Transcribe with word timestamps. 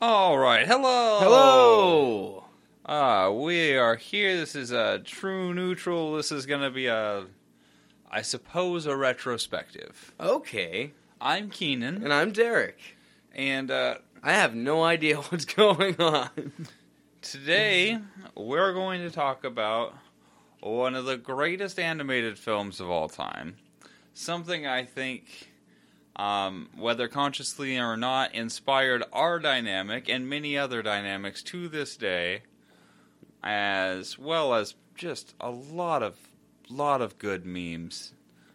All 0.00 0.38
right, 0.38 0.66
hello, 0.66 1.18
Hello. 1.20 2.44
Uh, 2.86 3.30
we 3.32 3.76
are 3.76 3.96
here. 3.96 4.36
This 4.36 4.54
is 4.56 4.70
a 4.72 4.98
true 5.04 5.52
neutral. 5.54 6.14
This 6.14 6.32
is 6.32 6.46
gonna 6.46 6.70
be 6.70 6.86
a, 6.86 7.26
I 8.10 8.22
suppose, 8.22 8.86
a 8.86 8.96
retrospective. 8.96 10.12
Okay. 10.18 10.92
I'm 11.20 11.50
Keenan, 11.50 12.02
And 12.02 12.12
I'm 12.14 12.32
Derek. 12.32 12.78
and 13.34 13.70
uh, 13.70 13.96
I 14.22 14.32
have 14.32 14.54
no 14.54 14.82
idea 14.82 15.16
what's 15.20 15.44
going 15.44 16.00
on. 16.00 16.30
today 17.20 17.98
we're 18.34 18.72
going 18.72 19.02
to 19.02 19.10
talk 19.10 19.44
about 19.44 19.94
one 20.60 20.94
of 20.94 21.04
the 21.04 21.18
greatest 21.18 21.78
animated 21.78 22.38
films 22.38 22.80
of 22.80 22.88
all 22.90 23.08
time. 23.10 23.56
Something 24.14 24.66
I 24.66 24.84
think, 24.84 25.49
um, 26.20 26.68
whether 26.76 27.08
consciously 27.08 27.78
or 27.78 27.96
not, 27.96 28.34
inspired 28.34 29.02
our 29.12 29.38
dynamic 29.38 30.08
and 30.08 30.28
many 30.28 30.58
other 30.58 30.82
dynamics 30.82 31.42
to 31.44 31.68
this 31.68 31.96
day, 31.96 32.42
as 33.42 34.18
well 34.18 34.54
as 34.54 34.74
just 34.94 35.34
a 35.40 35.50
lot 35.50 36.02
of 36.02 36.16
lot 36.68 37.00
of 37.00 37.18
good 37.18 37.44
memes. 37.46 38.12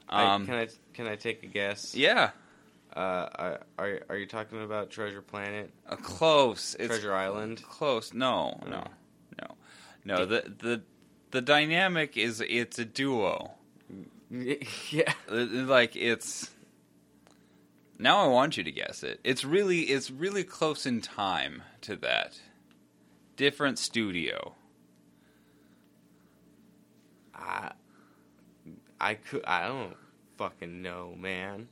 I- 0.07 0.23
Um, 0.23 0.45
can 0.45 0.55
I 0.55 0.67
can 0.93 1.07
I 1.07 1.15
take 1.15 1.43
a 1.43 1.47
guess? 1.47 1.95
yeah, 1.95 2.31
Uh, 2.95 3.27
are- 3.35 3.61
are 3.77 3.99
are 4.09 4.15
you 4.17 4.25
talking 4.25 4.63
about 4.63 4.89
Treasure 4.89 5.21
Planet, 5.21 5.70
uh, 5.89 5.95
close. 5.97 6.75
It's 6.75 6.87
Treasure 6.87 7.13
Island? 7.13 7.61
close. 7.63 8.13
No, 8.13 8.61
no, 8.65 8.84
Oh. 8.87 8.91
no, 9.41 9.55
no. 10.05 10.25
The 10.25 10.53
the 10.57 10.81
the 11.31 11.41
dynamic 11.41 12.15
is 12.15 12.39
it's 12.41 12.79
a 12.79 12.85
duo. 12.85 13.51
yeah. 14.91 15.11
Like 15.27 15.95
it's. 15.95 16.51
Now 17.98 18.23
I 18.23 18.27
want 18.27 18.58
you 18.58 18.63
to 18.63 18.72
guess 18.72 19.04
it. 19.04 19.20
It's 19.23 19.45
really 19.45 19.81
it's 19.84 20.12
really 20.12 20.44
close 20.44 20.85
in 20.85 21.02
time 21.02 21.63
to 21.81 21.95
that. 21.98 22.40
Different 23.38 23.80
studio. 23.80 24.55
I 27.34 27.71
I 28.99 29.13
could 29.15 29.46
I 29.46 29.68
don't 29.68 29.96
fucking 30.37 30.82
know, 30.82 31.15
man. 31.18 31.70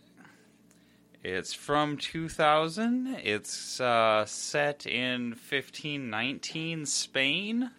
It's 1.24 1.54
from 1.54 1.96
2000. 1.98 3.16
It's 3.24 3.80
uh, 3.80 4.26
set 4.26 4.86
in 4.86 5.30
1519 5.30 6.86
Spain. 6.86 7.72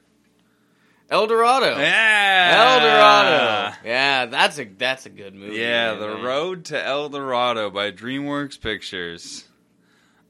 El 1.11 1.27
Dorado. 1.27 1.79
Yeah, 1.79 2.55
El 2.57 2.81
Dorado. 2.81 3.77
Yeah, 3.85 4.27
that's 4.27 4.59
a 4.59 4.65
that's 4.65 5.07
a 5.07 5.11
good 5.11 5.35
movie. 5.35 5.57
Yeah, 5.57 5.93
man, 5.93 6.01
The 6.01 6.09
man. 6.17 6.23
Road 6.25 6.65
to 6.67 6.83
El 6.85 7.09
Dorado 7.11 7.71
by 7.71 7.91
DreamWorks 7.93 9.45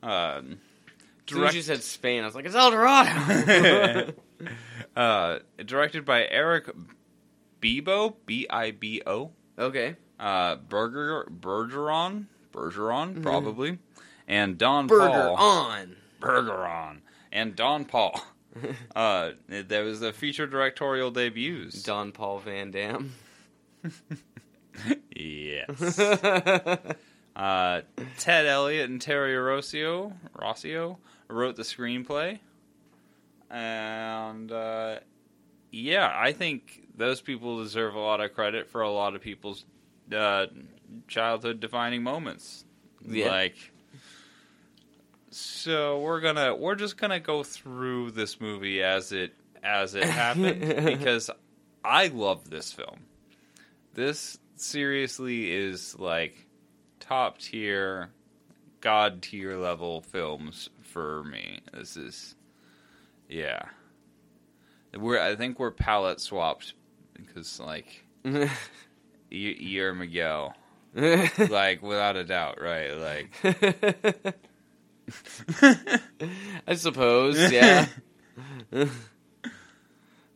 Um, 0.03 0.11
As 0.11 0.43
soon 0.43 0.59
direct- 1.27 1.49
as 1.51 1.55
you 1.57 1.63
said 1.63 1.83
Spain, 1.83 2.23
I 2.23 2.27
was 2.27 2.35
like, 2.35 2.45
it's 2.45 2.55
El 2.57 2.71
Dorado. 2.73 4.13
uh, 4.97 5.39
directed 5.65 6.05
by 6.05 6.27
Eric 6.27 6.69
Bibo, 7.61 8.17
B 8.27 8.47
I 8.51 8.73
B 8.73 9.01
O. 9.07 9.31
okay. 9.59 9.97
Uh, 10.19 10.57
Berger, 10.57 11.25
Bergeron, 11.31 12.27
Bergeron, 12.53 13.21
probably, 13.23 13.79
and 14.29 14.57
Don 14.59 14.87
Burger 14.87 15.09
Paul. 15.09 15.37
on. 15.37 15.97
Bergeron 16.21 16.99
and 17.33 17.55
Don 17.57 17.85
Paul. 17.85 18.21
uh, 18.97 19.31
there 19.49 19.85
was 19.85 20.01
the 20.01 20.13
feature 20.13 20.47
directorial 20.47 21.11
debuts. 21.11 21.83
Don 21.83 22.13
Paul 22.13 22.39
Van 22.41 22.71
Dam. 22.71 23.13
yes. 25.15 26.01
Uh, 27.37 27.81
Ted 28.19 28.47
Elliott 28.47 28.89
and 28.89 29.01
Terry 29.01 29.35
Rossio, 29.35 30.13
Rossio 30.39 30.99
wrote 31.27 31.57
the 31.57 31.65
screenplay, 31.65 32.39
and 33.51 34.53
uh, 34.53 35.01
yeah, 35.73 36.13
I 36.15 36.31
think 36.31 36.83
those 36.97 37.21
people 37.21 37.59
deserve 37.59 37.97
a 37.97 37.99
lot 37.99 38.21
of 38.21 38.35
credit 38.35 38.69
for 38.69 38.83
a 38.83 38.91
lot 38.91 39.17
of 39.17 39.21
people's 39.21 39.65
uh, 40.15 40.47
childhood 41.09 41.59
defining 41.59 42.05
moments. 42.05 42.65
Yeah. 43.05 43.31
Like, 43.31 43.73
so 45.35 45.99
we're 45.99 46.21
gonna 46.21 46.55
we're 46.55 46.77
just 46.77 46.97
gonna 46.97 47.19
go 47.19 47.43
through 47.43 48.13
this 48.13 48.41
movie 48.41 48.83
as 48.83 49.11
it 49.11 49.35
as 49.65 49.97
it 49.97 50.05
happened 50.09 50.61
because 50.61 51.29
I 51.85 52.07
love 52.07 52.49
this 52.49 52.73
film. 52.73 53.01
This 53.95 54.39
seriously 54.55 55.53
is 55.53 55.99
like 55.99 56.47
top 57.01 57.39
tier, 57.39 58.11
god 58.81 59.23
tier 59.23 59.57
level 59.57 60.03
films 60.03 60.71
for 60.83 61.25
me. 61.25 61.61
This 61.73 61.97
is, 61.97 62.37
yeah. 63.29 63.63
We're 64.97 65.21
I 65.21 65.35
think 65.35 65.59
we're 65.59 65.73
palette 65.73 66.21
swapped 66.21 66.75
because 67.15 67.59
like 67.59 68.05
you, 68.25 68.49
you're 69.31 69.95
Miguel, 69.95 70.55
like 70.95 71.83
without 71.83 72.17
a 72.17 72.25
doubt, 72.25 72.61
right? 72.61 72.93
Like 73.43 74.37
I 76.67 76.75
suppose, 76.75 77.53
yeah. 77.53 77.87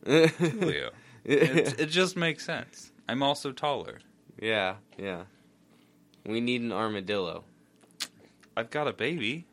Leo. 0.05 0.91
It, 1.25 1.79
it 1.79 1.85
just 1.87 2.15
makes 2.15 2.45
sense. 2.45 2.91
I'm 3.07 3.23
also 3.23 3.51
taller. 3.51 3.99
yeah, 4.41 4.75
yeah. 4.97 5.23
We 6.25 6.41
need 6.41 6.61
an 6.61 6.71
armadillo. 6.71 7.43
I've 8.55 8.69
got 8.69 8.87
a 8.87 8.93
baby. 8.93 9.47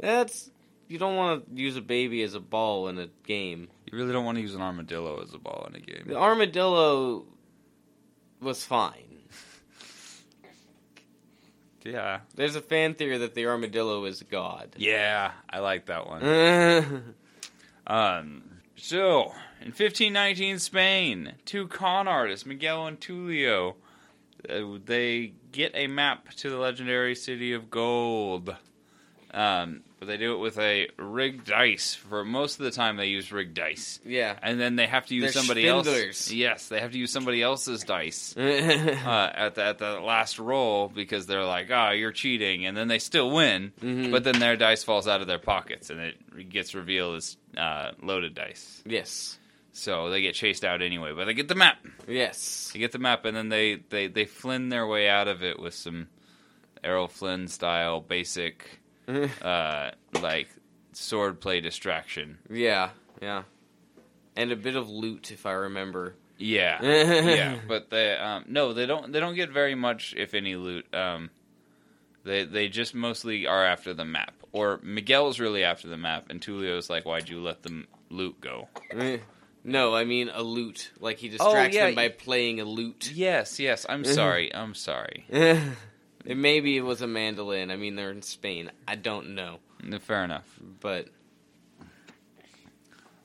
That's 0.00 0.50
you 0.88 0.98
don't 0.98 1.16
want 1.16 1.54
to 1.54 1.60
use 1.62 1.76
a 1.76 1.82
baby 1.82 2.22
as 2.22 2.34
a 2.34 2.40
ball 2.40 2.88
in 2.88 2.98
a 2.98 3.08
game. 3.26 3.68
You 3.90 3.98
really 3.98 4.12
don't 4.12 4.24
want 4.24 4.36
to 4.36 4.42
use 4.42 4.54
an 4.54 4.62
armadillo 4.62 5.22
as 5.22 5.34
a 5.34 5.38
ball 5.38 5.66
in 5.68 5.76
a 5.76 5.80
game. 5.80 6.04
The 6.06 6.16
armadillo 6.16 7.24
was 8.40 8.64
fine. 8.64 9.13
Yeah. 11.84 12.20
There's 12.34 12.56
a 12.56 12.60
fan 12.62 12.94
theory 12.94 13.18
that 13.18 13.34
the 13.34 13.46
armadillo 13.46 14.04
is 14.06 14.22
God. 14.22 14.70
Yeah, 14.76 15.32
I 15.48 15.58
like 15.60 15.86
that 15.86 16.06
one. 16.08 17.14
Um, 17.86 18.44
so, 18.76 19.34
in 19.60 19.68
1519 19.68 20.58
Spain, 20.58 21.32
two 21.44 21.68
con 21.68 22.08
artists, 22.08 22.46
Miguel 22.46 22.86
and 22.86 22.98
Tulio, 22.98 23.74
uh, 24.48 24.78
they 24.84 25.34
get 25.52 25.72
a 25.74 25.86
map 25.86 26.30
to 26.36 26.50
the 26.50 26.56
legendary 26.56 27.14
city 27.14 27.52
of 27.52 27.70
gold. 27.70 28.56
Um, 29.32 29.82
but 30.04 30.10
they 30.12 30.16
do 30.18 30.34
it 30.34 30.38
with 30.38 30.58
a 30.58 30.88
rigged 30.98 31.46
dice. 31.46 31.94
For 31.94 32.24
most 32.24 32.58
of 32.60 32.64
the 32.64 32.70
time, 32.70 32.96
they 32.96 33.06
use 33.06 33.32
rigged 33.32 33.54
dice. 33.54 34.00
Yeah, 34.04 34.38
and 34.42 34.60
then 34.60 34.76
they 34.76 34.86
have 34.86 35.06
to 35.06 35.14
use 35.14 35.24
They're 35.24 35.42
somebody 35.42 35.66
else. 35.66 36.30
Yes, 36.30 36.68
they 36.68 36.80
have 36.80 36.92
to 36.92 36.98
use 36.98 37.10
somebody 37.12 37.42
else's 37.42 37.82
dice. 37.84 38.36
uh, 38.38 38.40
at 39.34 39.54
the 39.54 39.64
at 39.64 39.78
the 39.78 40.00
last 40.00 40.38
roll 40.38 40.88
because 40.88 41.26
they're 41.26 41.44
like, 41.44 41.70
"Ah, 41.72 41.90
you're 41.92 42.12
cheating," 42.12 42.66
and 42.66 42.76
then 42.76 42.88
they 42.88 42.98
still 42.98 43.30
win, 43.30 43.72
Mhm. 43.80 44.10
but 44.10 44.24
then 44.24 44.38
their 44.38 44.56
dice 44.56 44.84
falls 44.84 45.08
out 45.08 45.20
of 45.20 45.26
their 45.26 45.38
pockets 45.38 45.90
and 45.90 46.00
it 46.00 46.48
gets 46.50 46.74
revealed 46.74 47.16
as 47.16 47.36
uh, 47.56 47.92
loaded 48.02 48.34
dice. 48.34 48.82
yes. 48.86 49.38
So 49.76 50.08
they 50.10 50.22
get 50.22 50.36
chased 50.36 50.64
out 50.64 50.82
anyway, 50.82 51.12
but 51.16 51.24
they 51.24 51.34
get 51.34 51.48
the 51.48 51.56
map. 51.56 51.78
Yes. 52.06 52.70
They 52.72 52.78
get 52.78 52.92
the 52.92 53.00
map, 53.00 53.24
and 53.24 53.36
then 53.36 53.48
they 53.48 53.74
they 53.90 54.06
they 54.06 54.24
Flynn 54.24 54.68
their 54.68 54.86
way 54.86 55.08
out 55.08 55.26
of 55.26 55.42
it 55.42 55.58
with 55.58 55.74
some 55.74 56.06
Errol 56.84 57.08
Flynn 57.08 57.48
style 57.48 58.00
basic 58.00 58.80
uh, 59.08 59.90
like 60.20 60.48
swordplay 60.92 61.62
distraction. 61.62 62.38
yeah. 62.50 62.90
Yeah. 63.22 63.42
And 64.36 64.50
a 64.50 64.56
bit 64.56 64.74
of 64.74 64.90
loot, 64.90 65.30
if 65.30 65.46
I 65.46 65.52
remember. 65.52 66.16
Yeah, 66.36 66.82
yeah, 66.82 67.58
but 67.68 67.90
they 67.90 68.16
um, 68.16 68.44
no, 68.48 68.72
they 68.72 68.86
don't. 68.86 69.12
They 69.12 69.20
don't 69.20 69.36
get 69.36 69.50
very 69.50 69.76
much, 69.76 70.12
if 70.16 70.34
any, 70.34 70.56
loot. 70.56 70.92
Um, 70.92 71.30
they 72.24 72.44
they 72.44 72.68
just 72.68 72.92
mostly 72.92 73.46
are 73.46 73.64
after 73.64 73.94
the 73.94 74.04
map, 74.04 74.34
or 74.50 74.80
Miguel's 74.82 75.38
really 75.38 75.62
after 75.62 75.86
the 75.86 75.96
map, 75.96 76.26
and 76.30 76.42
Tulio's 76.42 76.90
like, 76.90 77.04
"Why'd 77.06 77.28
you 77.28 77.40
let 77.40 77.62
them 77.62 77.86
loot 78.10 78.40
go?" 78.40 78.68
no, 79.62 79.94
I 79.94 80.04
mean 80.04 80.28
a 80.34 80.42
loot. 80.42 80.90
Like 80.98 81.18
he 81.18 81.28
distracts 81.28 81.76
Oh, 81.76 81.78
yeah. 81.78 81.86
them 81.86 81.94
by 81.94 82.08
playing 82.08 82.58
a 82.60 82.64
lute. 82.64 83.12
Yes, 83.14 83.60
yes. 83.60 83.86
I'm 83.88 84.04
sorry. 84.20 84.52
I'm 84.52 84.74
sorry. 84.74 85.24
it 86.24 86.36
maybe 86.36 86.76
it 86.76 86.82
was 86.82 87.00
a 87.02 87.06
mandolin. 87.06 87.70
I 87.70 87.76
mean, 87.76 87.96
they're 87.96 88.10
in 88.10 88.22
Spain. 88.22 88.70
I 88.88 88.94
don't 88.96 89.34
know, 89.34 89.58
Fair 90.00 90.24
enough. 90.24 90.58
but 90.80 91.08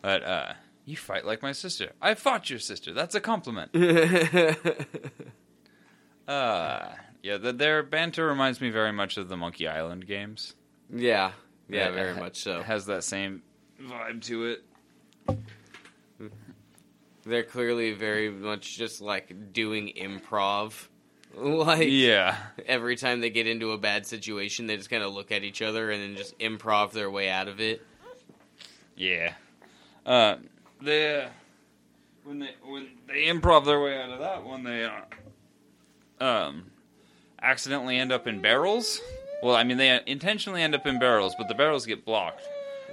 But 0.01 0.23
uh, 0.23 0.53
you 0.85 0.95
fight 0.97 1.25
like 1.25 1.41
my 1.41 1.51
sister. 1.51 1.91
I 2.01 2.13
fought 2.15 2.49
your 2.49 2.59
sister. 2.59 2.93
That's 2.93 3.15
a 3.15 3.21
compliment. 3.21 3.71
Uh, 6.27 6.93
yeah, 7.23 7.37
the, 7.37 7.51
their 7.51 7.81
banter 7.81 8.27
reminds 8.27 8.61
me 8.61 8.69
very 8.69 8.91
much 8.91 9.17
of 9.17 9.29
the 9.29 9.35
Monkey 9.35 9.67
Island 9.67 10.05
games. 10.05 10.53
yeah, 10.93 11.31
yeah, 11.67 11.87
It 11.89 11.93
very 11.93 12.13
much 12.13 12.37
so. 12.43 12.61
Has 12.61 12.85
that 12.85 13.03
same 13.03 13.41
vibe 13.81 14.21
to 14.25 14.45
it. 14.45 15.39
They're 17.25 17.43
clearly 17.43 17.93
very 17.93 18.29
much 18.29 18.77
just 18.77 19.01
like 19.01 19.53
doing 19.53 19.91
improv. 19.97 20.87
Like 21.37 21.87
Yeah. 21.89 22.35
every 22.65 22.95
time 22.95 23.21
they 23.21 23.29
get 23.29 23.47
into 23.47 23.71
a 23.71 23.77
bad 23.77 24.05
situation, 24.05 24.67
they 24.67 24.75
just 24.77 24.89
kind 24.89 25.03
of 25.03 25.13
look 25.13 25.31
at 25.31 25.43
each 25.43 25.61
other 25.61 25.91
and 25.91 26.01
then 26.01 26.15
just 26.15 26.37
improv 26.39 26.91
their 26.91 27.09
way 27.09 27.29
out 27.29 27.47
of 27.47 27.59
it. 27.61 27.81
Yeah. 28.95 29.33
Uh, 30.05 30.37
they 30.81 31.27
when 32.23 32.39
they 32.39 32.49
when 32.63 32.87
they 33.07 33.25
improv 33.25 33.65
their 33.65 33.79
way 33.81 34.01
out 34.01 34.09
of 34.09 34.19
that 34.19 34.43
one, 34.43 34.63
they 34.63 34.83
uh, 34.83 36.23
um 36.23 36.71
accidentally 37.41 37.97
end 37.97 38.11
up 38.11 38.27
in 38.27 38.41
barrels. 38.41 38.99
Well, 39.41 39.55
I 39.55 39.63
mean, 39.63 39.77
they 39.77 40.01
intentionally 40.05 40.61
end 40.61 40.75
up 40.75 40.85
in 40.85 40.99
barrels, 40.99 41.33
but 41.37 41.47
the 41.47 41.53
barrels 41.55 41.85
get 41.85 42.03
blocked, 42.03 42.43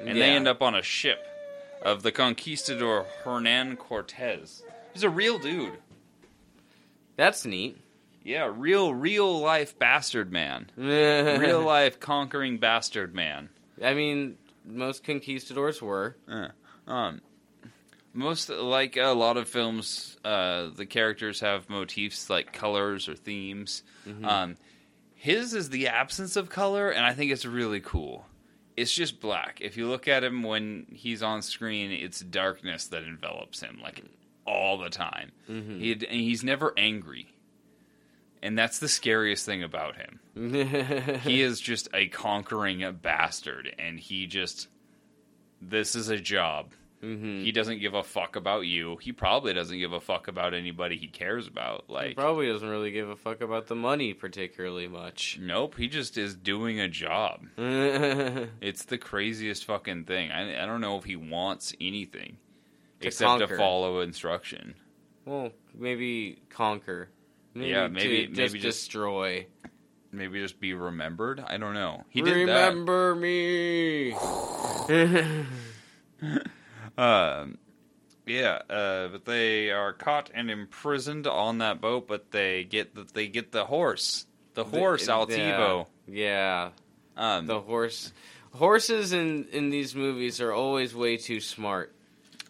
and 0.00 0.16
they 0.20 0.30
end 0.30 0.46
up 0.46 0.62
on 0.62 0.76
a 0.76 0.82
ship 0.82 1.18
of 1.82 2.02
the 2.04 2.12
conquistador 2.12 3.06
Hernan 3.24 3.76
Cortez. 3.76 4.62
He's 4.92 5.02
a 5.02 5.10
real 5.10 5.38
dude. 5.40 5.78
That's 7.16 7.44
neat. 7.44 7.76
Yeah, 8.26 8.50
real, 8.52 8.92
real 8.92 9.40
life 9.40 9.78
bastard 9.78 10.32
man. 10.32 10.70
Real 10.76 11.62
life 11.62 12.00
conquering 12.00 12.58
bastard 12.58 13.14
man. 13.14 13.50
I 13.82 13.94
mean, 13.94 14.36
most 14.64 15.04
conquistadors 15.04 15.80
were. 15.80 16.16
Uh, 16.28 16.48
um, 16.90 17.20
most 18.12 18.48
like 18.48 18.96
a 18.96 19.10
lot 19.10 19.36
of 19.36 19.48
films, 19.48 20.16
uh, 20.24 20.70
the 20.74 20.86
characters 20.86 21.38
have 21.40 21.70
motifs 21.70 22.28
like 22.28 22.52
colors 22.52 23.08
or 23.08 23.14
themes. 23.14 23.84
Um, 24.24 24.56
his 25.14 25.54
is 25.54 25.70
the 25.70 25.86
absence 25.88 26.34
of 26.34 26.48
color, 26.48 26.90
and 26.90 27.04
I 27.06 27.12
think 27.14 27.30
it's 27.30 27.44
really 27.44 27.80
cool. 27.80 28.26
It's 28.76 28.92
just 28.92 29.20
black. 29.20 29.60
If 29.60 29.76
you 29.76 29.86
look 29.88 30.08
at 30.08 30.24
him 30.24 30.42
when 30.42 30.86
he's 30.92 31.22
on 31.22 31.42
screen, 31.42 31.92
it's 31.92 32.20
darkness 32.20 32.86
that 32.88 33.04
envelops 33.04 33.60
him, 33.60 33.78
like 33.82 34.02
all 34.46 34.78
the 34.78 34.90
time. 34.90 35.30
He 35.80 35.92
and 35.92 36.02
he's 36.10 36.42
never 36.42 36.74
angry, 36.76 37.32
and 38.42 38.58
that's 38.58 38.78
the 38.78 38.88
scariest 38.88 39.44
thing 39.46 39.62
about 39.62 39.96
him. 39.96 40.20
He 41.22 41.40
is 41.42 41.60
just 41.60 41.88
a 41.94 42.08
conquering 42.08 42.84
bastard 43.02 43.74
and 43.78 43.98
he 43.98 44.26
just 44.26 44.68
this 45.62 45.94
is 45.94 46.08
a 46.08 46.18
job. 46.18 46.72
Hmm 47.00 47.42
he 47.42 47.52
doesn't 47.52 47.80
give 47.80 47.94
a 47.94 48.02
fuck 48.02 48.36
about 48.36 48.60
you. 48.66 48.96
He 48.96 49.12
probably 49.12 49.52
doesn't 49.54 49.78
give 49.78 49.92
a 49.92 50.00
fuck 50.00 50.28
about 50.28 50.54
anybody 50.54 50.96
he 50.96 51.08
cares 51.08 51.46
about 51.46 51.84
He 51.88 51.92
like 51.94 52.16
probably 52.16 52.46
doesn't 52.48 52.68
really 52.68 52.90
give 52.90 53.08
a 53.08 53.16
fuck 53.16 53.40
about 53.42 53.66
the 53.66 53.74
money 53.74 54.14
particularly 54.14 54.88
much. 54.88 55.38
nope 55.40 55.76
he 55.76 55.88
just 55.88 56.16
is 56.18 56.34
doing 56.34 56.80
a 56.80 56.88
job. 56.88 57.46
It's 57.58 58.84
the 58.84 58.98
craziest 58.98 59.64
fucking 59.64 60.04
thing. 60.04 60.30
I, 60.30 60.62
I 60.62 60.66
don't 60.66 60.80
know 60.80 60.96
if 60.98 61.04
he 61.04 61.16
wants 61.16 61.74
anything 61.80 62.38
except 63.00 63.28
conquer. 63.28 63.46
to 63.46 63.56
follow 63.56 64.00
instruction. 64.00 64.74
Well, 65.24 65.50
maybe 65.74 66.38
conquer. 66.50 67.08
Yeah, 67.62 67.88
maybe- 67.88 68.26
maybe 68.28 68.34
just 68.34 68.54
just- 68.54 68.62
destroy. 68.62 69.46
maybe 70.12 70.40
just 70.40 70.58
be 70.60 70.72
remembered 70.72 71.42
i 71.46 71.56
don't 71.58 71.74
know 71.74 72.02
he 72.08 72.22
did 72.22 72.48
that 72.48 72.68
Remember 72.70 73.14
me. 73.14 74.14
Um, 76.98 77.58
yeah, 78.24 78.60
uh, 78.70 79.08
but 79.08 79.24
they 79.26 79.70
are 79.70 79.92
caught 79.92 80.30
and 80.34 80.50
imprisoned 80.50 81.26
on 81.26 81.58
that 81.58 81.80
boat. 81.80 82.08
But 82.08 82.30
they 82.30 82.64
get 82.64 82.94
the, 82.94 83.06
they 83.12 83.28
get 83.28 83.52
the 83.52 83.64
horse, 83.66 84.26
the 84.54 84.64
horse 84.64 85.06
Altivo. 85.06 85.86
Yeah, 86.08 86.70
Um, 87.16 87.46
the 87.46 87.60
horse. 87.60 88.12
Horses 88.52 89.12
in 89.12 89.46
in 89.52 89.68
these 89.68 89.94
movies 89.94 90.40
are 90.40 90.52
always 90.52 90.94
way 90.94 91.18
too 91.18 91.40
smart. 91.40 91.92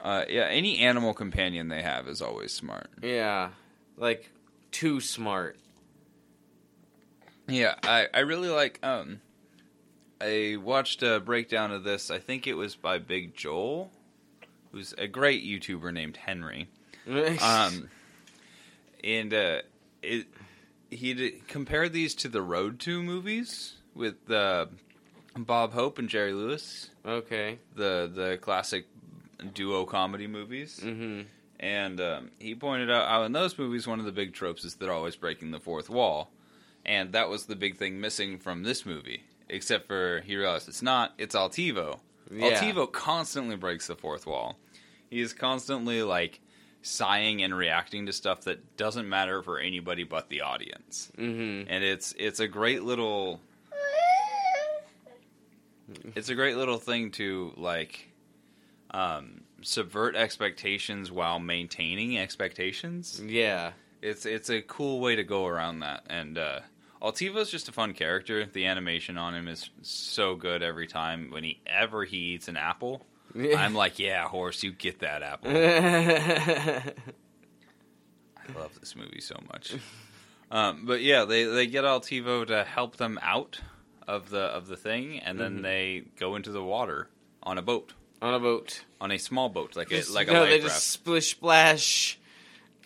uh, 0.00 0.24
yeah, 0.28 0.42
any 0.44 0.78
animal 0.78 1.12
companion 1.14 1.66
they 1.68 1.82
have 1.82 2.06
is 2.06 2.22
always 2.22 2.52
smart. 2.52 2.88
Yeah, 3.02 3.48
like 3.96 4.30
too 4.76 5.00
smart. 5.00 5.56
Yeah, 7.48 7.76
I, 7.82 8.08
I 8.12 8.20
really 8.20 8.50
like. 8.50 8.78
Um, 8.82 9.22
I 10.20 10.58
watched 10.62 11.02
a 11.02 11.18
breakdown 11.18 11.72
of 11.72 11.82
this. 11.82 12.10
I 12.10 12.18
think 12.18 12.46
it 12.46 12.54
was 12.54 12.76
by 12.76 12.98
Big 12.98 13.34
Joel, 13.34 13.90
who's 14.72 14.92
a 14.98 15.06
great 15.06 15.42
YouTuber 15.42 15.94
named 15.94 16.18
Henry. 16.18 16.68
Um, 17.40 17.88
and 19.02 19.32
uh, 19.32 19.62
it 20.02 20.26
he 20.90 21.40
compared 21.48 21.94
these 21.94 22.14
to 22.16 22.28
the 22.28 22.42
Road 22.42 22.78
to 22.80 23.02
movies 23.02 23.76
with 23.94 24.30
uh, 24.30 24.66
Bob 25.38 25.72
Hope 25.72 25.98
and 25.98 26.08
Jerry 26.08 26.34
Lewis, 26.34 26.90
okay. 27.06 27.60
the 27.74 28.10
the 28.12 28.38
classic 28.42 28.86
duo 29.54 29.86
comedy 29.86 30.26
movies. 30.26 30.80
hmm 30.82 31.22
And 31.58 32.00
um, 32.00 32.30
he 32.38 32.54
pointed 32.54 32.90
out 32.90 33.08
how 33.08 33.22
in 33.24 33.32
those 33.32 33.58
movies, 33.58 33.86
one 33.86 33.98
of 33.98 34.04
the 34.04 34.12
big 34.12 34.34
tropes 34.34 34.64
is 34.64 34.74
they're 34.74 34.92
always 34.92 35.16
breaking 35.16 35.52
the 35.52 35.60
fourth 35.60 35.88
wall, 35.88 36.30
and 36.84 37.12
that 37.12 37.28
was 37.28 37.46
the 37.46 37.56
big 37.56 37.76
thing 37.76 38.00
missing 38.00 38.38
from 38.38 38.62
this 38.62 38.84
movie. 38.84 39.22
Except 39.48 39.86
for 39.86 40.22
he 40.26 40.36
realized 40.36 40.68
it's 40.68 40.82
not. 40.82 41.14
It's 41.18 41.34
Altivo. 41.34 42.00
Yeah. 42.30 42.60
Altivo 42.60 42.90
constantly 42.90 43.56
breaks 43.56 43.86
the 43.86 43.94
fourth 43.94 44.26
wall. 44.26 44.58
He 45.08 45.20
is 45.20 45.32
constantly 45.32 46.02
like 46.02 46.40
sighing 46.82 47.42
and 47.42 47.56
reacting 47.56 48.06
to 48.06 48.12
stuff 48.12 48.42
that 48.42 48.76
doesn't 48.76 49.08
matter 49.08 49.42
for 49.42 49.58
anybody 49.58 50.04
but 50.04 50.28
the 50.28 50.42
audience. 50.42 51.10
hmm 51.16 51.62
And 51.68 51.84
it's 51.84 52.14
it's 52.18 52.40
a 52.40 52.48
great 52.48 52.82
little 52.82 53.40
it's 56.14 56.28
a 56.28 56.34
great 56.34 56.56
little 56.56 56.78
thing 56.78 57.10
to 57.12 57.52
like 57.56 58.08
um, 58.90 59.42
subvert 59.66 60.14
expectations 60.16 61.10
while 61.10 61.38
maintaining 61.40 62.18
expectations. 62.18 63.20
Yeah. 63.24 63.72
It's 64.02 64.24
it's 64.26 64.50
a 64.50 64.62
cool 64.62 65.00
way 65.00 65.16
to 65.16 65.24
go 65.24 65.46
around 65.46 65.80
that. 65.80 66.04
And 66.08 66.38
uh, 66.38 66.60
Altivo's 67.02 67.50
just 67.50 67.68
a 67.68 67.72
fun 67.72 67.92
character. 67.94 68.46
The 68.46 68.66
animation 68.66 69.18
on 69.18 69.34
him 69.34 69.48
is 69.48 69.70
so 69.82 70.34
good 70.36 70.62
every 70.62 70.86
time. 70.86 71.30
When 71.30 71.42
he 71.44 71.60
ever 71.66 72.04
he 72.04 72.18
eats 72.34 72.48
an 72.48 72.56
apple, 72.56 73.04
I'm 73.34 73.74
like, 73.74 73.98
yeah, 73.98 74.26
horse, 74.28 74.62
you 74.62 74.72
get 74.72 75.00
that 75.00 75.22
apple. 75.22 75.50
I 78.36 78.58
love 78.58 78.78
this 78.80 78.94
movie 78.94 79.20
so 79.20 79.36
much. 79.52 79.74
Um, 80.50 80.84
but 80.86 81.00
yeah, 81.02 81.24
they 81.24 81.44
they 81.44 81.66
get 81.66 81.84
Altivo 81.84 82.46
to 82.46 82.64
help 82.64 82.96
them 82.96 83.18
out 83.22 83.60
of 84.06 84.30
the 84.30 84.38
of 84.42 84.68
the 84.68 84.76
thing, 84.76 85.18
and 85.18 85.38
then 85.40 85.58
Mhm. 85.58 85.62
they 85.62 86.04
go 86.18 86.36
into 86.36 86.52
the 86.52 86.62
water 86.62 87.08
on 87.42 87.58
a 87.58 87.62
boat, 87.62 87.92
On 88.22 88.32
a 88.34 88.38
boat. 88.40 88.84
on 89.00 89.10
a 89.12 89.18
small 89.18 89.48
boat, 89.48 89.76
like 89.76 89.92
a 89.92 90.02
like 90.12 90.28
a 90.28 90.32
no, 90.32 90.40
life 90.40 90.48
they 90.50 90.60
raft. 90.60 90.74
just 90.74 90.88
splish 90.88 91.30
splash 91.32 92.18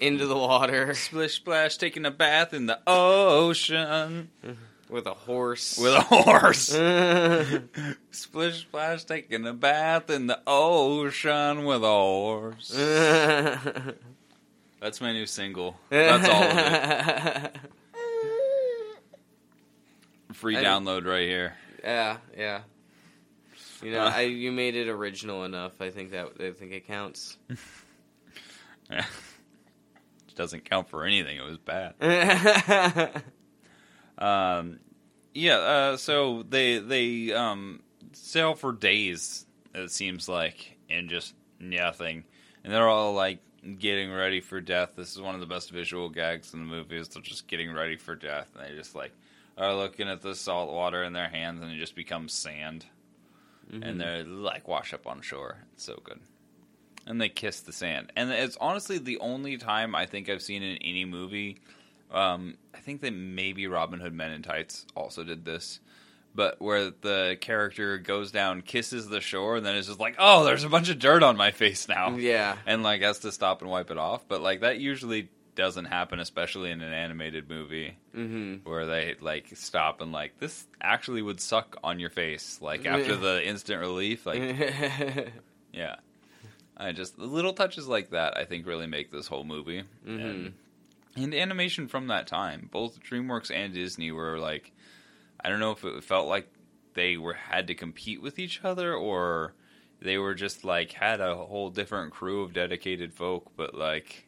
into 0.00 0.26
the 0.26 0.36
water 0.36 0.92
Splish 1.00 1.34
splash, 1.36 1.76
taking 1.76 2.04
a 2.04 2.10
bath 2.10 2.52
in 2.52 2.66
the 2.66 2.80
ocean 2.86 4.28
with 4.88 5.06
a 5.06 5.14
horse. 5.14 5.78
with 5.78 5.94
a 5.94 6.00
horse. 6.00 6.68
Splish 8.10 8.60
splash, 8.62 9.04
taking 9.04 9.46
a 9.46 9.52
bath 9.52 10.10
in 10.10 10.26
the 10.26 10.40
ocean 10.46 11.64
with 11.64 11.84
a 11.84 11.86
horse. 11.86 12.72
That's 14.80 15.00
my 15.00 15.12
new 15.12 15.26
single. 15.26 15.76
That's 15.90 16.28
all 16.28 16.42
of 16.42 17.44
it. 17.44 17.56
Free 20.32 20.56
I- 20.56 20.64
download 20.64 21.06
right 21.06 21.28
here. 21.28 21.54
Yeah, 21.84 22.16
yeah. 22.36 22.60
You 23.82 23.92
know, 23.92 24.02
Uh. 24.04 24.12
I 24.14 24.20
you 24.22 24.52
made 24.52 24.76
it 24.76 24.88
original 24.88 25.44
enough. 25.44 25.80
I 25.80 25.90
think 25.90 26.10
that 26.12 26.28
I 26.40 26.50
think 26.52 26.72
it 26.72 26.86
counts. 26.86 27.36
Yeah. 28.90 29.04
It 30.28 30.36
doesn't 30.36 30.64
count 30.70 30.88
for 30.88 31.04
anything. 31.04 31.36
It 31.36 31.42
was 31.44 31.58
bad. 31.58 31.94
Um, 34.18 34.80
yeah. 35.34 35.56
Uh, 35.56 35.96
so 35.96 36.44
they 36.48 36.78
they 36.78 37.32
um, 37.32 37.82
sail 38.12 38.54
for 38.54 38.72
days. 38.72 39.46
It 39.74 39.90
seems 39.90 40.28
like, 40.28 40.76
and 40.88 41.08
just 41.08 41.34
nothing. 41.58 42.24
And 42.64 42.72
they're 42.72 42.88
all 42.88 43.14
like 43.14 43.40
getting 43.78 44.12
ready 44.12 44.40
for 44.40 44.60
death. 44.60 44.90
This 44.96 45.12
is 45.14 45.20
one 45.20 45.34
of 45.34 45.40
the 45.40 45.46
best 45.46 45.70
visual 45.70 46.08
gags 46.08 46.52
in 46.54 46.60
the 46.60 46.66
movie. 46.66 46.96
Is 46.96 47.08
they're 47.08 47.22
just 47.22 47.46
getting 47.48 47.72
ready 47.72 47.96
for 47.96 48.14
death, 48.14 48.50
and 48.54 48.64
they 48.64 48.76
just 48.76 48.94
like 48.94 49.12
are 49.58 49.74
looking 49.74 50.08
at 50.08 50.20
the 50.22 50.34
salt 50.34 50.70
water 50.72 51.02
in 51.02 51.12
their 51.12 51.28
hands, 51.28 51.60
and 51.62 51.70
it 51.72 51.78
just 51.78 51.94
becomes 51.94 52.32
sand, 52.32 52.84
Mm-hmm. 53.70 53.82
and 53.82 54.00
they're 54.00 54.24
like 54.24 54.66
wash 54.66 54.92
up 54.92 55.06
on 55.06 55.20
shore. 55.20 55.58
It's 55.74 55.84
so 55.84 56.00
good. 56.02 56.20
And 57.06 57.20
they 57.20 57.28
kiss 57.28 57.60
the 57.60 57.72
sand, 57.72 58.12
and 58.14 58.30
it's 58.30 58.58
honestly 58.60 58.98
the 58.98 59.18
only 59.18 59.56
time 59.56 59.94
I 59.94 60.06
think 60.06 60.28
I've 60.28 60.42
seen 60.42 60.62
in 60.62 60.76
any 60.78 61.04
movie 61.04 61.58
um, 62.10 62.56
I 62.74 62.78
think 62.78 63.00
that 63.02 63.12
maybe 63.12 63.66
Robin 63.66 64.00
Hood 64.00 64.12
Men 64.12 64.32
in 64.32 64.42
Tights 64.42 64.86
also 64.96 65.22
did 65.22 65.44
this, 65.44 65.80
but 66.34 66.60
where 66.60 66.90
the 66.90 67.36
character 67.40 67.98
goes 67.98 68.32
down, 68.32 68.62
kisses 68.62 69.08
the 69.08 69.20
shore, 69.20 69.56
and 69.56 69.66
then 69.66 69.76
it's 69.76 69.86
just 69.86 70.00
like, 70.00 70.16
oh, 70.18 70.44
there's 70.44 70.64
a 70.64 70.68
bunch 70.68 70.88
of 70.88 70.98
dirt 70.98 71.22
on 71.22 71.36
my 71.36 71.50
face 71.52 71.88
now, 71.88 72.16
yeah. 72.16 72.56
and 72.66 72.82
like 72.82 73.02
has 73.02 73.20
to 73.20 73.32
stop 73.32 73.62
and 73.62 73.70
wipe 73.70 73.90
it 73.90 73.98
off. 73.98 74.26
But 74.28 74.40
like 74.40 74.60
that 74.60 74.78
usually 74.78 75.28
doesn't 75.60 75.84
happen, 75.84 76.20
especially 76.20 76.70
in 76.70 76.80
an 76.80 76.92
animated 76.92 77.48
movie 77.48 77.96
hmm 78.12 78.56
where 78.64 78.86
they 78.86 79.14
like 79.20 79.46
stop 79.54 80.00
and 80.00 80.10
like 80.12 80.38
this 80.38 80.66
actually 80.80 81.22
would 81.22 81.40
suck 81.40 81.76
on 81.84 82.00
your 82.00 82.10
face, 82.10 82.58
like 82.60 82.86
after 82.94 83.16
the 83.16 83.46
instant 83.46 83.80
relief, 83.80 84.26
like 84.26 84.40
yeah. 85.72 85.96
I 86.76 86.92
just 86.92 87.18
little 87.18 87.52
touches 87.52 87.86
like 87.86 88.10
that 88.10 88.38
I 88.38 88.44
think 88.46 88.66
really 88.66 88.86
make 88.86 89.12
this 89.12 89.26
whole 89.28 89.44
movie. 89.44 89.84
Mhm. 90.06 90.20
And 90.24 90.54
And 91.16 91.34
animation 91.34 91.88
from 91.88 92.06
that 92.06 92.26
time, 92.26 92.68
both 92.72 93.00
DreamWorks 93.00 93.50
and 93.54 93.74
Disney 93.74 94.12
were 94.12 94.38
like, 94.38 94.72
I 95.44 95.48
don't 95.50 95.60
know 95.60 95.72
if 95.72 95.84
it 95.84 96.04
felt 96.04 96.28
like 96.28 96.48
they 96.94 97.16
were 97.18 97.34
had 97.34 97.66
to 97.66 97.74
compete 97.74 98.22
with 98.22 98.38
each 98.38 98.64
other 98.64 98.94
or 98.94 99.54
they 100.00 100.16
were 100.16 100.34
just 100.34 100.64
like 100.64 100.92
had 100.92 101.20
a 101.20 101.34
whole 101.36 101.68
different 101.70 102.12
crew 102.12 102.42
of 102.42 102.54
dedicated 102.54 103.12
folk, 103.12 103.52
but 103.56 103.74
like 103.74 104.26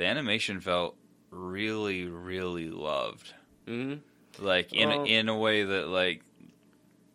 the 0.00 0.06
animation 0.06 0.60
felt 0.60 0.96
really, 1.30 2.06
really 2.06 2.70
loved. 2.70 3.34
hmm 3.66 3.96
Like 4.38 4.72
in 4.72 4.88
Well- 4.88 5.04
in 5.04 5.28
a 5.28 5.36
way 5.36 5.62
that 5.62 5.88
like, 5.88 6.22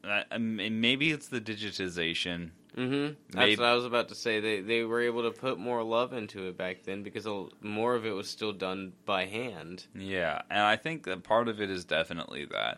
I, 0.04 0.38
maybe 0.38 1.12
it's 1.12 1.28
the 1.30 1.42
digitization. 1.42 2.52
hmm 2.76 3.08
That's 3.32 3.36
Maybe- 3.36 3.56
what 3.56 3.66
I 3.70 3.74
was 3.74 3.86
about 3.86 4.10
to 4.10 4.16
say. 4.16 4.40
They 4.40 4.62
they 4.62 4.84
were 4.84 5.02
able 5.02 5.24
to 5.24 5.32
put 5.32 5.58
more 5.58 5.82
love 5.82 6.14
into 6.14 6.48
it 6.48 6.58
back 6.58 6.84
then 6.84 7.02
because 7.02 7.26
more 7.62 7.96
of 7.96 8.06
it 8.06 8.12
was 8.12 8.30
still 8.30 8.54
done 8.54 8.94
by 9.06 9.26
hand. 9.26 9.88
Yeah, 9.96 10.42
and 10.52 10.60
I 10.60 10.76
think 10.76 11.04
that 11.06 11.24
part 11.24 11.48
of 11.48 11.60
it 11.60 11.70
is 11.72 11.86
definitely 11.86 12.46
that. 12.52 12.78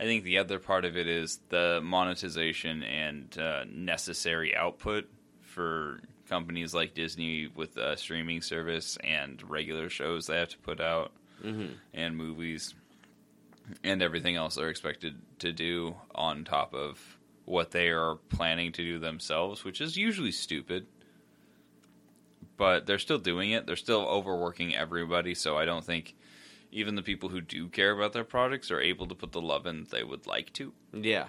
I 0.00 0.04
think 0.04 0.24
the 0.24 0.38
other 0.38 0.58
part 0.58 0.84
of 0.84 0.96
it 0.96 1.06
is 1.06 1.38
the 1.50 1.80
monetization 1.80 2.82
and 2.82 3.38
uh, 3.38 3.64
necessary 3.70 4.56
output 4.56 5.08
for 5.42 6.00
companies 6.28 6.74
like 6.74 6.94
Disney 6.94 7.48
with 7.54 7.76
a 7.76 7.96
streaming 7.96 8.40
service 8.40 8.96
and 9.04 9.42
regular 9.48 9.88
shows 9.88 10.26
they 10.26 10.38
have 10.38 10.48
to 10.50 10.58
put 10.58 10.80
out 10.80 11.12
hmm 11.42 11.66
and 11.92 12.16
movies 12.16 12.74
and 13.82 14.02
everything 14.02 14.36
else 14.36 14.54
they're 14.56 14.68
expected 14.68 15.16
to 15.38 15.52
do 15.52 15.94
on 16.14 16.44
top 16.44 16.74
of 16.74 17.18
what 17.44 17.70
they 17.70 17.88
are 17.88 18.16
planning 18.28 18.72
to 18.72 18.82
do 18.82 18.98
themselves, 18.98 19.64
which 19.64 19.80
is 19.80 19.96
usually 19.96 20.32
stupid. 20.32 20.86
But 22.56 22.86
they're 22.86 22.98
still 22.98 23.18
doing 23.18 23.50
it. 23.50 23.66
They're 23.66 23.76
still 23.76 24.02
overworking 24.02 24.74
everybody, 24.74 25.34
so 25.34 25.58
I 25.58 25.64
don't 25.64 25.84
think 25.84 26.14
even 26.70 26.94
the 26.94 27.02
people 27.02 27.28
who 27.28 27.40
do 27.40 27.68
care 27.68 27.90
about 27.90 28.12
their 28.12 28.24
products 28.24 28.70
are 28.70 28.80
able 28.80 29.06
to 29.06 29.14
put 29.14 29.32
the 29.32 29.40
love 29.40 29.66
in 29.66 29.86
they 29.90 30.04
would 30.04 30.26
like 30.26 30.52
to. 30.54 30.72
Yeah, 30.92 31.26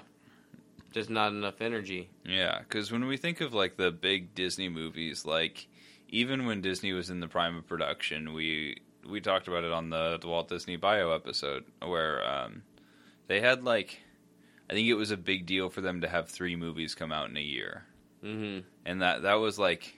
just 0.95 1.09
not 1.09 1.33
enough 1.33 1.61
energy. 1.61 2.09
Yeah, 2.25 2.59
because 2.59 2.89
when 2.91 3.05
we 3.05 3.17
think 3.17 3.41
of 3.41 3.53
like 3.53 3.75
the 3.75 3.91
big 3.91 4.33
Disney 4.33 4.69
movies, 4.69 5.25
like 5.25 5.67
even 6.09 6.45
when 6.45 6.61
Disney 6.61 6.93
was 6.93 7.09
in 7.09 7.19
the 7.19 7.27
prime 7.27 7.57
of 7.57 7.67
production, 7.67 8.33
we 8.33 8.77
we 9.05 9.19
talked 9.21 9.47
about 9.47 9.65
it 9.65 9.71
on 9.73 9.89
the, 9.89 10.17
the 10.19 10.27
Walt 10.27 10.47
Disney 10.49 10.77
Bio 10.77 11.11
episode 11.11 11.65
where 11.85 12.25
um, 12.27 12.63
they 13.27 13.41
had 13.41 13.63
like 13.63 13.99
I 14.69 14.73
think 14.73 14.87
it 14.87 14.93
was 14.95 15.11
a 15.11 15.17
big 15.17 15.45
deal 15.45 15.69
for 15.69 15.81
them 15.81 16.01
to 16.01 16.07
have 16.07 16.29
three 16.29 16.55
movies 16.55 16.95
come 16.95 17.11
out 17.11 17.29
in 17.29 17.37
a 17.37 17.41
year, 17.41 17.83
hmm 18.21 18.59
and 18.85 19.01
that 19.01 19.23
that 19.23 19.35
was 19.35 19.59
like 19.59 19.97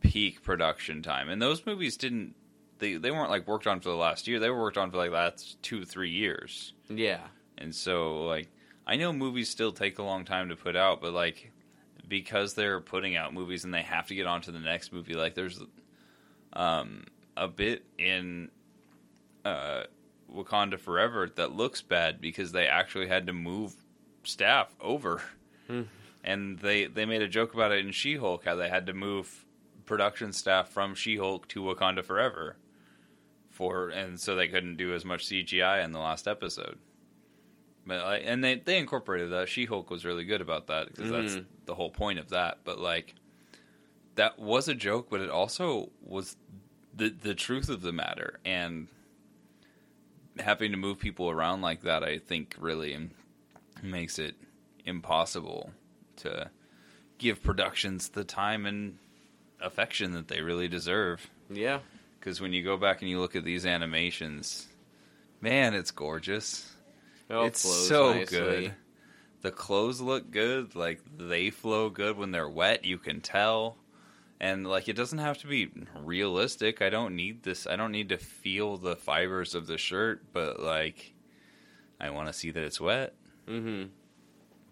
peak 0.00 0.42
production 0.42 1.02
time. 1.02 1.28
And 1.28 1.40
those 1.40 1.64
movies 1.64 1.96
didn't 1.96 2.34
they 2.78 2.96
they 2.96 3.12
weren't 3.12 3.30
like 3.30 3.46
worked 3.46 3.68
on 3.68 3.80
for 3.80 3.90
the 3.90 3.94
last 3.96 4.26
year; 4.26 4.40
they 4.40 4.50
were 4.50 4.60
worked 4.60 4.76
on 4.76 4.90
for 4.90 4.96
like 4.96 5.12
last 5.12 5.62
two 5.62 5.84
three 5.84 6.10
years. 6.10 6.72
Yeah, 6.88 7.28
And 7.58 7.74
so, 7.74 8.24
like, 8.24 8.48
I 8.86 8.96
know 8.96 9.12
movies 9.12 9.48
still 9.50 9.72
take 9.72 9.98
a 9.98 10.02
long 10.02 10.24
time 10.24 10.48
to 10.50 10.56
put 10.56 10.76
out, 10.76 11.00
but 11.00 11.12
like, 11.12 11.50
because 12.08 12.54
they're 12.54 12.80
putting 12.80 13.16
out 13.16 13.34
movies 13.34 13.64
and 13.64 13.74
they 13.74 13.82
have 13.82 14.06
to 14.08 14.14
get 14.14 14.26
on 14.26 14.42
to 14.42 14.52
the 14.52 14.60
next 14.60 14.92
movie, 14.92 15.14
like, 15.14 15.34
there's 15.34 15.60
um, 16.52 17.04
a 17.36 17.48
bit 17.48 17.84
in 17.98 18.50
uh, 19.44 19.84
Wakanda 20.32 20.78
Forever 20.78 21.28
that 21.36 21.52
looks 21.52 21.82
bad 21.82 22.20
because 22.20 22.52
they 22.52 22.66
actually 22.66 23.08
had 23.08 23.26
to 23.26 23.32
move 23.32 23.74
staff 24.24 24.74
over, 24.80 25.22
Hmm. 25.68 25.82
and 26.22 26.58
they 26.60 26.86
they 26.86 27.04
made 27.06 27.22
a 27.22 27.28
joke 27.28 27.54
about 27.54 27.72
it 27.72 27.84
in 27.84 27.90
She 27.92 28.16
Hulk 28.16 28.44
how 28.44 28.54
they 28.54 28.68
had 28.68 28.86
to 28.86 28.92
move 28.92 29.44
production 29.84 30.32
staff 30.32 30.68
from 30.68 30.94
She 30.94 31.16
Hulk 31.16 31.48
to 31.48 31.62
Wakanda 31.62 32.04
Forever. 32.04 32.56
For 33.50 33.88
and 33.88 34.20
so 34.20 34.34
they 34.36 34.48
couldn't 34.48 34.76
do 34.76 34.94
as 34.94 35.04
much 35.04 35.26
CGI 35.26 35.82
in 35.84 35.92
the 35.92 35.98
last 35.98 36.28
episode. 36.28 36.78
But 37.86 38.04
like, 38.04 38.22
and 38.24 38.42
they 38.42 38.56
they 38.56 38.78
incorporated 38.78 39.30
that. 39.30 39.48
She 39.48 39.64
Hulk 39.64 39.90
was 39.90 40.04
really 40.04 40.24
good 40.24 40.40
about 40.40 40.66
that 40.66 40.88
because 40.88 41.10
that's 41.10 41.36
Mhm. 41.36 41.44
the 41.66 41.74
whole 41.74 41.90
point 41.90 42.18
of 42.18 42.30
that. 42.30 42.58
But 42.64 42.78
like, 42.80 43.14
that 44.16 44.38
was 44.38 44.66
a 44.68 44.74
joke, 44.74 45.08
but 45.08 45.20
it 45.20 45.30
also 45.30 45.90
was 46.02 46.36
the 46.94 47.10
the 47.10 47.34
truth 47.34 47.68
of 47.68 47.82
the 47.82 47.92
matter. 47.92 48.40
And 48.44 48.88
having 50.38 50.70
to 50.72 50.76
move 50.76 50.98
people 50.98 51.30
around 51.30 51.62
like 51.62 51.82
that, 51.82 52.02
I 52.02 52.18
think, 52.18 52.56
really 52.58 53.08
makes 53.82 54.18
it 54.18 54.34
impossible 54.84 55.70
to 56.16 56.50
give 57.18 57.42
productions 57.42 58.10
the 58.10 58.24
time 58.24 58.66
and 58.66 58.98
affection 59.60 60.12
that 60.12 60.28
they 60.28 60.42
really 60.42 60.68
deserve. 60.68 61.30
yeah. 61.48 61.80
Because 62.18 62.40
when 62.40 62.52
you 62.52 62.62
go 62.64 62.76
back 62.76 63.00
and 63.02 63.10
you 63.10 63.20
look 63.20 63.36
at 63.36 63.44
these 63.44 63.64
animations, 63.64 64.66
man, 65.40 65.72
it's 65.74 65.90
gorgeous 65.92 66.72
It 67.28 67.34
it's 67.46 67.60
so 67.60 68.12
nicely. 68.12 68.36
good. 68.38 68.74
The 69.42 69.50
clothes 69.50 70.00
look 70.00 70.30
good. 70.30 70.74
Like 70.74 71.00
they 71.16 71.50
flow 71.50 71.90
good 71.90 72.16
when 72.16 72.30
they're 72.30 72.48
wet. 72.48 72.84
You 72.84 72.98
can 72.98 73.20
tell, 73.20 73.76
and 74.40 74.66
like 74.66 74.88
it 74.88 74.96
doesn't 74.96 75.18
have 75.18 75.38
to 75.38 75.46
be 75.46 75.70
realistic. 76.02 76.82
I 76.82 76.90
don't 76.90 77.14
need 77.16 77.42
this. 77.42 77.66
I 77.66 77.76
don't 77.76 77.92
need 77.92 78.08
to 78.10 78.18
feel 78.18 78.76
the 78.76 78.96
fibers 78.96 79.54
of 79.54 79.66
the 79.66 79.78
shirt, 79.78 80.32
but 80.32 80.60
like 80.60 81.14
I 82.00 82.10
want 82.10 82.28
to 82.28 82.32
see 82.32 82.50
that 82.50 82.62
it's 82.62 82.80
wet. 82.80 83.14
hmm 83.46 83.84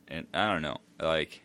And 0.08 0.26
I 0.34 0.52
don't 0.52 0.62
know, 0.62 0.78
like 1.00 1.42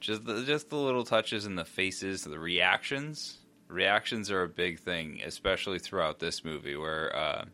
just 0.00 0.24
the, 0.24 0.44
just 0.44 0.70
the 0.70 0.76
little 0.76 1.04
touches 1.04 1.44
in 1.46 1.56
the 1.56 1.64
faces, 1.64 2.22
the 2.22 2.38
reactions. 2.38 3.38
Reactions 3.68 4.30
are 4.30 4.42
a 4.44 4.48
big 4.48 4.78
thing, 4.78 5.20
especially 5.24 5.78
throughout 5.78 6.20
this 6.20 6.44
movie, 6.44 6.76
where 6.76 7.14
uh, 7.14 7.44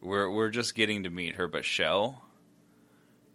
we're 0.00 0.30
we're 0.30 0.50
just 0.50 0.74
getting 0.74 1.02
to 1.04 1.10
meet 1.10 1.36
her, 1.36 1.48
but 1.48 1.64
Shell, 1.64 2.22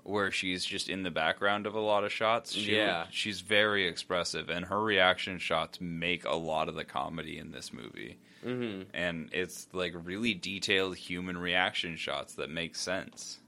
where 0.03 0.31
she's 0.31 0.63
just 0.65 0.89
in 0.89 1.03
the 1.03 1.11
background 1.11 1.65
of 1.67 1.75
a 1.75 1.79
lot 1.79 2.03
of 2.03 2.11
shots. 2.11 2.53
She, 2.53 2.75
Yeah. 2.75 3.05
she's 3.11 3.41
very 3.41 3.87
expressive, 3.87 4.49
and 4.49 4.65
her 4.65 4.81
reaction 4.81 5.37
shots 5.37 5.79
make 5.81 6.25
a 6.25 6.35
lot 6.35 6.69
of 6.69 6.75
the 6.75 6.83
comedy 6.85 7.37
in 7.37 7.51
this 7.51 7.71
movie 7.73 8.17
hmm 8.43 8.81
and 8.95 9.29
it's 9.33 9.67
like 9.71 9.93
really 10.03 10.33
detailed 10.33 10.97
human 10.97 11.37
reaction 11.37 11.95
shots 11.95 12.33
that 12.33 12.49
make 12.49 12.75
sense 12.75 13.39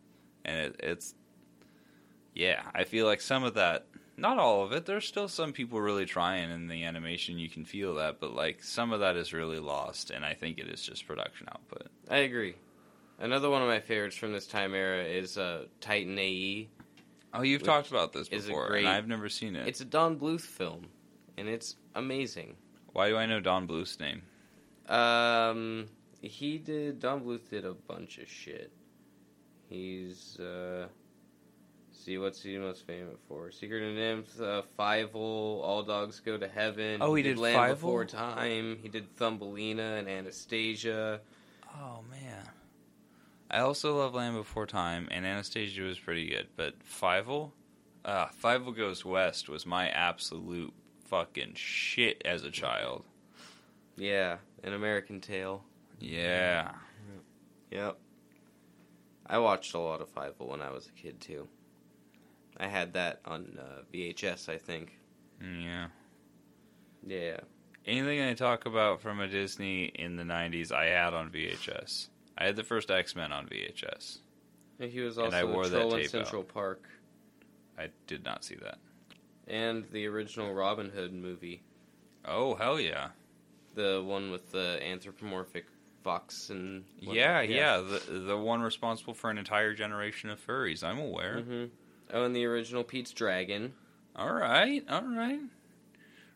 and 0.45 0.55
it, 0.67 0.75
it's 0.83 1.15
yeah 2.35 2.61
i 2.75 2.83
feel 2.83 3.07
like 3.07 3.19
some 3.19 3.43
of 3.43 3.55
that 3.55 3.87
not 4.17 4.37
all 4.37 4.63
of 4.63 4.71
it 4.71 4.85
there's 4.85 5.07
still 5.07 5.27
some 5.27 5.51
people 5.51 5.81
really 5.81 6.05
trying 6.05 6.51
in 6.51 6.67
the 6.67 6.83
animation 6.83 7.39
you 7.39 7.49
can 7.49 7.65
feel 7.65 7.95
that 7.95 8.19
but 8.19 8.35
like 8.35 8.61
some 8.61 8.91
of 8.93 8.99
that 8.99 9.15
is 9.15 9.33
really 9.33 9.57
lost 9.57 10.11
and 10.11 10.23
i 10.23 10.35
think 10.35 10.59
it 10.59 10.67
is 10.67 10.83
just 10.83 11.07
production 11.07 11.47
output 11.51 11.87
I 12.07 12.17
agree. 12.17 12.53
Another 13.23 13.49
one 13.49 13.61
of 13.61 13.69
my 13.69 13.79
favorites 13.79 14.17
from 14.17 14.33
this 14.33 14.45
time 14.47 14.73
era 14.73 15.01
is 15.01 15.37
uh, 15.37 15.63
Titan 15.79 16.19
AE. 16.19 16.67
oh 17.33 17.41
you've 17.41 17.63
talked 17.63 17.89
about 17.89 18.11
this 18.11 18.27
before 18.27 18.67
great- 18.67 18.83
and 18.83 18.89
i've 18.93 19.07
never 19.07 19.29
seen 19.29 19.55
it 19.55 19.65
It's 19.65 19.79
a 19.79 19.85
Don 19.85 20.19
Bluth 20.19 20.41
film, 20.41 20.87
and 21.37 21.47
it's 21.47 21.77
amazing. 21.95 22.57
why 22.91 23.07
do 23.07 23.15
i 23.17 23.25
know 23.25 23.39
don 23.39 23.65
bluth's 23.65 23.97
name 23.97 24.23
Um, 24.89 25.85
he 26.21 26.57
did. 26.57 26.99
Don 26.99 27.21
Bluth 27.21 27.49
did 27.49 27.63
a 27.65 27.73
bunch 27.73 28.17
of 28.17 28.27
shit. 28.27 28.71
He's 29.69 30.37
uh, 30.39 30.87
see 31.93 32.17
what's 32.17 32.41
he 32.43 32.57
most 32.57 32.85
famous 32.85 33.17
for? 33.29 33.51
Secret 33.51 33.81
of 33.83 33.95
NIMH, 33.95 34.41
uh, 34.41 34.61
Fievel, 34.77 35.61
All 35.63 35.83
Dogs 35.83 36.19
Go 36.19 36.37
to 36.37 36.47
Heaven. 36.49 36.97
Oh, 37.01 37.15
he 37.15 37.23
did 37.23 37.37
Land 37.37 37.55
Fievel? 37.57 37.69
Before 37.75 38.05
Time. 38.05 38.77
He 38.81 38.89
did 38.89 39.15
Thumbelina 39.15 39.95
and 39.99 40.09
Anastasia. 40.09 41.21
oh 41.77 41.99
man 42.11 42.43
i 43.53 43.59
also 43.59 43.97
love 43.97 44.13
land 44.13 44.35
before 44.35 44.65
time 44.65 45.07
and 45.11 45.25
anastasia 45.25 45.81
was 45.83 45.97
pretty 45.99 46.27
good 46.29 46.47
but 46.57 46.73
Fievel, 46.83 47.51
uh 48.03 48.25
Fievel 48.43 48.75
goes 48.75 49.05
west 49.05 49.47
was 49.47 49.65
my 49.65 49.87
absolute 49.89 50.73
fucking 51.05 51.53
shit 51.55 52.21
as 52.25 52.43
a 52.43 52.51
child 52.51 53.05
Yeah, 53.95 54.37
An 54.63 54.73
American 54.73 55.21
Tail. 55.21 55.63
Yeah. 55.99 56.71
Yep. 57.71 57.97
I 59.27 59.37
watched 59.37 59.73
a 59.75 59.79
lot 59.79 60.01
of 60.01 60.13
Fievel 60.13 60.47
when 60.47 60.61
I 60.61 60.71
was 60.71 60.87
a 60.87 60.91
kid 60.91 61.21
too. 61.21 61.47
I 62.57 62.67
had 62.67 62.93
that 62.93 63.21
on 63.25 63.59
uh, 63.59 63.81
VHS, 63.93 64.49
I 64.49 64.57
think. 64.57 64.97
Yeah. 65.41 65.87
Yeah. 67.05 67.39
Anything 67.85 68.21
I 68.21 68.33
talk 68.33 68.65
about 68.65 69.01
from 69.01 69.19
a 69.19 69.27
Disney 69.27 69.85
in 69.85 70.15
the 70.15 70.23
90s, 70.23 70.71
I 70.71 70.85
had 70.85 71.13
on 71.13 71.29
VHS. 71.29 72.07
I 72.37 72.45
had 72.45 72.55
the 72.55 72.63
first 72.63 72.89
X 72.91 73.15
Men 73.15 73.31
on 73.31 73.47
VHS. 73.47 74.19
And 74.79 74.91
he 74.91 74.99
was 75.01 75.17
And 75.17 75.25
also 75.27 75.37
I 75.37 75.43
wore 75.43 75.67
that 75.67 75.89
tape 75.91 76.09
Central 76.09 76.43
Park 76.43 76.89
I 77.77 77.89
did 78.07 78.23
not 78.25 78.43
see 78.43 78.55
that. 78.55 78.77
and 79.47 79.85
the 79.91 80.05
original 80.07 80.53
Robin 80.53 80.89
Hood 80.89 81.13
movie, 81.13 81.63
Oh, 82.25 82.55
hell 82.55 82.79
yeah. 82.79 83.09
the 83.75 84.03
one 84.05 84.31
with 84.31 84.51
the 84.51 84.79
anthropomorphic 84.83 85.65
fox 86.03 86.49
and 86.49 86.83
Yeah, 86.99 87.41
yeah. 87.41 87.77
The, 87.77 88.19
the 88.19 88.37
one 88.37 88.61
responsible 88.61 89.13
for 89.13 89.29
an 89.29 89.37
entire 89.37 89.73
generation 89.73 90.29
of 90.29 90.45
furries. 90.45 90.83
I'm 90.83 90.99
aware. 90.99 91.41
hmm 91.41 91.65
Oh, 92.11 92.25
and 92.25 92.35
the 92.35 92.45
original 92.45 92.83
Pete's 92.83 93.11
Dragon. 93.11 93.73
All 94.15 94.31
right, 94.33 94.83
all 94.89 95.01
right. 95.03 95.39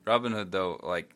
Robin 0.05 0.31
Hood, 0.31 0.51
though, 0.51 0.79
like, 0.81 1.11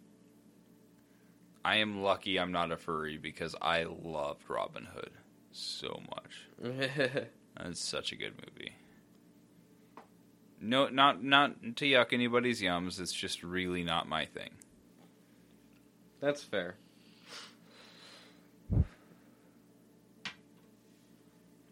I 1.63 1.77
am 1.77 2.01
lucky 2.01 2.39
I'm 2.39 2.51
not 2.51 2.71
a 2.71 2.77
furry 2.77 3.17
because 3.17 3.55
I 3.61 3.83
loved 3.83 4.49
Robin 4.49 4.87
Hood 4.93 5.11
so 5.51 6.01
much. 6.09 6.47
That's 7.57 7.79
such 7.79 8.11
a 8.11 8.15
good 8.15 8.33
movie. 8.37 8.73
No, 10.59 10.87
not 10.89 11.23
not 11.23 11.75
to 11.77 11.85
yuck 11.85 12.13
anybody's 12.13 12.61
yums. 12.61 12.99
It's 12.99 13.13
just 13.13 13.43
really 13.43 13.83
not 13.83 14.07
my 14.07 14.25
thing. 14.25 14.51
That's 16.19 16.43
fair. 16.43 16.75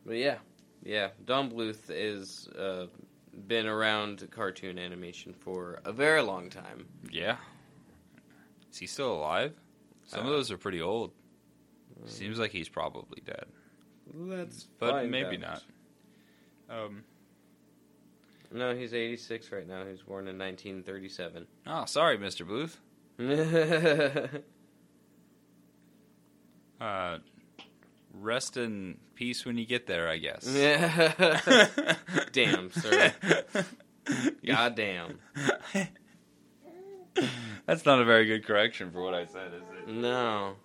But 0.06 0.18
yeah, 0.18 0.38
yeah, 0.84 1.10
Don 1.26 1.52
Bluth 1.52 1.90
is 1.90 2.48
uh, 2.58 2.88
been 3.48 3.68
around 3.68 4.28
cartoon 4.32 4.80
animation 4.80 5.34
for 5.34 5.82
a 5.86 5.92
very 5.92 6.24
long 6.24 6.50
time. 6.50 6.88
Yeah. 7.12 7.38
Is 8.72 8.80
he 8.80 8.88
still 8.88 9.14
alive? 9.14 9.54
Some 10.10 10.22
of 10.22 10.28
Uh, 10.28 10.30
those 10.32 10.52
are 10.52 10.58
pretty 10.58 10.82
old. 10.82 11.12
Seems 12.06 12.38
like 12.40 12.52
he's 12.52 12.70
probably 12.70 13.22
dead, 13.26 13.46
That's 14.14 14.64
but 14.80 14.92
fine, 14.92 15.12
maybe 15.12 15.38
guys. 15.38 15.62
not. 16.70 16.84
Um. 16.86 17.04
No, 18.52 18.74
he's 18.76 18.94
86 18.94 19.52
right 19.52 19.68
now. 19.68 19.84
He 19.86 19.92
was 19.92 20.02
born 20.02 20.28
in 20.28 20.38
1937. 20.38 21.46
Oh, 21.68 21.86
sorry, 21.86 22.18
Mr. 22.18 22.48
Booth. 22.48 22.80
Uh, 26.82 27.18
rest 28.14 28.56
in 28.56 28.98
peace 29.16 29.46
when 29.46 29.58
you 29.58 29.66
get 29.66 29.86
there, 29.86 30.08
I 30.08 30.18
guess. 30.18 30.46
Damn, 32.32 32.72
sir. 32.72 33.14
God 34.46 34.76
damn. 34.76 35.20
That's 37.66 37.86
not 37.86 38.00
a 38.02 38.06
very 38.06 38.26
good 38.26 38.46
correction 38.46 38.92
for 38.92 39.02
what 39.02 39.14
I 39.14 39.26
said, 39.26 39.54
is 39.54 39.62
it? 39.62 39.79
No. 39.90 40.56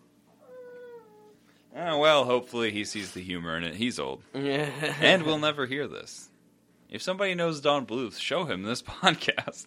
Oh, 1.76 1.98
well, 1.98 2.24
hopefully 2.24 2.70
he 2.70 2.84
sees 2.84 3.12
the 3.12 3.22
humor 3.22 3.56
in 3.56 3.64
it. 3.64 3.74
He's 3.74 3.98
old. 3.98 4.22
And 4.34 5.24
we'll 5.24 5.38
never 5.38 5.66
hear 5.66 5.88
this. 5.88 6.28
If 6.90 7.02
somebody 7.02 7.34
knows 7.34 7.60
Don 7.60 7.86
Bluth, 7.86 8.20
show 8.20 8.44
him 8.44 8.62
this 8.62 8.82
podcast. 8.82 9.66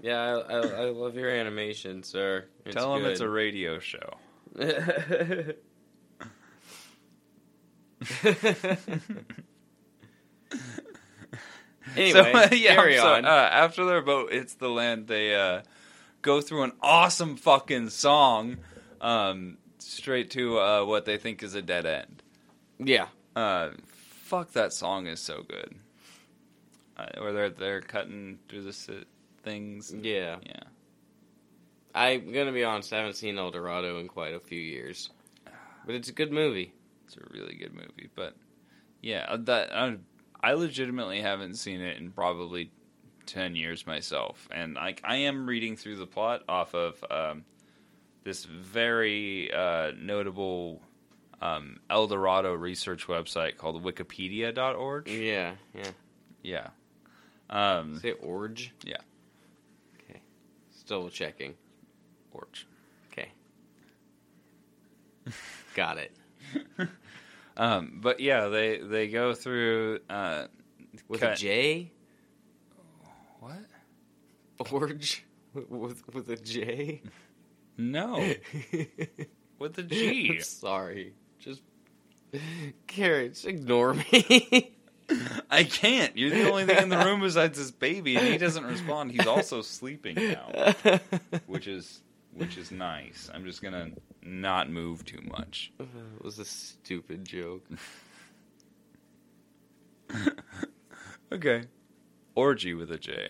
Yeah, 0.00 0.20
I, 0.20 0.54
I, 0.54 0.58
I 0.58 0.84
love 0.90 1.16
your 1.16 1.28
animation, 1.28 2.02
sir. 2.02 2.46
It's 2.64 2.74
Tell 2.74 2.94
him 2.94 3.02
good. 3.02 3.12
it's 3.12 3.20
a 3.20 3.28
radio 3.28 3.78
show. 3.78 4.16
anyway, 4.58 5.56
so, 12.12 12.32
yeah, 12.52 12.74
carry 12.74 12.96
so, 12.96 13.14
on. 13.14 13.24
Uh, 13.24 13.28
after 13.28 13.84
their 13.84 14.02
boat 14.02 14.32
hits 14.32 14.54
the 14.54 14.68
land, 14.68 15.08
they 15.08 15.34
uh, 15.34 15.62
go 16.22 16.40
through 16.40 16.62
an 16.62 16.72
awesome 16.80 17.36
fucking 17.36 17.90
song 17.90 18.58
um, 19.04 19.58
straight 19.78 20.30
to 20.32 20.58
uh, 20.58 20.84
what 20.84 21.04
they 21.04 21.18
think 21.18 21.42
is 21.42 21.54
a 21.54 21.62
dead 21.62 21.86
end. 21.86 22.22
yeah. 22.78 23.06
Uh, 23.36 23.70
fuck, 23.86 24.52
that 24.52 24.72
song 24.72 25.06
is 25.08 25.20
so 25.20 25.42
good. 25.42 25.74
Uh, 26.96 27.06
where 27.18 27.32
they're 27.32 27.50
they're 27.50 27.80
cutting 27.80 28.38
through 28.48 28.62
the 28.62 28.72
si- 28.72 29.04
things. 29.42 29.92
Yeah. 29.92 30.36
Yeah. 30.46 30.60
I'm 31.94 32.32
going 32.32 32.46
to 32.46 32.52
be 32.52 32.64
honest, 32.64 32.92
I 32.92 32.98
haven't 32.98 33.16
seen 33.16 33.38
El 33.38 33.50
Dorado 33.50 33.98
in 33.98 34.08
quite 34.08 34.34
a 34.34 34.40
few 34.40 34.60
years. 34.60 35.10
But 35.86 35.96
it's 35.96 36.08
a 36.08 36.12
good 36.12 36.32
movie. 36.32 36.72
It's 37.06 37.16
a 37.16 37.20
really 37.32 37.54
good 37.56 37.74
movie, 37.74 38.08
but 38.14 38.34
yeah, 39.02 39.26
uh, 39.28 39.36
that 39.42 39.76
I, 39.76 39.96
I 40.40 40.54
legitimately 40.54 41.20
haven't 41.20 41.56
seen 41.56 41.80
it 41.80 41.98
in 41.98 42.10
probably 42.10 42.70
ten 43.26 43.54
years 43.54 43.86
myself, 43.86 44.48
and 44.50 44.74
like 44.74 45.00
I 45.04 45.16
am 45.16 45.46
reading 45.46 45.76
through 45.76 45.96
the 45.96 46.06
plot 46.06 46.42
off 46.48 46.74
of 46.74 47.04
um, 47.10 47.44
this 48.24 48.44
very 48.44 49.52
uh, 49.52 49.92
notable 49.98 50.80
um, 51.40 51.78
El 51.90 52.06
Dorado 52.06 52.54
research 52.54 53.06
website 53.06 53.56
called 53.56 53.82
Wikipedia.org. 53.82 55.08
Yeah, 55.08 55.52
yeah. 55.74 55.90
Yeah, 56.42 56.68
um, 57.50 57.98
Say 58.00 58.12
org. 58.12 58.60
Yeah. 58.84 58.96
Okay. 60.02 60.20
Still 60.72 61.08
checking. 61.08 61.54
Org. 62.32 62.48
Okay. 63.12 63.28
Got 65.74 65.98
it. 65.98 66.12
Um, 67.56 68.00
but 68.02 68.18
yeah, 68.18 68.48
they 68.48 68.78
they 68.78 69.06
go 69.06 69.32
through. 69.32 70.00
Uh, 70.10 70.46
With 71.06 71.20
cut- 71.20 71.34
a 71.34 71.36
J? 71.36 71.92
What? 73.38 74.72
Org 74.72 75.04
With, 75.54 76.02
with 76.12 76.30
a 76.30 76.36
J? 76.36 77.00
No, 77.76 78.34
with 79.58 79.78
a 79.78 79.82
G. 79.82 80.30
I'm 80.34 80.40
sorry. 80.42 81.14
Just. 81.38 81.62
Carrie, 82.86 83.28
just 83.28 83.46
ignore 83.46 83.94
me. 83.94 84.72
I 85.50 85.64
can't. 85.64 86.16
You're 86.16 86.30
the 86.30 86.50
only 86.50 86.64
thing 86.64 86.78
in 86.78 86.88
the 86.88 86.98
room 86.98 87.20
besides 87.20 87.58
this 87.58 87.70
baby, 87.70 88.16
and 88.16 88.26
he 88.26 88.38
doesn't 88.38 88.64
respond. 88.64 89.12
He's 89.12 89.26
also 89.26 89.60
sleeping 89.62 90.16
now, 90.16 90.74
which 91.46 91.66
is 91.68 92.00
which 92.32 92.56
is 92.56 92.70
nice. 92.70 93.30
I'm 93.32 93.44
just 93.44 93.62
gonna 93.62 93.90
not 94.22 94.70
move 94.70 95.04
too 95.04 95.20
much. 95.22 95.72
it 95.78 96.24
was 96.24 96.38
a 96.38 96.44
stupid 96.44 97.24
joke. 97.24 97.64
Okay. 101.32 101.64
Orgy 102.34 102.74
with 102.74 102.90
a 102.90 102.98
J. 102.98 103.28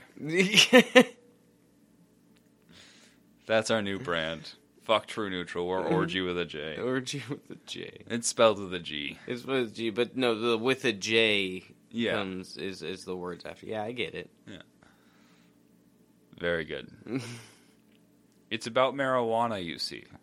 That's 3.47 3.71
our 3.71 3.83
new 3.83 3.99
brand. 3.99 4.53
Fuck 4.85 5.07
True 5.07 5.31
Neutral. 5.31 5.67
We're 5.67 5.81
orgy 5.83 6.21
with 6.21 6.39
a 6.39 6.45
J. 6.45 6.77
Orgy 6.81 7.23
with 7.29 7.51
a 7.51 7.57
J. 7.67 8.03
It's 8.09 8.29
spelled 8.29 8.59
with 8.59 8.73
a 8.75 8.79
G. 8.79 9.19
It's 9.27 9.45
with 9.45 9.69
a 9.69 9.71
G, 9.71 9.91
but 9.91 10.17
no, 10.17 10.39
the 10.39 10.59
with 10.59 10.85
a 10.85 10.93
J 10.93 11.65
Yeah. 11.91 12.13
comes 12.15 12.57
is 12.57 12.83
is 12.83 13.05
the 13.05 13.17
words 13.17 13.45
after. 13.47 13.67
Yeah, 13.67 13.83
I 13.83 13.93
get 13.93 14.15
it. 14.15 14.31
Yeah. 14.47 14.63
Very 16.39 16.65
good. 16.65 16.91
It's 18.51 18.67
about 18.69 18.95
marijuana, 18.95 19.65
you 19.65 19.79
see. 19.81 20.05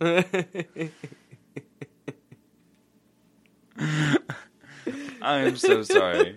I 5.21 5.39
am 5.39 5.57
so 5.57 5.83
sorry. 5.83 6.33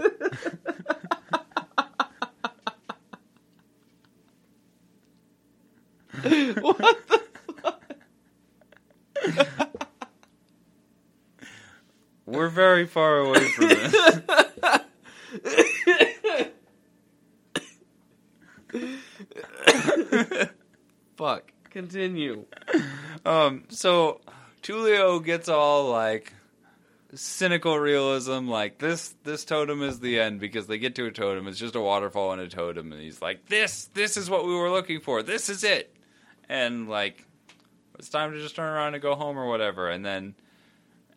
what 6.60 6.78
the 7.08 7.22
We're 12.26 12.48
very 12.74 12.86
far 12.86 13.18
away 13.18 13.48
from 13.50 13.68
this. 13.68 13.94
fuck? 21.16 21.52
Continue. 21.70 22.44
Um, 23.24 23.64
so 23.68 24.20
Tulio 24.62 25.24
gets 25.24 25.48
all 25.48 25.90
like 25.90 26.32
cynical 27.14 27.78
realism, 27.78 28.48
like 28.48 28.78
this 28.78 29.14
this 29.22 29.44
totem 29.44 29.82
is 29.82 30.00
the 30.00 30.18
end 30.18 30.40
because 30.40 30.66
they 30.66 30.78
get 30.78 30.96
to 30.96 31.06
a 31.06 31.12
totem, 31.12 31.46
it's 31.46 31.58
just 31.58 31.76
a 31.76 31.80
waterfall 31.80 32.32
and 32.32 32.42
a 32.42 32.48
totem, 32.48 32.92
and 32.92 33.00
he's 33.00 33.22
like, 33.22 33.46
This 33.46 33.88
this 33.94 34.16
is 34.16 34.28
what 34.28 34.44
we 34.44 34.54
were 34.54 34.70
looking 34.70 35.00
for, 35.00 35.22
this 35.22 35.48
is 35.48 35.62
it 35.62 35.94
and 36.48 36.88
like 36.88 37.24
it's 37.98 38.08
time 38.08 38.32
to 38.32 38.40
just 38.40 38.56
turn 38.56 38.72
around 38.72 38.94
and 38.94 39.02
go 39.02 39.14
home 39.14 39.38
or 39.38 39.48
whatever, 39.48 39.88
and 39.88 40.04
then 40.04 40.34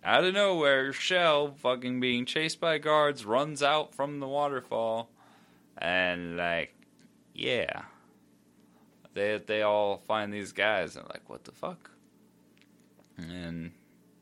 out 0.07 0.23
of 0.23 0.33
nowhere, 0.33 0.93
Shell, 0.93 1.55
fucking 1.57 1.99
being 1.99 2.25
chased 2.25 2.61
by 2.61 2.77
guards, 2.77 3.25
runs 3.25 3.61
out 3.61 3.93
from 3.93 4.21
the 4.21 4.27
waterfall, 4.27 5.09
and 5.77 6.37
like, 6.37 6.73
yeah, 7.33 7.81
they 9.13 9.41
they 9.45 9.63
all 9.63 9.97
find 9.97 10.33
these 10.33 10.53
guys 10.53 10.95
and 10.95 11.05
like, 11.09 11.29
what 11.29 11.43
the 11.43 11.51
fuck? 11.51 11.91
And 13.17 13.71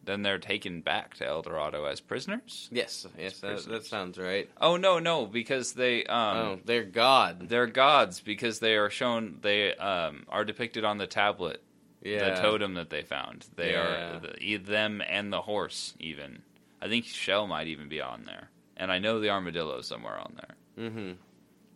then 0.04 0.24
they're 0.24 0.40
taken 0.40 0.82
back 0.82 1.14
to 1.16 1.28
El 1.28 1.44
Dorado 1.44 1.86
as 1.86 2.02
prisoners. 2.02 2.68
Yes, 2.72 3.06
yes, 3.16 3.40
that, 3.42 3.64
that 3.66 3.86
sounds 3.86 4.18
right. 4.18 4.50
Oh 4.60 4.78
no, 4.78 4.98
no, 4.98 5.28
because 5.28 5.74
they 5.74 6.04
um 6.06 6.38
oh, 6.38 6.60
they're 6.66 6.84
God. 6.84 7.48
they're 7.48 7.68
gods 7.68 8.22
because 8.22 8.58
they 8.58 8.76
are 8.76 8.90
shown 8.90 9.38
they 9.44 9.76
um 9.76 10.26
are 10.30 10.46
depicted 10.46 10.84
on 10.84 10.98
the 10.98 11.08
tablet 11.08 11.62
Yeah. 12.06 12.36
the 12.36 12.42
totem 12.42 12.76
that 12.76 12.90
they 12.92 13.02
found. 13.02 13.48
They 13.56 13.72
Yeah. 13.72 14.18
are 14.18 14.20
the, 14.20 14.58
them 14.58 15.02
and 15.08 15.34
the 15.34 15.42
horse 15.42 15.96
even. 16.00 16.44
I 16.82 16.88
think 16.88 17.06
Shell 17.06 17.48
might 17.48 17.68
even 17.68 17.90
be 17.90 18.00
on 18.00 18.26
there, 18.26 18.52
and 18.78 18.92
I 18.92 19.00
know 19.00 19.20
the 19.20 19.32
armadillo 19.32 19.82
somewhere 19.82 20.18
on 20.20 20.36
there. 20.36 20.88
Mm-hmm. 20.90 21.12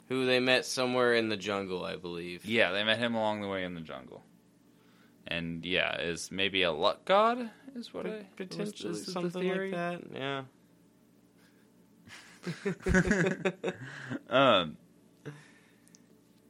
Who 0.10 0.26
they 0.26 0.39
met 0.39 0.65
somewhere 0.65 1.15
in 1.15 1.30
the 1.30 1.38
jungle, 1.38 1.84
I 1.84 1.96
believe. 1.96 2.46
Yeah, 2.46 2.72
they 2.72 2.84
met 2.84 3.00
him 3.00 3.15
along 3.15 3.42
the 3.42 3.48
way 3.48 3.63
in 3.63 3.74
the 3.74 3.82
jungle, 3.82 4.24
and 5.28 5.65
yeah, 5.65 6.00
is 6.00 6.32
maybe 6.32 6.62
a 6.62 6.72
luck 6.72 7.06
god 7.06 7.50
is 7.76 7.94
what 7.94 8.06
I 8.06 8.26
Potentially 8.36 8.94
is 8.94 9.12
something 9.12 9.48
like 9.48 9.72
that. 9.72 10.02
Yeah. 10.13 10.44
um, 14.30 14.78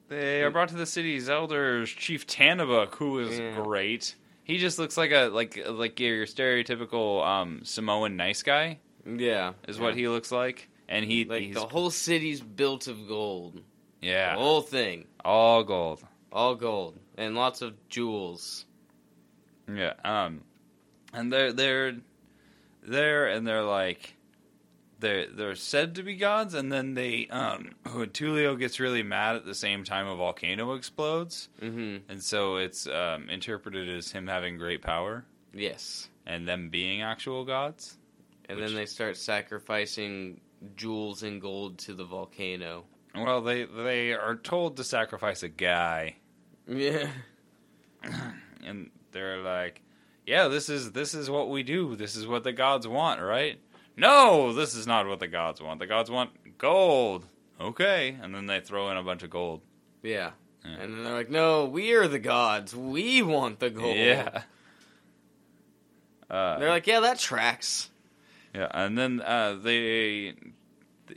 they 0.10 0.41
are 0.43 0.52
brought 0.52 0.69
to 0.69 0.76
the 0.76 0.86
city's 0.86 1.30
elders, 1.30 1.89
Chief 1.89 2.26
Tannabok, 2.28 2.95
who 2.95 3.19
is 3.19 3.39
Yeah. 3.39 3.62
great. 3.62 4.15
he 4.43 4.58
just 4.58 4.80
looks 4.80 4.98
like 4.98 5.12
a 5.12 5.30
like 5.32 5.60
like 5.67 6.00
your 6.00 6.26
stereotypical 6.26 7.26
um, 7.26 7.62
Samoan 7.63 8.17
nice 8.17 8.41
guy 8.43 8.80
Yeah, 9.06 9.54
is 9.67 9.80
what 9.80 9.95
he 9.95 10.08
looks 10.08 10.32
like, 10.32 10.69
and 10.88 11.06
he 11.06 11.26
like 11.26 11.43
he's 11.43 11.56
the 11.56 11.67
whole 11.67 11.89
city's 11.91 12.41
built 12.41 12.88
of 12.88 13.08
gold. 13.08 13.62
yeah 14.02 14.34
The 14.34 14.39
whole 14.41 14.62
thing, 14.62 15.06
all 15.24 15.63
gold. 15.63 16.02
all 16.32 16.56
gold, 16.56 16.98
and 17.17 17.36
lots 17.36 17.62
of 17.62 17.74
jewels. 17.89 18.65
Yeah. 19.72 19.93
Um, 20.04 20.41
and 21.13 21.32
they're 21.32 21.54
they're 21.54 21.95
there, 22.82 23.28
and 23.28 23.45
they're 23.48 23.63
like 23.63 24.15
they're 25.00 25.28
they're 25.28 25.56
said 25.56 25.96
to 25.96 26.04
be 26.04 26.16
gods, 26.16 26.54
and 26.54 26.72
then 26.72 26.94
they 26.94 27.28
um 27.30 27.72
when 27.94 28.10
Tulio 28.10 28.58
gets 28.60 28.80
really 28.80 29.04
mad 29.04 29.36
at 29.38 29.46
the 29.46 29.56
same 29.56 29.84
time 29.84 30.08
a 30.08 30.16
volcano 30.16 30.74
explodes, 30.74 31.50
Mm-hmm. 31.62 32.12
and 32.12 32.22
so 32.24 32.58
it's 32.58 32.86
um, 32.88 33.30
interpreted 33.30 33.90
as 33.90 34.12
him 34.12 34.28
having 34.28 34.58
great 34.58 34.82
power 34.82 35.26
Yes, 35.54 36.10
and 36.28 36.48
them 36.48 36.70
being 36.70 37.02
actual 37.02 37.46
gods. 37.46 37.98
and 38.48 38.58
Which- 38.60 38.68
then 38.68 38.76
they 38.76 38.86
start 38.86 39.18
sacrificing 39.18 40.42
jewels 40.76 41.24
and 41.24 41.42
gold 41.42 41.78
to 41.80 41.94
the 41.94 42.04
volcano. 42.06 42.84
Well, 43.16 43.42
they 43.42 43.64
they 43.66 44.14
are 44.14 44.36
told 44.36 44.78
to 44.78 44.84
sacrifice 44.84 45.42
a 45.44 45.50
guy, 45.50 46.18
Yeah. 46.68 47.10
and 48.64 48.92
they're 49.12 49.42
like, 49.42 49.82
"Yeah, 50.26 50.48
this 50.48 50.70
is 50.70 50.92
this 50.92 51.14
is 51.14 51.30
what 51.30 51.50
we 51.50 51.64
do. 51.64 51.96
This 51.96 52.16
is 52.16 52.28
what 52.28 52.44
the 52.44 52.52
gods 52.54 52.88
want, 52.88 53.22
right?" 53.22 53.60
No, 53.97 54.54
this 54.54 54.75
is 54.75 54.88
not 54.88 55.08
what 55.08 55.19
the 55.19 55.28
gods 55.28 55.62
want. 55.62 55.80
The 55.80 55.88
gods 55.88 56.10
want 56.10 56.58
gold. 56.58 57.25
Okay, 57.60 58.17
and 58.21 58.34
then 58.34 58.45
they 58.45 58.62
throw 58.62 58.89
in 58.89 58.97
a 58.97 59.04
bunch 59.04 59.23
of 59.23 59.30
gold. 59.30 59.62
Yeah. 60.02 60.32
Yeah. 60.63 60.71
And 60.71 60.93
then 60.93 61.04
they're 61.04 61.13
like, 61.13 61.30
no, 61.30 61.65
we 61.65 61.93
are 61.93 62.08
the 62.08 62.19
gods. 62.19 62.75
We 62.75 63.21
want 63.21 63.60
the 63.60 63.69
gold. 63.69 63.95
Yeah. 63.97 64.43
Uh, 66.30 66.60
They're 66.60 66.69
like, 66.69 66.86
yeah, 66.86 66.99
that 66.99 67.17
tracks. 67.17 67.89
yeah, 68.54 68.67
and 68.71 68.95
then 68.95 69.19
uh, 69.19 69.56
they, 69.63 70.36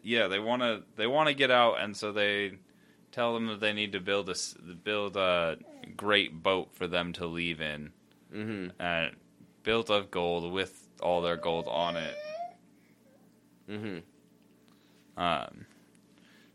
yeah, 0.03 0.27
they 0.29 0.39
want 0.39 0.63
to 0.63 0.85
they 0.97 1.07
want 1.07 1.29
to 1.29 1.35
get 1.35 1.51
out, 1.51 1.81
and 1.81 1.95
so 1.95 2.13
they 2.13 2.53
tell 3.11 3.35
them 3.35 3.47
that 3.49 3.61
they 3.61 3.75
need 3.75 3.93
to 3.93 4.01
build 4.01 4.31
a 4.31 4.35
build 4.85 5.19
a 5.19 5.59
great 5.99 6.43
boat 6.43 6.71
for 6.73 6.87
them 6.87 7.13
to 7.13 7.27
leave 7.27 7.61
in. 7.61 7.93
Mm-hmm. 8.35 8.69
uh, 8.81 9.09
built 9.63 9.91
of 9.91 10.11
gold 10.11 10.51
with 10.51 10.89
all 11.03 11.21
their 11.21 11.37
gold 11.37 11.67
on 11.69 11.97
it. 11.99 12.15
Mm-hmm. 13.73 15.21
Um, 15.21 15.67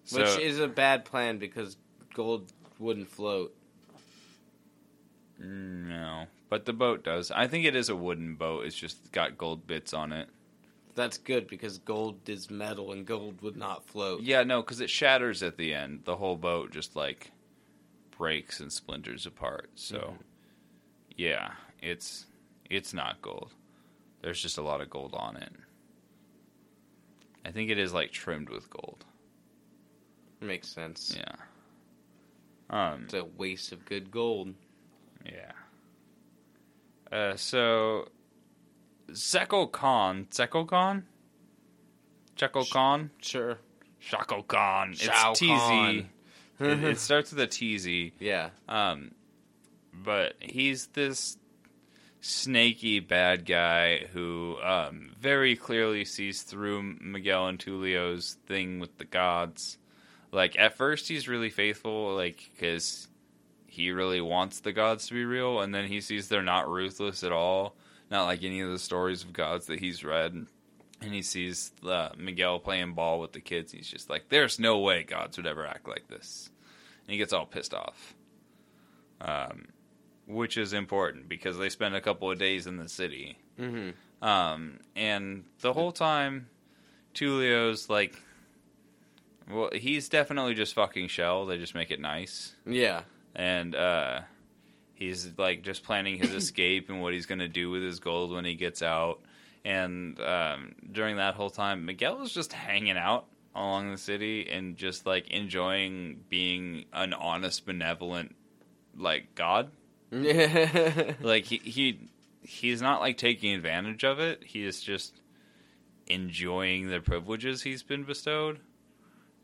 so, 0.04 0.20
Which 0.20 0.40
is 0.40 0.60
a 0.60 0.68
bad 0.68 1.06
plan 1.06 1.38
because 1.38 1.78
gold 2.14 2.52
wouldn't 2.80 3.10
float. 3.10 3.54
no, 5.40 6.26
but 6.50 6.66
the 6.66 6.74
boat 6.74 7.04
does. 7.04 7.32
I 7.32 7.48
think 7.48 7.66
it 7.66 7.76
is 7.76 7.90
a 7.90 7.96
wooden 7.96 8.36
boat. 8.36 8.66
It's 8.66 8.76
just 8.76 9.12
got 9.12 9.38
gold 9.38 9.68
bits 9.68 9.94
on 9.94 10.12
it. 10.12 10.30
That's 10.96 11.18
good 11.20 11.48
because 11.48 11.78
gold 11.78 12.28
is 12.28 12.50
metal 12.50 12.92
and 12.92 13.06
gold 13.06 13.42
would 13.42 13.56
not 13.56 13.86
float. 13.86 14.22
Yeah, 14.22 14.44
no, 14.44 14.62
because 14.62 14.82
it 14.82 14.90
shatters 14.90 15.44
at 15.44 15.58
the 15.58 15.74
end. 15.74 16.02
The 16.06 16.16
whole 16.16 16.36
boat 16.36 16.72
just 16.72 16.96
like 16.96 17.32
breaks 18.18 18.60
and 18.60 18.74
splinters 18.74 19.28
apart. 19.28 19.70
So, 19.76 19.98
Mhm. 19.98 20.18
yeah, 21.16 21.52
it's 21.82 22.26
it's 22.70 22.94
not 22.94 23.22
gold. 23.22 23.54
There's 24.22 24.42
just 24.42 24.58
a 24.58 24.64
lot 24.64 24.82
of 24.82 24.90
gold 24.90 25.14
on 25.14 25.38
it. 25.38 25.54
I 27.48 27.52
think 27.52 27.70
it 27.70 27.78
is 27.78 27.94
like 27.94 28.12
trimmed 28.12 28.50
with 28.50 28.70
gold. 28.70 29.06
Makes 30.42 30.68
sense. 30.68 31.18
Yeah. 31.18 31.36
Um. 32.70 33.04
It's 33.06 33.14
a 33.14 33.24
waste 33.24 33.72
of 33.72 33.86
good 33.86 34.12
gold. 34.12 34.54
Yeah. 35.26 35.52
Uh, 37.12 37.36
so, 37.38 38.10
Zeko 39.10 39.72
Khan, 39.72 40.28
Zeko 40.30 40.68
Khan, 40.68 41.06
Zeko 42.38 42.70
Khan, 42.70 43.12
Sure. 43.22 43.58
Shako 44.00 44.44
Khan. 44.44 44.92
It's 44.92 45.40
TZ. 45.40 46.06
It, 46.60 46.84
it 46.84 47.00
starts 47.00 47.34
with 47.34 47.40
a 47.40 47.48
TZ. 47.48 48.14
yeah. 48.20 48.50
Um, 48.68 49.12
but 49.94 50.36
he's 50.40 50.88
this 50.88 51.38
snaky 52.22 53.00
bad 53.00 53.46
guy 53.46 54.06
who 54.14 54.58
um, 54.64 55.12
very 55.20 55.56
clearly 55.56 56.06
sees 56.06 56.42
through 56.44 56.98
Miguel 57.00 57.48
and 57.48 57.60
Tulio's 57.60 58.38
thing 58.48 58.80
with 58.80 58.98
the 58.98 59.06
gods. 59.06 59.78
Like 60.32 60.58
at 60.60 60.76
first, 60.76 61.08
he's 61.08 61.28
really 61.28 61.50
faithful, 61.50 62.16
like 62.16 62.50
because 62.54 63.08
he 63.68 63.92
really 63.92 64.22
wants 64.22 64.60
the 64.60 64.74
gods 64.74 65.08
to 65.08 65.14
be 65.14 65.26
real, 65.26 65.62
and 65.62 65.74
then 65.74 65.86
he 65.86 66.02
sees 66.02 66.28
they're 66.28 66.42
not 66.42 66.70
ruthless 66.70 67.24
at 67.24 67.32
all, 67.32 67.76
not 68.10 68.26
like 68.26 68.44
any 68.44 68.62
of 68.62 68.70
the 68.70 68.80
stories 68.80 69.24
of 69.24 69.34
gods 69.34 69.68
that 69.68 69.80
he's 69.80 70.04
read. 70.04 70.46
And 71.00 71.14
he 71.14 71.22
sees 71.22 71.72
uh, 71.88 72.10
Miguel 72.18 72.60
playing 72.60 72.94
ball 72.94 73.20
with 73.20 73.32
the 73.32 73.40
kids. 73.40 73.72
He's 73.72 73.88
just 73.88 74.10
like, 74.10 74.30
"There's 74.30 74.60
no 74.60 74.80
way 74.80 75.04
gods 75.04 75.38
would 75.38 75.46
ever 75.46 75.66
act 75.66 75.88
like 75.88 76.08
this," 76.08 76.50
and 77.06 77.12
he 77.12 77.20
gets 77.20 77.34
all 77.34 77.46
pissed 77.46 77.76
off. 77.76 78.16
Um, 79.22 79.68
which 80.28 80.58
is 80.58 80.74
important 80.74 81.30
because 81.30 81.58
they 81.58 81.70
spend 81.70 81.96
a 81.96 82.02
couple 82.02 82.30
of 82.30 82.38
days 82.38 82.68
in 82.68 82.78
the 82.78 82.90
city. 82.90 83.38
Mm-hmm. 83.60 84.26
Um, 84.28 84.80
and 84.96 85.46
the 85.62 85.74
whole 85.74 85.92
time, 85.92 86.50
Tulio's 87.14 87.90
like, 87.90 88.16
well, 89.50 89.70
he's 89.74 90.10
definitely 90.10 90.54
just 90.54 90.74
fucking 90.74 91.08
Shell. 91.08 91.46
They 91.46 91.58
just 91.58 91.74
make 91.74 91.92
it 91.92 92.00
nice. 92.00 92.54
Yeah. 92.66 93.02
And, 93.34 93.74
uh, 93.76 94.22
he's 94.94 95.32
like 95.38 95.62
just 95.62 95.84
planning 95.84 96.18
his 96.18 96.32
escape 96.44 96.90
and 96.90 97.02
what 97.02 97.14
he's 97.14 97.26
going 97.26 97.40
to 97.40 97.48
do 97.48 97.70
with 97.70 97.82
his 97.82 98.00
gold 98.00 98.32
when 98.32 98.44
he 98.44 98.56
gets 98.56 98.82
out. 98.82 99.22
And, 99.64 100.20
um, 100.20 100.76
during 100.92 101.18
that 101.18 101.36
whole 101.36 101.50
time, 101.50 101.86
Miguel 101.86 102.22
is 102.22 102.34
just 102.34 102.52
hanging 102.52 102.98
out 102.98 103.26
along 103.56 103.92
the 103.92 103.98
city 103.98 104.50
and 104.50 104.76
just 104.76 105.06
like 105.06 105.30
enjoying 105.30 106.22
being 106.30 106.86
an 106.92 107.14
honest, 107.14 107.66
benevolent, 107.66 108.36
like, 108.98 109.34
God. 109.36 109.72
like 111.22 111.46
he, 111.46 111.58
he 111.58 112.00
he's 112.42 112.82
not 112.82 113.02
like 113.02 113.18
taking 113.18 113.54
advantage 113.54 114.04
of 114.04 114.20
it 114.20 114.42
he 114.44 114.64
is 114.64 114.82
just 114.82 115.20
enjoying 116.08 116.88
the 116.88 117.02
privileges 117.02 117.62
he's 117.62 117.84
been 117.84 118.04
bestowed 118.04 118.60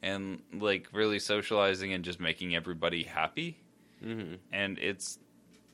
and 0.02 0.41
like 0.54 0.88
really 0.93 1.19
socializing 1.19 1.93
and 1.93 2.06
just 2.06 2.19
making 2.19 2.56
everybody 2.56 3.04
happy 3.04 3.58
mm-hmm. 4.04 4.36
and 4.52 4.80
it's 4.80 5.19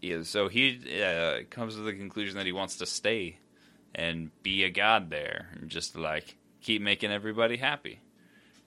yeah, 0.02 0.24
so 0.24 0.48
he 0.48 0.80
uh, 1.04 1.40
comes 1.50 1.76
to 1.76 1.82
the 1.82 1.92
conclusion 1.92 2.38
that 2.38 2.46
he 2.46 2.54
wants 2.54 2.78
to 2.78 2.86
stay 2.86 3.38
and 3.94 4.32
be 4.42 4.64
a 4.64 4.70
god 4.70 5.10
there 5.10 5.50
and 5.60 5.70
just 5.70 5.96
like 5.96 6.36
keep 6.62 6.82
making 6.82 7.12
everybody 7.12 7.58
happy 7.58 8.00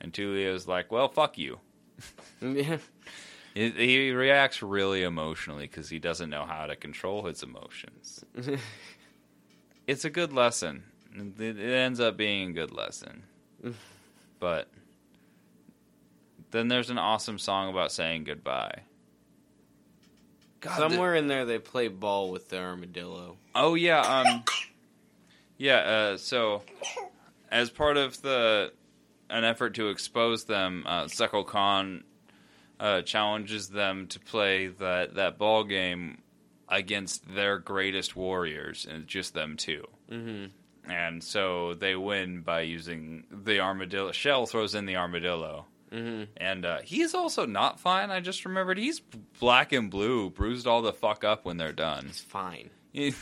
and 0.00 0.12
Tulio's 0.12 0.68
like 0.68 0.92
well 0.92 1.08
fuck 1.08 1.36
you 1.36 1.58
Yeah. 2.40 2.78
He, 3.54 3.70
he 3.70 4.10
reacts 4.12 4.62
really 4.62 5.02
emotionally 5.02 5.64
because 5.66 5.88
he 5.88 5.98
doesn't 5.98 6.30
know 6.30 6.44
how 6.44 6.66
to 6.66 6.76
control 6.76 7.24
his 7.24 7.42
emotions 7.42 8.24
it's 9.86 10.04
a 10.04 10.10
good 10.10 10.32
lesson. 10.32 10.84
It, 11.14 11.58
it 11.58 11.72
ends 11.72 12.00
up 12.00 12.16
being 12.16 12.50
a 12.50 12.52
good 12.52 12.72
lesson. 12.72 13.24
but 14.40 14.68
then 16.50 16.68
there's 16.68 16.90
an 16.90 16.98
awesome 16.98 17.38
song 17.38 17.70
about 17.70 17.92
saying 17.92 18.24
goodbye. 18.24 18.80
God, 20.60 20.76
the- 20.78 20.90
Somewhere 20.90 21.14
in 21.14 21.26
there, 21.28 21.44
they 21.44 21.58
play 21.58 21.88
ball 21.88 22.30
with 22.30 22.48
the 22.48 22.58
armadillo. 22.58 23.36
oh 23.54 23.74
yeah, 23.74 24.00
um, 24.00 24.44
yeah. 25.58 25.76
Uh, 25.76 26.16
so 26.16 26.62
as 27.50 27.68
part 27.68 27.96
of 27.96 28.22
the 28.22 28.72
an 29.28 29.44
effort 29.44 29.74
to 29.74 29.88
expose 29.88 30.44
them, 30.44 30.84
uh, 30.86 31.08
Khan 31.46 32.04
uh, 32.82 33.02
challenges 33.02 33.68
them 33.68 34.06
to 34.08 34.18
play 34.20 34.66
that 34.66 35.14
that 35.14 35.38
ball 35.38 35.64
game 35.64 36.18
against 36.68 37.34
their 37.34 37.58
greatest 37.58 38.16
warriors, 38.16 38.86
and 38.90 39.06
just 39.06 39.32
them 39.34 39.56
two. 39.56 39.86
Mm-hmm. 40.10 40.90
and 40.90 41.22
so 41.22 41.74
they 41.74 41.94
win 41.94 42.40
by 42.42 42.62
using 42.62 43.24
the 43.30 43.60
armadillo. 43.60 44.12
Shell 44.12 44.46
throws 44.46 44.74
in 44.74 44.84
the 44.86 44.96
armadillo, 44.96 45.66
Mm-hmm. 45.92 46.24
and 46.38 46.64
uh, 46.64 46.78
he's 46.82 47.14
also 47.14 47.44
not 47.46 47.78
fine. 47.78 48.10
I 48.10 48.20
just 48.20 48.44
remembered 48.46 48.78
he's 48.78 49.00
black 49.38 49.72
and 49.72 49.90
blue, 49.90 50.30
bruised 50.30 50.66
all 50.66 50.80
the 50.82 50.92
fuck 50.92 51.22
up 51.22 51.44
when 51.44 51.58
they're 51.58 51.72
done. 51.72 52.06
It's 52.08 52.20
fine. 52.20 52.70
He, 52.92 53.12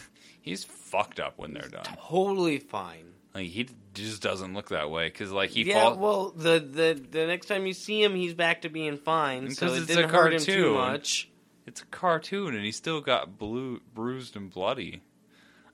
he's 0.41 0.63
fucked 0.65 1.19
up 1.21 1.35
when 1.37 1.53
they're 1.53 1.69
done. 1.69 1.83
Totally 2.09 2.59
fine. 2.59 3.10
Like 3.35 3.47
he 3.47 3.69
just 3.95 4.23
doesn't 4.23 4.55
look 4.55 4.71
that 4.71 4.91
way 4.91 5.07
because 5.09 5.31
like 5.31 5.51
he 5.51 5.63
yeah, 5.63 5.83
falls. 5.85 5.99
well, 5.99 6.31
the, 6.31 6.59
the 6.59 7.01
the 7.11 7.27
next 7.27 7.47
time 7.47 7.67
you 7.67 7.73
see 7.73 8.03
him, 8.03 8.15
he's 8.15 8.35
back 8.35 8.63
to 8.63 8.69
being 8.69 8.97
fine. 8.97 9.51
So 9.53 9.67
Because 9.67 9.79
it 9.79 9.83
it's 9.83 9.93
a 9.93 9.95
didn't 9.97 10.11
hurt 10.11 10.33
him 10.35 10.41
too 10.41 10.53
cartoon. 10.53 10.75
much. 10.75 11.31
it's 11.67 11.83
a 11.83 11.87
cartoon, 11.87 12.55
and 12.57 12.65
he 12.65 12.73
still 12.73 13.01
got 13.01 13.39
blue, 13.39 13.81
bruised, 13.95 14.35
and 14.37 14.51
bloody. 14.51 15.03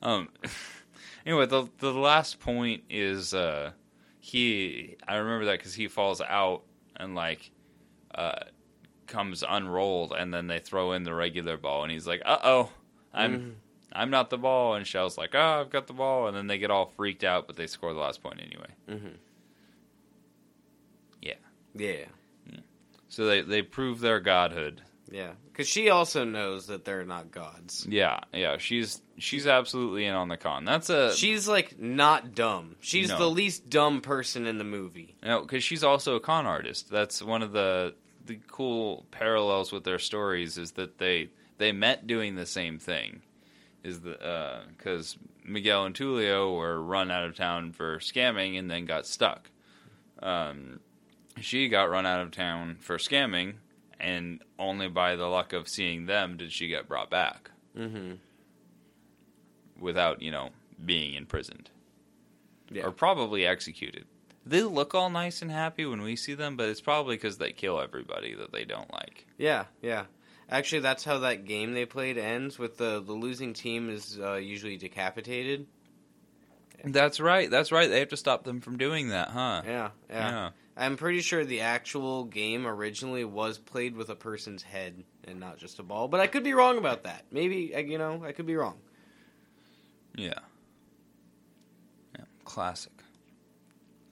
Um. 0.03 0.29
anyway, 1.27 1.47
the 1.47 1.67
the 1.79 1.93
last 1.93 2.41
point 2.41 2.83
is 2.91 3.33
uh 3.33 3.71
he. 4.21 4.97
I 5.09 5.17
remember 5.17 5.47
that 5.47 5.59
because 5.59 5.75
he 5.75 5.89
falls 5.89 6.21
out 6.21 6.63
and 6.97 7.15
like 7.15 7.51
uh 8.15 8.41
comes 9.07 9.43
unrolled, 9.49 10.13
and 10.13 10.33
then 10.35 10.47
they 10.47 10.59
throw 10.59 10.93
in 10.93 11.05
the 11.05 11.15
regular 11.15 11.57
ball, 11.57 11.85
and 11.85 11.93
he's 11.93 12.07
like, 12.07 12.21
"Uh 12.27 12.39
oh, 12.45 12.71
I'm 13.15 13.57
I'm 13.93 14.11
not 14.11 14.31
the 14.31 14.39
ball, 14.39 14.75
and 14.75 14.87
Shell's 14.87 15.17
like, 15.17 15.35
oh, 15.35 15.61
I've 15.61 15.71
got 15.71 15.87
the 15.87 15.93
ball, 15.93 16.27
and 16.27 16.37
then 16.37 16.47
they 16.49 16.59
get 16.59 16.71
all 16.71 16.87
freaked 16.97 17.25
out, 17.25 17.47
but 17.47 17.57
they 17.57 17.67
score 17.67 17.93
the 17.95 18.01
last 18.01 18.23
point 18.23 18.41
anyway. 18.41 18.69
Mm-hmm. 18.89 19.17
Yeah. 21.23 21.35
Yeah. 21.75 22.05
So 23.09 23.27
they 23.27 23.43
they 23.43 23.63
prove 23.63 24.01
their 24.01 24.21
godhood. 24.21 24.83
Yeah. 25.11 25.33
Because 25.53 25.69
she 25.69 25.89
also 25.89 26.25
knows 26.25 26.67
that 26.67 26.85
they're 26.85 27.05
not 27.05 27.31
gods. 27.31 27.87
Yeah, 27.89 28.21
yeah. 28.33 28.59
She's 28.59 29.01
she's 29.19 29.47
absolutely 29.47 30.05
in 30.05 30.15
on 30.15 30.29
the 30.29 30.37
con. 30.37 30.65
That's 30.65 30.91
a 30.91 31.15
She's 31.15 31.47
like 31.49 31.79
not 31.79 32.35
dumb. 32.35 32.77
She's 32.81 33.09
No. 33.09 33.19
the 33.19 33.31
least 33.31 33.71
dumb 33.71 34.01
person 34.01 34.47
in 34.47 34.59
the 34.59 34.65
movie. 34.65 35.17
No, 35.23 35.43
because 35.43 35.63
she's 35.63 35.85
also 35.85 36.17
a 36.17 36.21
con 36.21 36.45
artist. 36.47 36.91
That's 36.91 37.23
one 37.23 37.43
of 37.43 37.53
the 37.53 37.95
the 38.27 38.39
cool 38.49 39.07
parallels 39.13 39.71
with 39.71 39.85
their 39.85 40.01
stories 40.01 40.59
is 40.59 40.73
that 40.73 40.99
they 40.99 41.31
they 41.59 41.73
met 41.73 42.07
doing 42.07 42.35
the 42.35 42.47
same 42.47 42.79
thing. 42.79 43.23
Is 43.87 44.01
the 44.01 44.65
because 44.77 45.17
Miguel 45.45 45.85
and 45.85 45.95
Tulio 45.95 46.57
were 46.57 46.83
run 46.83 47.11
out 47.11 47.25
of 47.25 47.37
town 47.37 47.73
for 47.73 47.99
scamming 47.99 48.59
and 48.59 48.69
then 48.71 48.85
got 48.85 49.07
stuck. 49.07 49.51
Um, 50.21 50.81
she 51.41 51.69
got 51.69 51.89
run 51.91 52.05
out 52.07 52.21
of 52.21 52.31
town 52.33 52.79
for 52.81 52.97
scamming, 52.99 53.55
and 54.01 54.43
only 54.59 54.89
by 54.89 55.15
the 55.15 55.27
luck 55.27 55.53
of 55.53 55.69
seeing 55.69 56.07
them 56.07 56.37
did 56.37 56.51
she 56.53 56.69
get 56.69 56.89
brought 56.89 57.11
back 57.11 57.51
Mm-hmm. 57.79 58.15
without 59.79 60.23
you 60.23 60.31
know 60.31 60.51
being 60.85 61.15
imprisoned. 61.15 61.71
Yeah. 62.71 62.87
or 62.87 62.91
probably 62.91 63.47
executed. 63.47 64.07
They 64.45 64.63
look 64.63 64.95
all 64.95 65.11
nice 65.11 65.43
and 65.43 65.51
happy 65.53 65.87
when 65.87 66.03
we 66.03 66.17
see 66.17 66.35
them, 66.35 66.57
but 66.57 66.69
it's 66.69 66.81
probably 66.81 67.15
because 67.17 67.39
they 67.39 67.53
kill 67.53 67.81
everybody 67.81 68.35
that 68.35 68.51
they 68.53 68.65
don't 68.65 68.93
like. 68.93 69.27
Yeah, 69.39 69.67
yeah. 69.83 70.05
Actually, 70.49 70.81
that's 70.81 71.05
how 71.05 71.19
that 71.19 71.45
game 71.45 71.75
they 71.75 71.87
played 71.87 72.19
ends. 72.19 72.59
With 72.59 72.77
the 72.79 73.03
the 73.05 73.13
losing 73.13 73.53
team 73.53 73.91
is 73.91 74.19
uh, 74.21 74.35
usually 74.35 74.77
decapitated. 74.77 75.67
That's 76.85 77.19
right. 77.19 77.51
That's 77.51 77.73
right. 77.73 77.89
They 77.89 77.99
have 77.99 78.11
to 78.11 78.17
stop 78.17 78.45
them 78.45 78.61
from 78.61 78.77
doing 78.77 79.09
that, 79.09 79.31
huh? 79.31 79.63
Yeah, 79.67 79.91
yeah. 80.09 80.51
I'm 80.77 80.97
pretty 80.97 81.21
sure 81.21 81.45
the 81.45 81.63
actual 81.63 82.25
game 82.25 82.67
originally 82.67 83.25
was 83.25 83.59
played 83.59 83.97
with 83.97 84.11
a 84.11 84.15
person's 84.15 84.63
head 84.63 85.05
and 85.25 85.41
not 85.41 85.57
just 85.57 85.79
a 85.79 85.83
ball. 85.83 86.07
But 86.07 86.21
I 86.21 86.27
could 86.27 86.45
be 86.45 86.53
wrong 86.53 86.77
about 86.77 87.05
that. 87.05 87.25
Maybe 87.33 87.75
uh, 87.75 87.81
you 87.81 87.99
know 87.99 88.23
I 88.25 88.33
could 88.33 88.47
be 88.47 88.57
wrong. 88.57 88.77
Yeah. 90.15 90.39
Yeah. 92.17 92.25
Classic. 92.45 92.93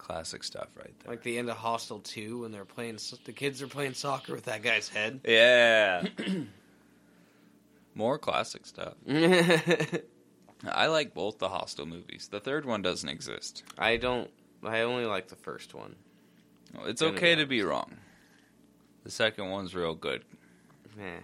Classic 0.04 0.44
stuff 0.44 0.68
right 0.76 0.92
there. 1.00 1.10
Like 1.12 1.22
the 1.22 1.38
end 1.38 1.48
of 1.48 1.56
Hostel 1.56 1.98
Two 1.98 2.40
when 2.42 2.52
they're 2.52 2.66
playing, 2.66 2.98
the 3.24 3.32
kids 3.32 3.62
are 3.62 3.66
playing 3.66 3.94
soccer 3.94 4.34
with 4.34 4.44
that 4.44 4.62
guy's 4.62 4.86
head. 4.86 5.20
Yeah. 5.26 6.06
More 7.94 8.18
classic 8.18 8.66
stuff. 8.66 8.92
I 9.08 10.88
like 10.88 11.14
both 11.14 11.38
the 11.38 11.48
Hostel 11.48 11.86
movies. 11.86 12.28
The 12.30 12.38
third 12.38 12.66
one 12.66 12.82
doesn't 12.82 13.08
exist. 13.08 13.62
I 13.78 13.96
don't. 13.96 14.30
I 14.62 14.80
only 14.82 15.06
like 15.06 15.28
the 15.28 15.36
first 15.36 15.72
one. 15.72 15.96
Well, 16.76 16.84
It's 16.84 17.00
okay 17.00 17.36
to 17.36 17.46
be 17.46 17.62
wrong. 17.62 17.96
The 19.04 19.10
second 19.10 19.48
one's 19.48 19.74
real 19.74 19.94
good. 19.94 20.22
Meh. 20.98 21.20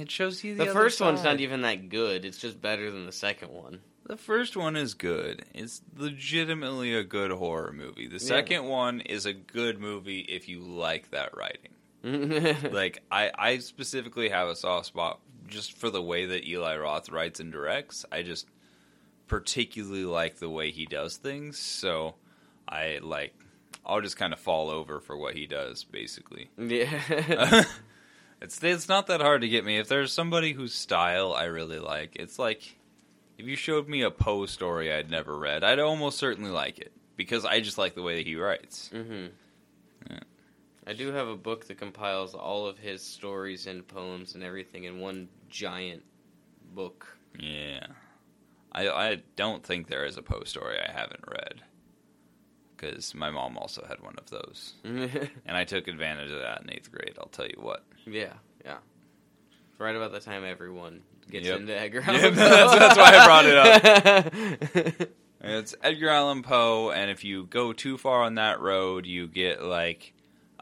It 0.00 0.12
shows 0.12 0.44
you 0.44 0.54
The, 0.54 0.66
the, 0.66 0.72
first 0.72 1.00
one's 1.00 1.24
not 1.24 1.40
even 1.40 1.62
that 1.62 1.88
good. 1.88 2.24
It's 2.24 2.38
just 2.38 2.62
better 2.62 2.92
than 2.92 3.04
the 3.04 3.10
second 3.12 3.50
one. 3.50 3.80
The 4.08 4.16
first 4.16 4.56
one 4.56 4.74
is 4.74 4.94
good. 4.94 5.44
It's 5.54 5.82
legitimately 5.94 6.94
a 6.94 7.04
good 7.04 7.30
horror 7.30 7.72
movie. 7.72 8.08
The 8.08 8.18
second 8.18 8.64
one 8.64 9.02
is 9.02 9.26
a 9.26 9.34
good 9.34 9.78
movie 9.78 10.20
if 10.20 10.48
you 10.48 10.60
like 10.60 11.10
that 11.10 11.36
writing. 11.36 11.72
Like 12.72 13.02
I, 13.12 13.30
I 13.36 13.58
specifically 13.58 14.30
have 14.30 14.48
a 14.48 14.56
soft 14.56 14.86
spot 14.86 15.20
just 15.46 15.76
for 15.76 15.90
the 15.90 16.00
way 16.00 16.24
that 16.26 16.46
Eli 16.46 16.76
Roth 16.76 17.10
writes 17.10 17.38
and 17.38 17.52
directs. 17.52 18.06
I 18.10 18.22
just 18.22 18.46
particularly 19.26 20.04
like 20.04 20.36
the 20.36 20.48
way 20.48 20.70
he 20.70 20.86
does 20.86 21.18
things. 21.18 21.58
So 21.58 22.14
I 22.66 23.00
like 23.02 23.34
I'll 23.84 24.00
just 24.00 24.16
kind 24.16 24.32
of 24.32 24.40
fall 24.40 24.70
over 24.70 25.00
for 25.00 25.18
what 25.18 25.34
he 25.34 25.46
does 25.46 25.84
basically. 25.84 26.48
yeah. 26.58 27.64
it's 28.40 28.62
it's 28.62 28.88
not 28.88 29.08
that 29.08 29.20
hard 29.20 29.42
to 29.42 29.48
get 29.48 29.66
me. 29.66 29.76
If 29.78 29.88
there's 29.88 30.14
somebody 30.14 30.54
whose 30.54 30.74
style 30.74 31.34
I 31.34 31.44
really 31.44 31.78
like, 31.78 32.16
it's 32.16 32.38
like 32.38 32.77
if 33.38 33.46
you 33.46 33.56
showed 33.56 33.88
me 33.88 34.02
a 34.02 34.10
Poe 34.10 34.46
story 34.46 34.92
I'd 34.92 35.10
never 35.10 35.38
read, 35.38 35.64
I'd 35.64 35.78
almost 35.78 36.18
certainly 36.18 36.50
like 36.50 36.78
it 36.78 36.92
because 37.16 37.44
I 37.44 37.60
just 37.60 37.78
like 37.78 37.94
the 37.94 38.02
way 38.02 38.16
that 38.16 38.26
he 38.26 38.36
writes. 38.36 38.88
hmm 38.92 39.26
Yeah. 40.10 40.18
I 40.86 40.92
do 40.94 41.12
have 41.12 41.28
a 41.28 41.36
book 41.36 41.66
that 41.68 41.78
compiles 41.78 42.34
all 42.34 42.66
of 42.66 42.78
his 42.78 43.02
stories 43.02 43.66
and 43.66 43.86
poems 43.86 44.34
and 44.34 44.42
everything 44.42 44.84
in 44.84 45.00
one 45.00 45.28
giant 45.50 46.02
book. 46.74 47.06
Yeah, 47.38 47.86
I 48.72 48.88
I 48.88 49.22
don't 49.36 49.62
think 49.64 49.86
there 49.88 50.04
is 50.06 50.16
a 50.16 50.22
Poe 50.22 50.44
story 50.44 50.78
I 50.80 50.90
haven't 50.90 51.24
read 51.28 51.62
because 52.76 53.14
my 53.14 53.30
mom 53.30 53.58
also 53.58 53.84
had 53.86 54.00
one 54.00 54.14
of 54.18 54.30
those, 54.30 54.74
and 54.84 55.56
I 55.56 55.64
took 55.64 55.88
advantage 55.88 56.30
of 56.30 56.38
that 56.40 56.62
in 56.62 56.70
eighth 56.72 56.90
grade. 56.90 57.16
I'll 57.18 57.28
tell 57.28 57.46
you 57.46 57.58
what. 57.60 57.84
yeah, 58.06 58.34
yeah. 58.64 58.78
Right 59.78 59.94
about 59.94 60.12
the 60.12 60.20
time 60.20 60.42
everyone 60.44 61.02
gets 61.30 61.46
Yep. 61.46 61.60
into 61.60 61.78
Edgar 61.78 62.02
Allan 62.06 62.34
that's- 62.34 62.72
Poe. 62.72 62.78
that's 62.78 62.96
why 62.96 63.16
I 63.16 63.24
brought 63.26 63.46
it 63.46 64.96
up. 65.02 65.08
It's 65.40 65.74
Edgar 65.84 66.08
Allan 66.08 66.42
Poe, 66.42 66.90
and 66.90 67.12
if 67.12 67.22
you 67.24 67.44
go 67.44 67.72
too 67.72 67.96
far 67.96 68.22
on 68.24 68.34
that 68.34 68.60
road, 68.60 69.06
you 69.06 69.28
get 69.28 69.62
like 69.62 70.12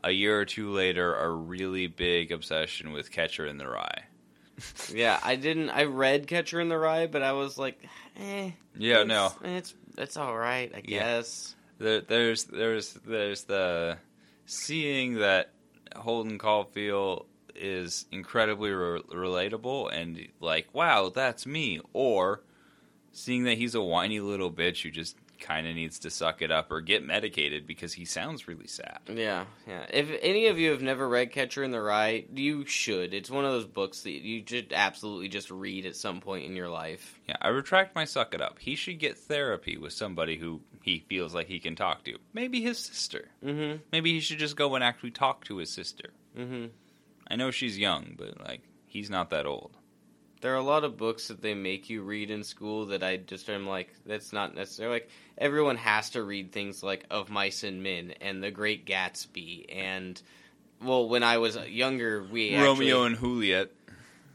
a 0.04 0.10
year 0.10 0.38
or 0.38 0.44
two 0.44 0.70
later 0.70 1.14
a 1.14 1.30
really 1.30 1.86
big 1.86 2.30
obsession 2.30 2.92
with 2.92 3.10
Catcher 3.10 3.46
in 3.46 3.56
the 3.56 3.66
Rye. 3.66 4.04
yeah, 4.94 5.18
I 5.24 5.36
didn't. 5.36 5.70
I 5.70 5.84
read 5.84 6.26
Catcher 6.26 6.60
in 6.60 6.68
the 6.68 6.76
Rye, 6.76 7.06
but 7.06 7.22
I 7.22 7.32
was 7.32 7.56
like, 7.56 7.82
eh. 8.20 8.50
Yeah, 8.76 8.98
it's, 9.00 9.08
no. 9.08 9.32
it's 9.44 9.74
it's 9.96 10.16
all 10.18 10.36
right, 10.36 10.70
I 10.74 10.82
Yeah. 10.84 10.98
guess. 11.00 11.56
There, 11.78 12.02
there's 12.02 12.44
there's 12.44 12.92
there's 13.06 13.44
the 13.44 13.96
seeing 14.44 15.14
that 15.14 15.52
Holden 15.96 16.36
Caulfield 16.36 17.24
is 17.58 18.06
incredibly 18.12 18.70
re- 18.70 19.02
relatable 19.10 19.92
and 19.92 20.28
like 20.40 20.68
wow 20.72 21.08
that's 21.08 21.46
me 21.46 21.80
or 21.92 22.42
seeing 23.12 23.44
that 23.44 23.58
he's 23.58 23.74
a 23.74 23.82
whiny 23.82 24.20
little 24.20 24.52
bitch 24.52 24.82
who 24.82 24.90
just 24.90 25.16
kind 25.40 25.66
of 25.66 25.74
needs 25.74 25.98
to 26.00 26.10
suck 26.10 26.42
it 26.42 26.50
up 26.50 26.70
or 26.70 26.80
get 26.80 27.04
medicated 27.04 27.66
because 27.66 27.92
he 27.92 28.04
sounds 28.04 28.48
really 28.48 28.66
sad. 28.66 28.98
Yeah, 29.08 29.44
yeah. 29.66 29.86
If 29.90 30.10
any 30.22 30.46
of 30.46 30.58
you 30.58 30.70
have 30.70 30.82
never 30.82 31.08
read 31.08 31.32
Catcher 31.32 31.62
in 31.62 31.70
the 31.70 31.80
Rye, 31.80 32.24
you 32.34 32.66
should. 32.66 33.14
It's 33.14 33.30
one 33.30 33.44
of 33.44 33.52
those 33.52 33.66
books 33.66 34.02
that 34.02 34.10
you 34.10 34.42
should 34.46 34.72
absolutely 34.72 35.28
just 35.28 35.50
read 35.50 35.86
at 35.86 35.96
some 35.96 36.20
point 36.20 36.46
in 36.46 36.56
your 36.56 36.68
life. 36.68 37.20
Yeah, 37.28 37.36
I 37.40 37.48
retract 37.48 37.94
my 37.94 38.04
suck 38.04 38.34
it 38.34 38.40
up. 38.40 38.58
He 38.58 38.76
should 38.76 38.98
get 38.98 39.18
therapy 39.18 39.76
with 39.76 39.92
somebody 39.92 40.36
who 40.36 40.60
he 40.82 41.04
feels 41.08 41.34
like 41.34 41.46
he 41.46 41.60
can 41.60 41.76
talk 41.76 42.04
to. 42.04 42.18
Maybe 42.32 42.62
his 42.62 42.78
sister. 42.78 43.28
Mm-hmm. 43.44 43.78
Maybe 43.92 44.12
he 44.12 44.20
should 44.20 44.38
just 44.38 44.56
go 44.56 44.74
and 44.74 44.84
actually 44.84 45.10
talk 45.10 45.44
to 45.44 45.58
his 45.58 45.70
sister. 45.70 46.10
Mm-hmm. 46.36 46.66
I 47.28 47.36
know 47.36 47.50
she's 47.50 47.78
young, 47.78 48.14
but 48.16 48.40
like 48.46 48.62
he's 48.86 49.10
not 49.10 49.30
that 49.30 49.46
old. 49.46 49.76
There 50.42 50.52
are 50.52 50.58
a 50.58 50.62
lot 50.62 50.84
of 50.84 50.96
books 50.98 51.28
that 51.28 51.40
they 51.40 51.54
make 51.54 51.88
you 51.88 52.02
read 52.02 52.30
in 52.30 52.44
school 52.44 52.86
that 52.86 53.02
I 53.02 53.16
just 53.16 53.48
am 53.48 53.66
like, 53.66 53.92
that's 54.04 54.32
not 54.32 54.54
necessarily 54.54 54.96
like 54.96 55.10
everyone 55.38 55.76
has 55.76 56.10
to 56.10 56.22
read 56.22 56.52
things 56.52 56.82
like 56.82 57.04
Of 57.10 57.30
Mice 57.30 57.64
and 57.64 57.82
Men 57.82 58.12
and 58.20 58.42
The 58.44 58.50
Great 58.50 58.86
Gatsby 58.86 59.64
and 59.74 60.20
well, 60.82 61.08
when 61.08 61.22
I 61.22 61.38
was 61.38 61.56
younger, 61.56 62.22
we 62.22 62.54
Romeo 62.54 62.72
actually, 62.72 63.06
and 63.06 63.18
Juliet. 63.18 63.70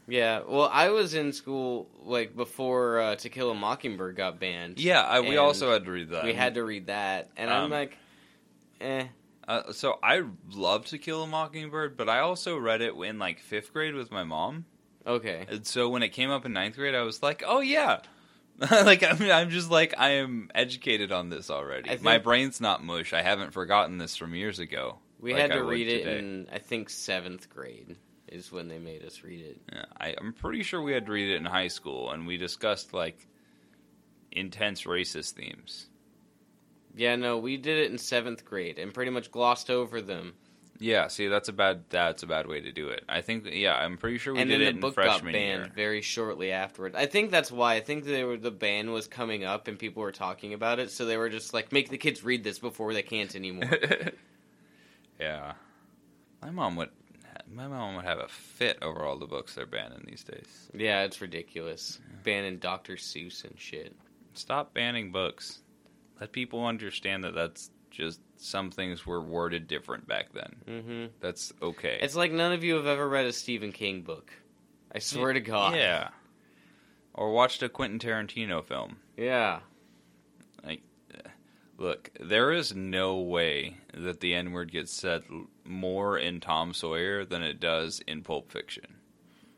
yeah. 0.07 0.41
Well, 0.45 0.67
I 0.73 0.89
was 0.89 1.13
in 1.13 1.33
school 1.33 1.87
like 2.03 2.35
before 2.35 2.99
uh, 2.99 3.15
To 3.17 3.29
Kill 3.29 3.51
a 3.51 3.55
Mockingbird 3.55 4.15
got 4.15 4.39
banned. 4.39 4.79
Yeah, 4.79 5.01
I, 5.03 5.19
we 5.21 5.37
also 5.37 5.71
had 5.71 5.85
to 5.85 5.91
read 5.91 6.09
that. 6.09 6.23
we 6.23 6.33
had 6.33 6.55
to 6.55 6.63
read 6.63 6.87
that, 6.87 7.29
and 7.37 7.49
I'm 7.51 7.65
Um, 7.65 7.71
like, 7.71 7.95
eh. 8.81 9.05
Uh, 9.51 9.73
so 9.73 9.99
I 10.01 10.23
love 10.53 10.85
To 10.87 10.97
Kill 10.97 11.23
a 11.23 11.27
Mockingbird, 11.27 11.97
but 11.97 12.07
I 12.07 12.19
also 12.19 12.57
read 12.57 12.81
it 12.81 12.93
in 12.93 13.19
like 13.19 13.41
fifth 13.41 13.73
grade 13.73 13.95
with 13.95 14.09
my 14.09 14.23
mom. 14.23 14.63
Okay. 15.05 15.45
And 15.49 15.67
so 15.67 15.89
when 15.89 16.03
it 16.03 16.09
came 16.09 16.29
up 16.29 16.45
in 16.45 16.53
ninth 16.53 16.77
grade, 16.77 16.95
I 16.95 17.01
was 17.01 17.21
like, 17.21 17.43
"Oh 17.45 17.59
yeah." 17.59 17.99
like 18.71 19.03
I 19.03 19.11
mean, 19.11 19.29
I'm 19.29 19.49
just 19.49 19.69
like 19.69 19.93
I 19.97 20.11
am 20.11 20.51
educated 20.55 21.11
on 21.11 21.29
this 21.29 21.49
already. 21.49 21.89
I 21.89 21.97
My 22.01 22.17
brain's 22.17 22.61
not 22.61 22.81
mush. 22.81 23.11
I 23.11 23.23
haven't 23.23 23.51
forgotten 23.51 23.97
this 23.97 24.15
from 24.15 24.35
years 24.35 24.59
ago. 24.59 24.99
We 25.19 25.33
like 25.33 25.41
had 25.41 25.51
to 25.51 25.63
would 25.65 25.71
read 25.71 25.89
it 25.89 26.05
today. 26.05 26.19
in 26.19 26.47
I 26.49 26.59
think 26.59 26.89
seventh 26.89 27.49
grade 27.49 27.97
is 28.29 28.53
when 28.53 28.69
they 28.69 28.79
made 28.79 29.03
us 29.03 29.21
read 29.21 29.41
it. 29.41 29.61
Yeah, 29.73 29.83
I, 29.99 30.15
I'm 30.17 30.31
pretty 30.31 30.63
sure 30.63 30.81
we 30.81 30.93
had 30.93 31.07
to 31.07 31.11
read 31.11 31.29
it 31.29 31.35
in 31.35 31.43
high 31.43 31.67
school, 31.67 32.11
and 32.11 32.25
we 32.25 32.37
discussed 32.37 32.93
like 32.93 33.27
intense 34.31 34.83
racist 34.83 35.31
themes. 35.31 35.87
Yeah, 36.95 37.15
no, 37.15 37.37
we 37.37 37.57
did 37.57 37.77
it 37.77 37.91
in 37.91 37.97
seventh 37.97 38.43
grade 38.45 38.77
and 38.77 38.93
pretty 38.93 39.11
much 39.11 39.31
glossed 39.31 39.69
over 39.69 40.01
them. 40.01 40.33
Yeah, 40.79 41.09
see, 41.09 41.27
that's 41.27 41.47
a 41.47 41.53
bad 41.53 41.83
that's 41.89 42.23
a 42.23 42.27
bad 42.27 42.47
way 42.47 42.59
to 42.59 42.71
do 42.71 42.89
it. 42.89 43.03
I 43.07 43.21
think, 43.21 43.45
yeah, 43.51 43.75
I'm 43.75 43.97
pretty 43.97 44.17
sure 44.17 44.33
we 44.33 44.41
and 44.41 44.49
did 44.49 44.61
then 44.61 44.67
it 44.67 44.71
the 44.71 44.77
in 44.77 44.81
book 44.81 44.95
got 44.95 45.03
freshman 45.19 45.33
banned 45.33 45.65
year. 45.65 45.71
very 45.75 46.01
shortly 46.01 46.51
afterward. 46.51 46.95
I 46.95 47.05
think 47.05 47.29
that's 47.29 47.51
why. 47.51 47.75
I 47.75 47.81
think 47.81 48.03
they 48.03 48.23
were 48.23 48.35
the 48.35 48.49
ban 48.49 48.91
was 48.91 49.05
coming 49.07 49.43
up 49.43 49.67
and 49.67 49.77
people 49.77 50.01
were 50.01 50.11
talking 50.11 50.55
about 50.55 50.79
it, 50.79 50.89
so 50.89 51.05
they 51.05 51.17
were 51.17 51.29
just 51.29 51.53
like, 51.53 51.71
make 51.71 51.89
the 51.89 51.99
kids 51.99 52.23
read 52.23 52.43
this 52.43 52.57
before 52.57 52.93
they 52.95 53.03
can't 53.03 53.35
anymore. 53.35 53.69
yeah, 55.19 55.53
my 56.41 56.49
mom 56.49 56.75
would 56.77 56.89
my 57.53 57.67
mom 57.67 57.95
would 57.95 58.05
have 58.05 58.19
a 58.19 58.27
fit 58.27 58.79
over 58.81 59.03
all 59.03 59.17
the 59.19 59.27
books 59.27 59.53
they're 59.53 59.65
banning 59.67 60.03
these 60.07 60.23
days. 60.23 60.69
Yeah, 60.73 61.03
it's 61.03 61.21
ridiculous. 61.21 61.99
Banning 62.23 62.57
Dr. 62.57 62.95
Seuss 62.95 63.43
and 63.45 63.59
shit. 63.59 63.95
Stop 64.33 64.73
banning 64.73 65.11
books. 65.11 65.59
Let 66.21 66.31
people 66.31 66.65
understand 66.65 67.23
that 67.23 67.33
that's 67.33 67.71
just 67.89 68.21
some 68.37 68.71
things 68.71 69.05
were 69.05 69.21
worded 69.21 69.67
different 69.67 70.07
back 70.07 70.27
then. 70.33 70.55
Mm-hmm. 70.67 71.05
That's 71.19 71.51
okay. 71.61 71.97
It's 71.99 72.15
like 72.15 72.31
none 72.31 72.53
of 72.53 72.63
you 72.63 72.75
have 72.75 72.85
ever 72.85 73.09
read 73.09 73.25
a 73.25 73.33
Stephen 73.33 73.71
King 73.71 74.03
book. 74.03 74.31
I 74.93 74.99
swear 74.99 75.33
to 75.33 75.41
God. 75.41 75.75
Yeah. 75.75 76.09
Or 77.13 77.31
watched 77.31 77.63
a 77.63 77.69
Quentin 77.69 77.97
Tarantino 77.99 78.63
film. 78.63 78.97
Yeah. 79.17 79.61
Like, 80.63 80.83
look, 81.77 82.11
there 82.19 82.51
is 82.51 82.75
no 82.75 83.17
way 83.17 83.77
that 83.95 84.19
the 84.19 84.35
N 84.35 84.51
word 84.51 84.71
gets 84.71 84.93
said 84.93 85.23
more 85.65 86.19
in 86.19 86.39
Tom 86.39 86.73
Sawyer 86.73 87.25
than 87.25 87.41
it 87.41 87.59
does 87.59 87.99
in 88.07 88.21
Pulp 88.21 88.51
Fiction. 88.51 88.95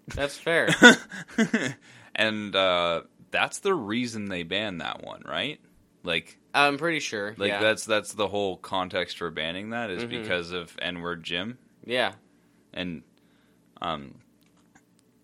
That's 0.08 0.38
fair. 0.38 0.70
and 2.16 2.56
uh, 2.56 3.02
that's 3.32 3.60
the 3.60 3.74
reason 3.74 4.26
they 4.26 4.44
banned 4.44 4.82
that 4.82 5.04
one, 5.04 5.24
right? 5.26 5.60
Like, 6.04 6.38
I'm 6.54 6.78
pretty 6.78 7.00
sure. 7.00 7.34
like 7.38 7.50
yeah. 7.50 7.60
that's 7.60 7.86
that's 7.86 8.14
the 8.14 8.28
whole 8.28 8.58
context 8.58 9.18
for 9.18 9.30
banning 9.32 9.72
that 9.72 9.90
is 9.90 10.04
Mhm. 10.04 10.10
because 10.10 10.52
of 10.52 10.76
N 10.82 11.02
word 11.02 11.24
Jim. 11.24 11.58
Yeah. 11.86 12.14
and 12.74 13.04
um 13.82 14.16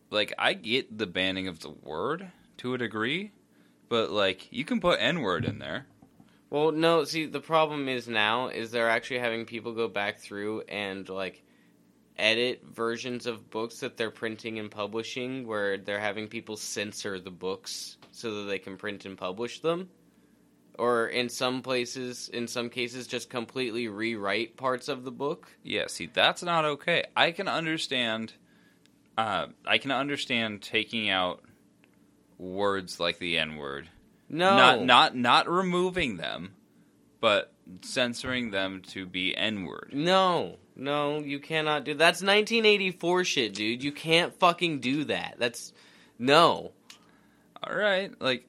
like 0.10 0.34
I 0.38 0.54
get 0.54 0.98
the 0.98 1.08
banning 1.08 1.48
of 1.48 1.60
the 1.60 1.70
word 1.70 2.32
to 2.58 2.74
a 2.74 2.78
degree, 2.78 3.32
but 3.90 4.10
like 4.12 4.52
you 4.52 4.66
can 4.66 4.80
put 4.80 5.00
N 5.00 5.22
word 5.22 5.46
in 5.46 5.60
there. 5.60 5.86
Well, 6.50 6.72
no, 6.72 7.04
see, 7.04 7.28
the 7.28 7.40
problem 7.42 7.88
is 7.88 8.08
now 8.08 8.48
is 8.48 8.72
they're 8.72 8.90
actually 8.90 9.20
having 9.20 9.46
people 9.46 9.74
go 9.74 9.88
back 9.88 10.18
through 10.18 10.62
and 10.62 11.08
like 11.08 11.44
edit 12.18 12.64
versions 12.66 13.28
of 13.28 13.50
books 13.52 13.80
that 13.82 13.98
they're 13.98 14.10
printing 14.12 14.58
and 14.60 14.70
publishing 14.72 15.46
where 15.48 15.78
they're 15.78 16.00
having 16.00 16.28
people 16.28 16.58
censor 16.58 17.20
the 17.20 17.30
books 17.32 17.98
so 18.12 18.34
that 18.34 18.50
they 18.50 18.58
can 18.60 18.78
print 18.78 19.06
and 19.06 19.16
publish 19.18 19.60
them. 19.62 19.88
Or 20.80 21.08
in 21.08 21.28
some 21.30 21.62
places, 21.62 22.30
in 22.30 22.48
some 22.48 22.70
cases, 22.70 23.06
just 23.06 23.30
completely 23.30 23.88
rewrite 23.90 24.56
parts 24.56 24.88
of 24.88 25.04
the 25.04 25.12
book. 25.12 25.48
Yeah, 25.62 25.88
see 25.88 26.10
that's 26.12 26.42
not 26.42 26.64
okay. 26.66 27.04
I 27.18 27.32
can 27.32 27.48
understand 27.50 28.34
uh 29.18 29.48
I 29.66 29.78
can 29.78 29.92
understand 29.92 30.62
taking 30.62 31.10
out 31.10 31.42
words 32.38 33.00
like 33.00 33.20
the 33.20 33.38
N 33.38 33.58
word. 33.58 33.90
No, 34.30 34.56
Not 34.56 34.86
not 34.86 35.16
not 35.16 35.50
removing 35.50 36.18
them, 36.18 36.52
but 37.20 37.52
censoring 37.82 38.52
them 38.52 38.82
to 38.94 39.06
be 39.06 39.36
N 39.36 39.66
word. 39.66 39.92
no, 39.94 40.58
no, 40.76 41.20
you 41.20 41.40
cannot 41.40 41.84
do. 41.84 41.94
That's 41.94 42.22
1984 42.22 43.26
shit, 43.26 43.54
dude. 43.54 43.84
You 43.84 43.92
can't 43.92 44.34
fucking 44.40 44.80
do 44.80 45.04
that. 45.06 45.36
That's 45.38 45.74
no. 46.18 46.72
All 47.62 47.76
right, 47.76 48.12
like 48.22 48.48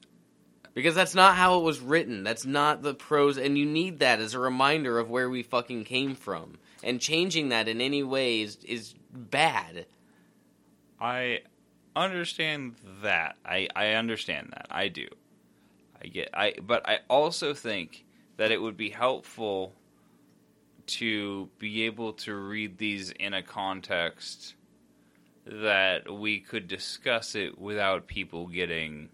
Because 0.73 0.95
that's 0.95 1.15
not 1.15 1.35
how 1.35 1.59
it 1.59 1.63
was 1.63 1.81
written. 1.81 2.23
That's 2.23 2.45
not 2.45 2.81
the 2.81 2.93
prose, 2.93 3.37
and 3.37 3.57
you 3.57 3.65
need 3.65 3.99
that 3.99 4.19
as 4.19 4.33
a 4.33 4.39
reminder 4.39 4.99
of 4.99 5.09
where 5.09 5.29
we 5.29 5.43
fucking 5.43 5.83
came 5.83 6.15
from. 6.15 6.57
And 6.83 7.01
changing 7.01 7.49
that 7.49 7.67
in 7.67 7.81
any 7.81 8.03
way 8.03 8.41
is, 8.41 8.57
is 8.63 8.95
bad. 9.11 9.85
I 10.99 11.39
understand 11.95 12.75
that. 13.01 13.35
I 13.45 13.67
I 13.75 13.93
understand 13.93 14.49
that. 14.51 14.67
I 14.69 14.87
do. 14.87 15.07
I 16.01 16.07
get 16.07 16.29
I 16.33 16.53
but 16.61 16.87
I 16.87 16.99
also 17.09 17.53
think 17.53 18.05
that 18.37 18.51
it 18.51 18.61
would 18.61 18.77
be 18.77 18.89
helpful 18.89 19.73
to 20.87 21.49
be 21.59 21.83
able 21.83 22.13
to 22.13 22.35
read 22.35 22.77
these 22.77 23.11
in 23.11 23.33
a 23.33 23.43
context 23.43 24.55
that 25.45 26.11
we 26.11 26.39
could 26.39 26.67
discuss 26.67 27.35
it 27.35 27.57
without 27.57 28.07
people 28.07 28.47
getting 28.47 29.09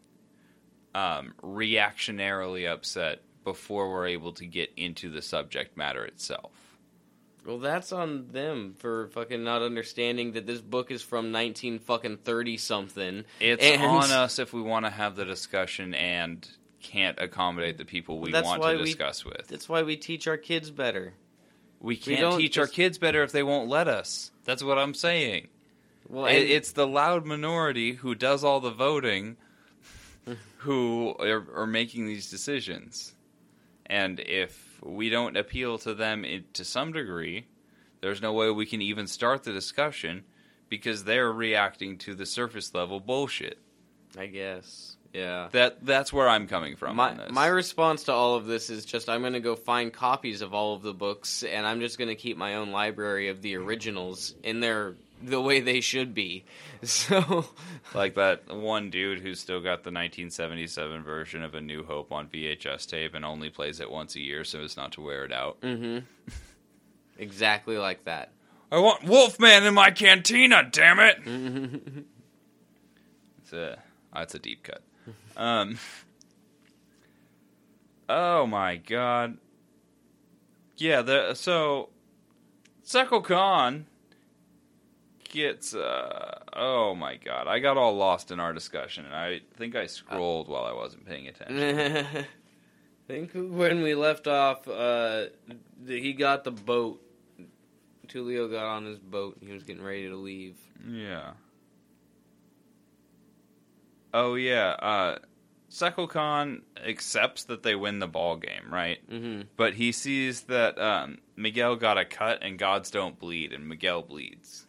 um, 0.97 1.33
reactionarily 1.43 2.71
upset 2.71 3.21
before 3.43 3.91
we're 3.91 4.07
able 4.07 4.33
to 4.33 4.45
get 4.47 4.71
into 4.75 5.11
the 5.11 5.21
subject 5.21 5.77
matter 5.77 6.03
itself. 6.03 6.51
Well, 7.45 7.59
that's 7.59 7.93
on 7.93 8.27
them 8.31 8.73
for 8.79 9.07
fucking 9.09 9.43
not 9.43 9.61
understanding 9.61 10.33
that 10.33 10.47
this 10.47 10.59
book 10.59 10.89
is 10.91 11.01
from 11.03 11.31
19 11.31 11.79
fucking 11.79 12.17
30 12.17 12.57
something. 12.57 13.23
It's 13.39 13.63
And- 13.63 13.81
on 13.83 14.09
us 14.11 14.39
if 14.39 14.53
we 14.53 14.61
want 14.61 14.85
to 14.85 14.89
have 14.89 15.15
the 15.15 15.23
discussion 15.23 15.93
and 15.93 16.45
can't 16.81 17.17
accommodate 17.19 17.77
the 17.77 17.85
people 17.85 18.19
we 18.19 18.33
want 18.33 18.61
to 18.63 18.77
we- 18.77 18.85
discuss 18.85 19.23
with. 19.23 19.47
That's 19.47 19.69
why 19.69 19.83
we 19.83 19.97
teach 19.97 20.27
our 20.27 20.37
kids 20.37 20.71
better. 20.71 21.13
We 21.79 21.95
can't 21.95 22.19
don't 22.19 22.39
teach 22.39 22.57
our 22.57 22.67
kids 22.67 22.97
better 22.97 23.21
if 23.21 23.31
they 23.31 23.43
won't 23.43 23.69
let 23.69 23.87
us. 23.87 24.31
That's 24.45 24.63
what 24.63 24.79
I'm 24.79 24.95
saying. 24.95 25.47
Well, 26.09 26.25
and- 26.25 26.37
it's 26.37 26.71
the 26.71 26.87
loud 26.87 27.25
minority 27.25 27.93
who 27.93 28.15
does 28.15 28.43
all 28.43 28.59
the 28.59 28.71
voting 28.71 29.37
who 30.57 31.15
are, 31.19 31.45
are 31.55 31.67
making 31.67 32.05
these 32.07 32.29
decisions. 32.29 33.13
And 33.85 34.19
if 34.19 34.79
we 34.83 35.09
don't 35.09 35.37
appeal 35.37 35.77
to 35.79 35.93
them 35.93 36.25
in, 36.25 36.43
to 36.53 36.65
some 36.65 36.91
degree, 36.91 37.47
there's 38.01 38.21
no 38.21 38.33
way 38.33 38.51
we 38.51 38.65
can 38.65 38.81
even 38.81 39.07
start 39.07 39.43
the 39.43 39.53
discussion 39.53 40.23
because 40.69 41.03
they're 41.03 41.31
reacting 41.31 41.97
to 41.99 42.13
the 42.15 42.25
surface 42.25 42.73
level 42.73 42.99
bullshit. 42.99 43.59
I 44.17 44.27
guess. 44.27 44.97
Yeah. 45.13 45.47
That 45.51 45.85
that's 45.85 46.11
where 46.11 46.27
I'm 46.27 46.47
coming 46.47 46.75
from 46.75 46.97
My 46.97 47.11
on 47.11 47.17
this. 47.17 47.31
my 47.31 47.47
response 47.47 48.03
to 48.03 48.11
all 48.13 48.35
of 48.35 48.45
this 48.45 48.69
is 48.69 48.85
just 48.85 49.09
I'm 49.09 49.21
going 49.21 49.33
to 49.33 49.39
go 49.39 49.55
find 49.55 49.91
copies 49.91 50.41
of 50.41 50.53
all 50.53 50.75
of 50.75 50.81
the 50.81 50.93
books 50.93 51.43
and 51.43 51.65
I'm 51.65 51.79
just 51.79 51.97
going 51.97 52.09
to 52.09 52.15
keep 52.15 52.37
my 52.37 52.55
own 52.55 52.71
library 52.71 53.29
of 53.29 53.41
the 53.41 53.55
originals 53.55 54.35
in 54.43 54.59
their 54.59 54.95
the 55.21 55.41
way 55.41 55.59
they 55.61 55.81
should 55.81 56.13
be. 56.13 56.45
So 56.83 57.45
like 57.95 58.13
that 58.15 58.53
one 58.55 58.91
dude 58.91 59.19
who's 59.19 59.39
still 59.39 59.59
got 59.61 59.83
the 59.83 59.89
1977 59.89 61.01
version 61.03 61.41
of 61.41 61.55
A 61.55 61.61
New 61.61 61.83
Hope 61.83 62.11
on 62.11 62.27
VHS 62.27 62.87
tape 62.87 63.15
and 63.15 63.25
only 63.25 63.49
plays 63.49 63.79
it 63.79 63.89
once 63.89 64.15
a 64.15 64.19
year 64.19 64.43
so 64.43 64.61
as 64.61 64.77
not 64.77 64.91
to 64.91 65.01
wear 65.01 65.25
it 65.25 65.31
out. 65.33 65.59
mhm. 65.61 66.03
Exactly 67.17 67.79
like 67.79 68.03
that. 68.05 68.31
I 68.71 68.77
want 68.77 69.05
Wolfman 69.05 69.65
in 69.65 69.73
my 69.73 69.89
cantina, 69.89 70.67
damn 70.71 70.99
it! 70.99 71.17
It's 73.41 73.53
a 73.53 73.79
that's 74.13 74.35
a 74.35 74.39
deep 74.39 74.61
cut. 74.63 74.81
Um. 75.35 75.79
Oh 78.09 78.45
my 78.45 78.75
god. 78.77 79.37
Yeah, 80.77 81.01
the 81.01 81.33
so 81.33 81.89
Tzekel-Kan 82.85 83.85
gets 85.29 85.73
uh 85.75 86.39
oh 86.53 86.95
my 86.95 87.15
god. 87.15 87.47
I 87.47 87.59
got 87.59 87.77
all 87.77 87.95
lost 87.95 88.31
in 88.31 88.39
our 88.39 88.53
discussion 88.53 89.05
and 89.05 89.13
I 89.15 89.41
think 89.55 89.75
I 89.75 89.85
scrolled 89.87 90.47
while 90.47 90.65
I 90.65 90.73
wasn't 90.73 91.05
paying 91.05 91.27
attention. 91.27 92.05
I 92.17 92.25
think 93.07 93.31
when 93.33 93.81
we 93.81 93.95
left 93.95 94.27
off, 94.27 94.67
uh, 94.67 95.25
he 95.85 96.13
got 96.13 96.43
the 96.43 96.51
boat. 96.51 97.01
Tulio 98.07 98.49
got 98.49 98.65
on 98.65 98.85
his 98.85 98.99
boat. 98.99 99.37
and 99.39 99.47
He 99.47 99.53
was 99.53 99.63
getting 99.63 99.83
ready 99.83 100.07
to 100.07 100.15
leave. 100.15 100.55
Yeah. 100.87 101.31
Oh 104.13 104.35
yeah, 104.35 104.69
uh 104.79 105.17
Tzekel 105.69 106.61
accepts 106.77 107.43
that 107.45 107.63
they 107.63 107.75
win 107.75 107.99
the 107.99 108.07
ball 108.07 108.37
game, 108.37 108.71
right? 108.71 108.99
hmm 109.09 109.41
But 109.57 109.73
he 109.73 109.91
sees 109.91 110.43
that 110.43 110.79
um, 110.79 111.17
Miguel 111.35 111.75
got 111.75 111.97
a 111.97 112.05
cut 112.05 112.39
and 112.41 112.57
gods 112.57 112.89
don't 112.89 113.19
bleed, 113.19 113.51
and 113.51 113.67
Miguel 113.67 114.01
bleeds. 114.01 114.66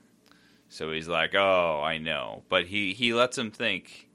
So 0.69 0.93
he's 0.93 1.09
like, 1.09 1.35
"Oh, 1.35 1.81
I 1.85 1.99
know." 1.99 2.43
But 2.49 2.67
he 2.67 2.93
he 2.95 3.15
lets 3.15 3.37
him 3.39 3.51
think 3.51 4.09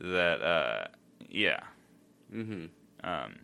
that, 0.00 0.42
uh, 0.42 0.86
yeah. 1.28 1.60
hmm 2.30 2.66
Um, 3.02 3.34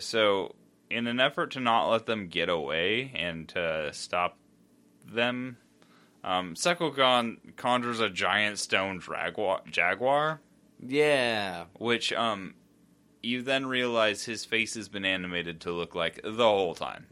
so, 0.00 0.54
in 0.90 1.06
an 1.06 1.20
effort 1.20 1.52
to 1.52 1.60
not 1.60 1.88
let 1.88 2.06
them 2.06 2.28
get 2.28 2.48
away 2.48 3.12
and 3.14 3.48
to 3.50 3.90
stop 3.92 4.36
them, 5.06 5.56
um, 6.24 6.54
conjures 7.56 8.00
a 8.00 8.10
giant 8.10 8.58
stone 8.58 9.00
jaguar, 9.00 9.62
jaguar 9.70 10.40
Yeah. 10.84 11.66
which 11.78 12.12
um 12.12 12.54
you 13.22 13.42
then 13.42 13.66
realize 13.66 14.24
his 14.24 14.44
face 14.44 14.74
has 14.74 14.88
been 14.88 15.04
animated 15.04 15.60
to 15.62 15.72
look 15.72 15.94
like 15.94 16.20
the 16.24 16.44
whole 16.44 16.74
time. 16.74 17.06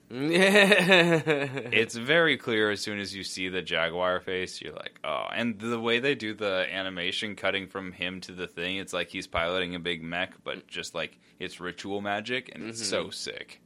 It's 1.72 1.94
very 1.96 2.36
clear 2.36 2.70
as 2.70 2.80
soon 2.80 2.98
as 2.98 3.14
you 3.14 3.24
see 3.24 3.48
the 3.48 3.62
jaguar 3.62 4.20
face, 4.20 4.60
you're 4.62 4.72
like, 4.74 4.98
oh. 5.04 5.26
And 5.32 5.58
the 5.58 5.78
way 5.80 5.98
they 5.98 6.14
do 6.14 6.34
the 6.34 6.66
animation 6.72 7.36
cutting 7.36 7.66
from 7.66 7.92
him 7.92 8.20
to 8.22 8.32
the 8.32 8.46
thing, 8.46 8.76
it's 8.76 8.92
like 8.92 9.08
he's 9.08 9.26
piloting 9.26 9.74
a 9.74 9.78
big 9.80 10.02
mech, 10.02 10.32
but 10.44 10.66
just 10.66 10.94
like 10.94 11.18
it's 11.38 11.60
ritual 11.60 12.00
magic, 12.00 12.50
and 12.54 12.64
it's 12.64 12.86
so 12.86 13.10
sick. 13.10 13.60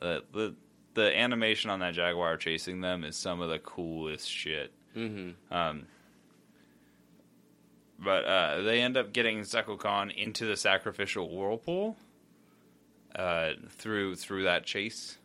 Uh, 0.00 0.20
the 0.32 0.54
the 0.94 1.16
animation 1.16 1.70
on 1.70 1.80
that 1.80 1.94
jaguar 1.94 2.36
chasing 2.36 2.80
them 2.80 3.04
is 3.04 3.16
some 3.16 3.40
of 3.40 3.48
the 3.50 3.58
coolest 3.58 4.28
shit. 4.28 4.72
hmm 4.94 5.30
Um, 5.50 5.86
but 7.98 8.24
uh, 8.24 8.62
they 8.62 8.80
end 8.80 8.96
up 8.96 9.12
getting 9.12 9.40
Tzekel-Kan 9.40 10.10
into 10.10 10.46
the 10.46 10.56
sacrificial 10.56 11.28
whirlpool 11.36 11.96
uh, 13.16 13.50
through 13.70 14.16
through 14.16 14.44
that 14.44 14.64
chase, 14.64 15.18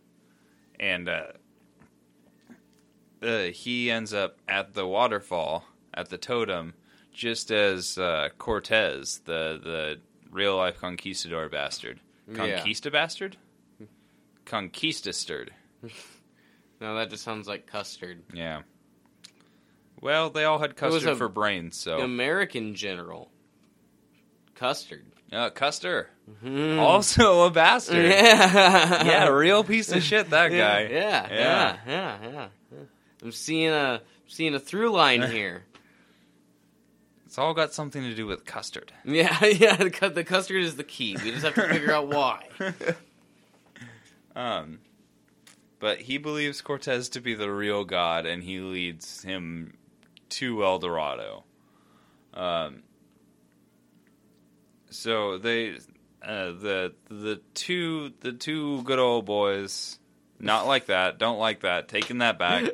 and 0.80 1.08
uh, 1.10 1.24
uh, 3.22 3.44
he 3.46 3.90
ends 3.92 4.14
up 4.14 4.38
at 4.48 4.74
the 4.74 4.88
waterfall 4.88 5.66
at 5.94 6.10
the 6.10 6.18
totem, 6.18 6.74
just 7.14 7.52
as 7.52 7.98
uh, 7.98 8.30
Cortez, 8.38 9.20
the 9.26 9.60
the 9.64 10.00
real 10.32 10.58
life 10.58 10.80
conquistador 10.80 11.50
bastard, 11.50 12.00
Yeah. 12.28 12.60
conquista 12.60 12.92
bastard, 12.92 13.38
conquistastard. 14.46 15.50
No, 16.82 16.96
that 16.96 17.10
just 17.10 17.24
sounds 17.24 17.48
like 17.48 17.66
custard. 17.66 18.24
Yeah. 18.34 18.64
Well, 20.04 20.30
they 20.30 20.44
all 20.44 20.60
had 20.60 20.76
custard 20.76 21.10
a- 21.14 21.16
for 21.16 21.30
brains, 21.30 21.78
so 21.78 22.00
American 22.02 22.76
general. 22.76 23.32
Custard. 24.56 25.06
uh, 25.32 25.50
Custer, 25.50 26.10
Mhm. 26.44 26.78
also 26.78 27.42
a 27.46 27.50
bastard. 27.50 28.06
Yeah. 28.10 29.04
yeah, 29.06 29.28
real 29.30 29.64
piece 29.64 29.92
of 29.92 30.04
shit. 30.04 30.30
That 30.30 30.50
guy. 30.50 30.82
Yeah, 30.84 30.90
yeah, 30.90 31.28
yeah, 31.32 31.78
yeah, 31.88 32.18
yeah. 32.22 32.48
yeah. 32.72 32.78
I'm 33.24 33.32
seeing 33.32 33.70
a 33.72 34.02
seeing 34.28 34.54
a 34.56 34.60
through 34.60 34.92
line 34.92 35.22
here. 35.24 35.64
It's 37.26 37.40
all 37.40 37.56
got 37.56 37.74
something 37.74 38.04
to 38.04 38.14
do 38.14 38.28
with 38.28 38.46
custard. 38.46 38.92
Yeah, 39.06 39.44
yeah. 39.46 39.76
The, 39.78 40.12
the 40.14 40.24
custard 40.24 40.62
is 40.62 40.76
the 40.76 40.84
key. 40.84 41.18
We 41.24 41.32
just 41.32 41.44
have 41.44 41.56
to 41.56 41.68
figure 41.68 41.92
out 41.92 42.08
why. 42.08 42.44
Um, 44.36 44.80
but 45.80 46.00
he 46.00 46.18
believes 46.20 46.62
Cortez 46.62 47.10
to 47.10 47.22
be 47.22 47.34
the 47.34 47.52
real 47.52 47.86
god, 47.86 48.26
and 48.28 48.44
he 48.44 48.60
leads 48.60 49.24
him 49.24 49.74
to 50.38 50.64
El 50.64 50.80
Dorado. 50.80 51.44
Um, 52.34 52.84
so 54.90 55.38
they, 55.38 55.72
uh, 56.22 56.52
the 56.52 56.94
the 57.10 57.42
two 57.54 58.12
the 58.22 58.32
two 58.34 58.84
good 58.84 59.00
old 59.00 59.26
boys, 59.26 60.00
not 60.40 60.68
like 60.68 60.88
that, 60.88 61.18
don't 61.18 61.40
like 61.40 61.62
that, 61.62 61.88
taking 61.88 62.20
that 62.20 62.38
back. 62.40 62.66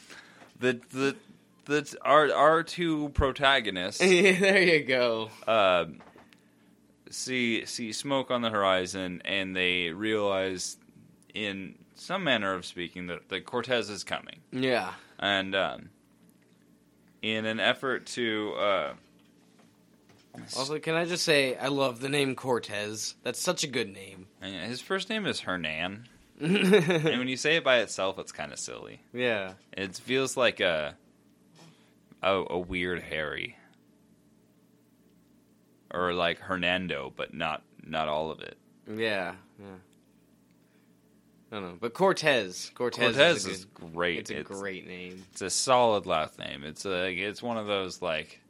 the 0.58 0.80
the 0.90 1.16
the 1.66 1.96
our 2.02 2.32
our 2.32 2.62
two 2.62 3.08
protagonists 3.10 4.02
Yeah, 4.04 4.38
there 4.38 4.62
you 4.62 4.84
go. 4.84 5.30
uh, 5.46 5.86
see 7.10 7.64
see 7.64 7.92
smoke 7.92 8.30
on 8.30 8.42
the 8.42 8.50
horizon, 8.50 9.22
and 9.24 9.56
they 9.56 9.90
realize, 9.90 10.76
in 11.34 11.76
some 11.94 12.24
manner 12.24 12.52
of 12.54 12.66
speaking, 12.66 13.06
that, 13.06 13.28
the 13.28 13.40
Cortez 13.40 13.88
is 13.88 14.04
coming, 14.04 14.40
Yeah. 14.52 14.92
and 15.18 15.54
um, 15.54 15.90
in 17.24 17.46
an 17.46 17.58
effort 17.58 18.04
to 18.04 18.52
uh, 18.58 18.92
Also, 20.56 20.78
can 20.78 20.94
I 20.94 21.06
just 21.06 21.24
say 21.24 21.56
I 21.56 21.68
love 21.68 22.00
the 22.00 22.08
name 22.10 22.34
Cortez. 22.34 23.14
That's 23.22 23.40
such 23.40 23.64
a 23.64 23.66
good 23.66 23.90
name. 23.92 24.26
his 24.42 24.80
first 24.82 25.08
name 25.08 25.24
is 25.26 25.40
Hernan, 25.40 26.06
and 26.40 27.18
when 27.18 27.28
you 27.28 27.36
say 27.38 27.56
it 27.56 27.64
by 27.64 27.78
itself, 27.78 28.18
it's 28.18 28.32
kind 28.32 28.52
of 28.52 28.58
silly. 28.58 29.00
yeah. 29.12 29.54
It 29.72 29.96
feels 29.96 30.36
like 30.36 30.60
a 30.60 30.96
a, 32.22 32.44
a 32.50 32.58
weird 32.58 33.02
Harry. 33.02 33.56
Or 35.92 36.12
like 36.12 36.40
Hernando, 36.40 37.12
but 37.16 37.32
not 37.32 37.62
not 37.82 38.08
all 38.08 38.30
of 38.32 38.40
it. 38.40 38.56
Yeah. 38.88 39.34
Yeah. 39.58 39.66
I 41.52 41.56
don't 41.56 41.64
know, 41.64 41.76
but 41.80 41.94
Cortez. 41.94 42.70
Cortez, 42.74 43.14
Cortez 43.14 43.36
is, 43.36 43.46
is 43.46 43.64
good, 43.66 43.92
great. 43.92 44.18
It's 44.18 44.30
a 44.30 44.42
great 44.42 44.86
name. 44.88 45.24
It's 45.32 45.42
a 45.42 45.50
solid 45.50 46.04
last 46.06 46.38
name. 46.38 46.64
It's 46.64 46.84
a, 46.84 47.12
it's 47.12 47.42
one 47.42 47.56
of 47.58 47.66
those 47.66 48.02
like, 48.02 48.40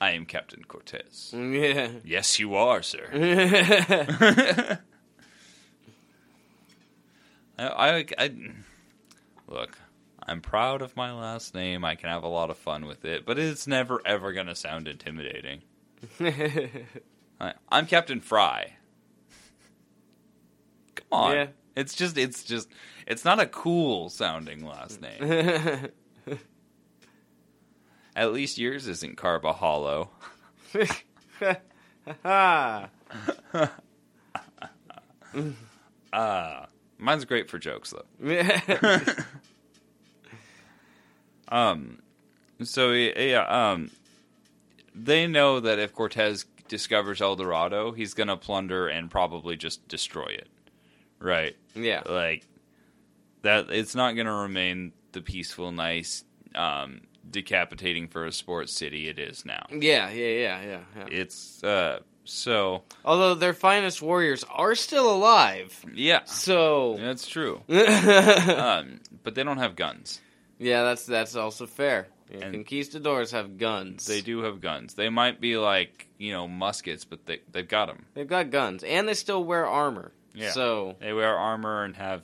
I 0.00 0.12
am 0.12 0.24
Captain 0.26 0.64
Cortez. 0.64 1.32
Yeah. 1.36 1.90
Yes, 2.04 2.38
you 2.38 2.54
are, 2.56 2.82
sir. 2.82 3.08
I, 7.58 7.64
I, 7.98 8.04
I- 8.18 8.34
look. 9.48 9.76
I'm 10.26 10.40
proud 10.42 10.80
of 10.82 10.96
my 10.96 11.12
last 11.12 11.54
name. 11.54 11.84
I 11.84 11.96
can 11.96 12.08
have 12.08 12.22
a 12.22 12.28
lot 12.28 12.50
of 12.50 12.56
fun 12.58 12.86
with 12.86 13.04
it, 13.04 13.26
but 13.26 13.36
it's 13.38 13.66
never 13.66 14.00
ever 14.06 14.32
gonna 14.32 14.54
sound 14.54 14.86
intimidating. 14.86 15.62
I, 17.40 17.54
I'm 17.68 17.86
Captain 17.86 18.20
Fry. 18.20 18.74
Come 20.94 21.06
on. 21.10 21.34
Yeah. 21.34 21.46
It's 21.80 21.94
just, 21.94 22.18
it's 22.18 22.44
just, 22.44 22.68
it's 23.06 23.24
not 23.24 23.40
a 23.40 23.46
cool 23.46 24.08
sounding 24.10 24.64
last 24.64 25.00
name. 25.02 25.88
At 28.14 28.32
least 28.32 28.58
yours 28.58 28.86
isn't 28.86 29.16
Carba 29.16 29.52
Hollow. 29.54 30.10
Ah. 32.24 32.88
Uh, 36.12 36.66
mine's 36.98 37.24
great 37.24 37.48
for 37.48 37.58
jokes 37.58 37.94
though. 37.94 38.42
Um, 41.50 41.98
so 42.62 42.92
yeah, 42.92 43.44
um, 43.72 43.90
they 44.94 45.26
know 45.26 45.60
that 45.60 45.78
if 45.78 45.92
Cortez 45.92 46.46
discovers 46.68 47.20
El 47.20 47.36
Dorado, 47.36 47.90
he's 47.92 48.14
gonna 48.14 48.36
plunder 48.36 48.86
and 48.88 49.10
probably 49.10 49.56
just 49.56 49.86
destroy 49.88 50.26
it, 50.26 50.48
right? 51.18 51.56
Yeah. 51.74 52.02
Like 52.06 52.46
that, 53.42 53.70
it's 53.70 53.94
not 53.94 54.12
gonna 54.16 54.34
remain 54.34 54.92
the 55.12 55.20
peaceful, 55.22 55.72
nice, 55.72 56.24
um, 56.54 57.00
decapitating 57.28 58.08
for 58.08 58.26
a 58.26 58.32
sports 58.32 58.72
city 58.72 59.08
it 59.08 59.18
is 59.18 59.44
now. 59.44 59.64
Yeah, 59.70 60.10
yeah, 60.10 60.26
yeah, 60.26 60.62
yeah, 60.62 60.80
yeah. 60.96 61.06
It's 61.10 61.62
uh, 61.64 62.00
so 62.24 62.82
Although 63.04 63.34
their 63.34 63.54
finest 63.54 64.02
warriors 64.02 64.44
are 64.50 64.74
still 64.74 65.12
alive. 65.12 65.84
yeah, 65.94 66.24
So 66.24 66.96
that's 66.98 67.26
true. 67.26 67.62
Um, 67.68 69.00
but 69.22 69.34
they 69.34 69.42
don't 69.42 69.58
have 69.58 69.76
guns. 69.76 70.20
Yeah, 70.58 70.82
that's 70.84 71.06
that's 71.06 71.34
also 71.36 71.66
fair. 71.66 72.08
Yeah, 72.30 72.44
And- 72.44 72.54
conquistadors 72.54 73.32
have 73.32 73.58
guns. 73.58 74.06
They 74.06 74.20
do 74.20 74.42
have 74.42 74.60
guns. 74.60 74.94
They 74.94 75.08
might 75.08 75.40
be 75.40 75.56
like 75.56 76.06
you 76.18 76.32
know 76.32 76.46
muskets, 76.46 77.04
but 77.04 77.26
they 77.26 77.40
they've 77.50 77.66
got 77.66 77.86
them. 77.86 78.04
They've 78.14 78.26
got 78.28 78.50
guns 78.50 78.84
and 78.84 79.08
they 79.08 79.14
still 79.14 79.42
wear 79.42 79.66
armor. 79.66 80.12
Yeah. 80.40 80.50
So 80.52 80.96
They 81.00 81.12
wear 81.12 81.36
armor 81.36 81.84
and 81.84 81.94
have 81.96 82.22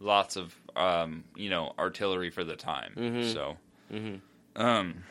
lots 0.00 0.36
of 0.36 0.54
um, 0.74 1.24
you 1.34 1.48
know 1.50 1.72
artillery 1.78 2.30
for 2.30 2.44
the 2.44 2.56
time. 2.56 2.92
Mhm. 2.96 3.32
So, 3.32 3.56
mhm. 3.92 4.20
um, 4.56 5.04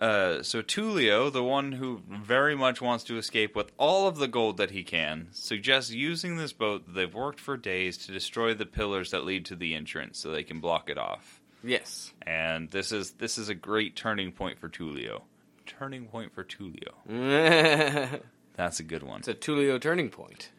uh, 0.00 0.42
so 0.42 0.62
Tulio, 0.62 1.30
the 1.32 1.42
one 1.42 1.72
who 1.72 2.02
very 2.08 2.54
much 2.54 2.80
wants 2.80 3.02
to 3.04 3.18
escape 3.18 3.56
with 3.56 3.72
all 3.76 4.06
of 4.06 4.16
the 4.18 4.28
gold 4.28 4.56
that 4.58 4.70
he 4.70 4.84
can, 4.84 5.26
suggests 5.32 5.90
using 5.90 6.36
this 6.36 6.52
boat 6.52 6.86
that 6.86 6.92
they've 6.94 7.12
worked 7.14 7.40
for 7.40 7.56
days 7.56 7.98
to 8.06 8.12
destroy 8.12 8.54
the 8.54 8.64
pillars 8.66 9.10
that 9.10 9.24
lead 9.24 9.44
to 9.46 9.56
the 9.56 9.74
entrance, 9.74 10.18
so 10.18 10.30
they 10.30 10.44
can 10.44 10.60
block 10.60 10.88
it 10.88 10.98
off. 10.98 11.40
yes. 11.64 12.12
And 12.22 12.70
this 12.70 12.92
is 12.92 13.12
this 13.12 13.36
is 13.38 13.48
a 13.48 13.54
great 13.54 13.96
turning 13.96 14.30
point 14.32 14.58
for 14.60 14.68
Tulio. 14.68 15.22
Turning 15.66 16.06
point 16.06 16.32
for 16.32 16.44
Tulio. 16.44 16.94
That's 18.56 18.80
a 18.80 18.82
good 18.84 19.02
one. 19.02 19.18
It's 19.18 19.28
a 19.28 19.34
Tulio 19.34 19.80
turning 19.80 20.08
point. 20.10 20.50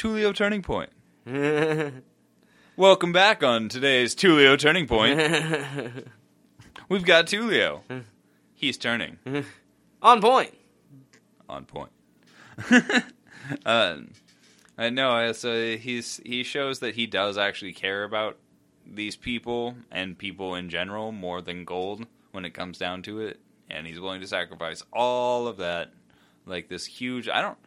Tulio 0.00 0.34
turning 0.34 0.62
point. 0.62 0.88
Welcome 2.76 3.12
back 3.12 3.42
on 3.42 3.68
today's 3.68 4.14
Tulio 4.14 4.58
turning 4.58 4.86
point. 4.86 5.20
We've 6.88 7.04
got 7.04 7.26
Tulio. 7.26 7.82
He's 8.54 8.78
turning 8.78 9.18
On 10.00 10.22
point. 10.22 10.56
on 11.50 11.66
point. 11.66 11.90
uh, 13.66 13.96
I 14.78 14.88
know. 14.88 15.32
So 15.32 15.76
he's 15.76 16.18
he 16.24 16.44
shows 16.44 16.78
that 16.78 16.94
he 16.94 17.06
does 17.06 17.36
actually 17.36 17.74
care 17.74 18.02
about 18.02 18.38
these 18.86 19.16
people 19.16 19.74
and 19.90 20.16
people 20.16 20.54
in 20.54 20.70
general 20.70 21.12
more 21.12 21.42
than 21.42 21.66
gold 21.66 22.06
when 22.32 22.46
it 22.46 22.54
comes 22.54 22.78
down 22.78 23.02
to 23.02 23.20
it, 23.20 23.38
and 23.68 23.86
he's 23.86 24.00
willing 24.00 24.22
to 24.22 24.26
sacrifice 24.26 24.82
all 24.94 25.46
of 25.46 25.58
that, 25.58 25.92
like 26.46 26.70
this 26.70 26.86
huge. 26.86 27.28
I 27.28 27.42
don't. 27.42 27.58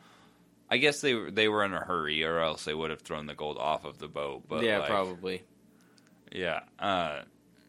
I 0.73 0.77
guess 0.77 1.01
they 1.01 1.13
were- 1.13 1.29
they 1.31 1.47
were 1.47 1.63
in 1.63 1.73
a 1.73 1.79
hurry, 1.79 2.23
or 2.23 2.39
else 2.39 2.65
they 2.65 2.73
would 2.73 2.89
have 2.89 3.01
thrown 3.01 3.27
the 3.27 3.35
gold 3.35 3.57
off 3.57 3.85
of 3.85 3.99
the 3.99 4.07
boat. 4.07 4.43
But 4.49 4.63
yeah, 4.63 4.79
like, 4.79 4.89
probably. 4.89 5.43
Yeah. 6.31 6.61
Uh, 6.79 7.21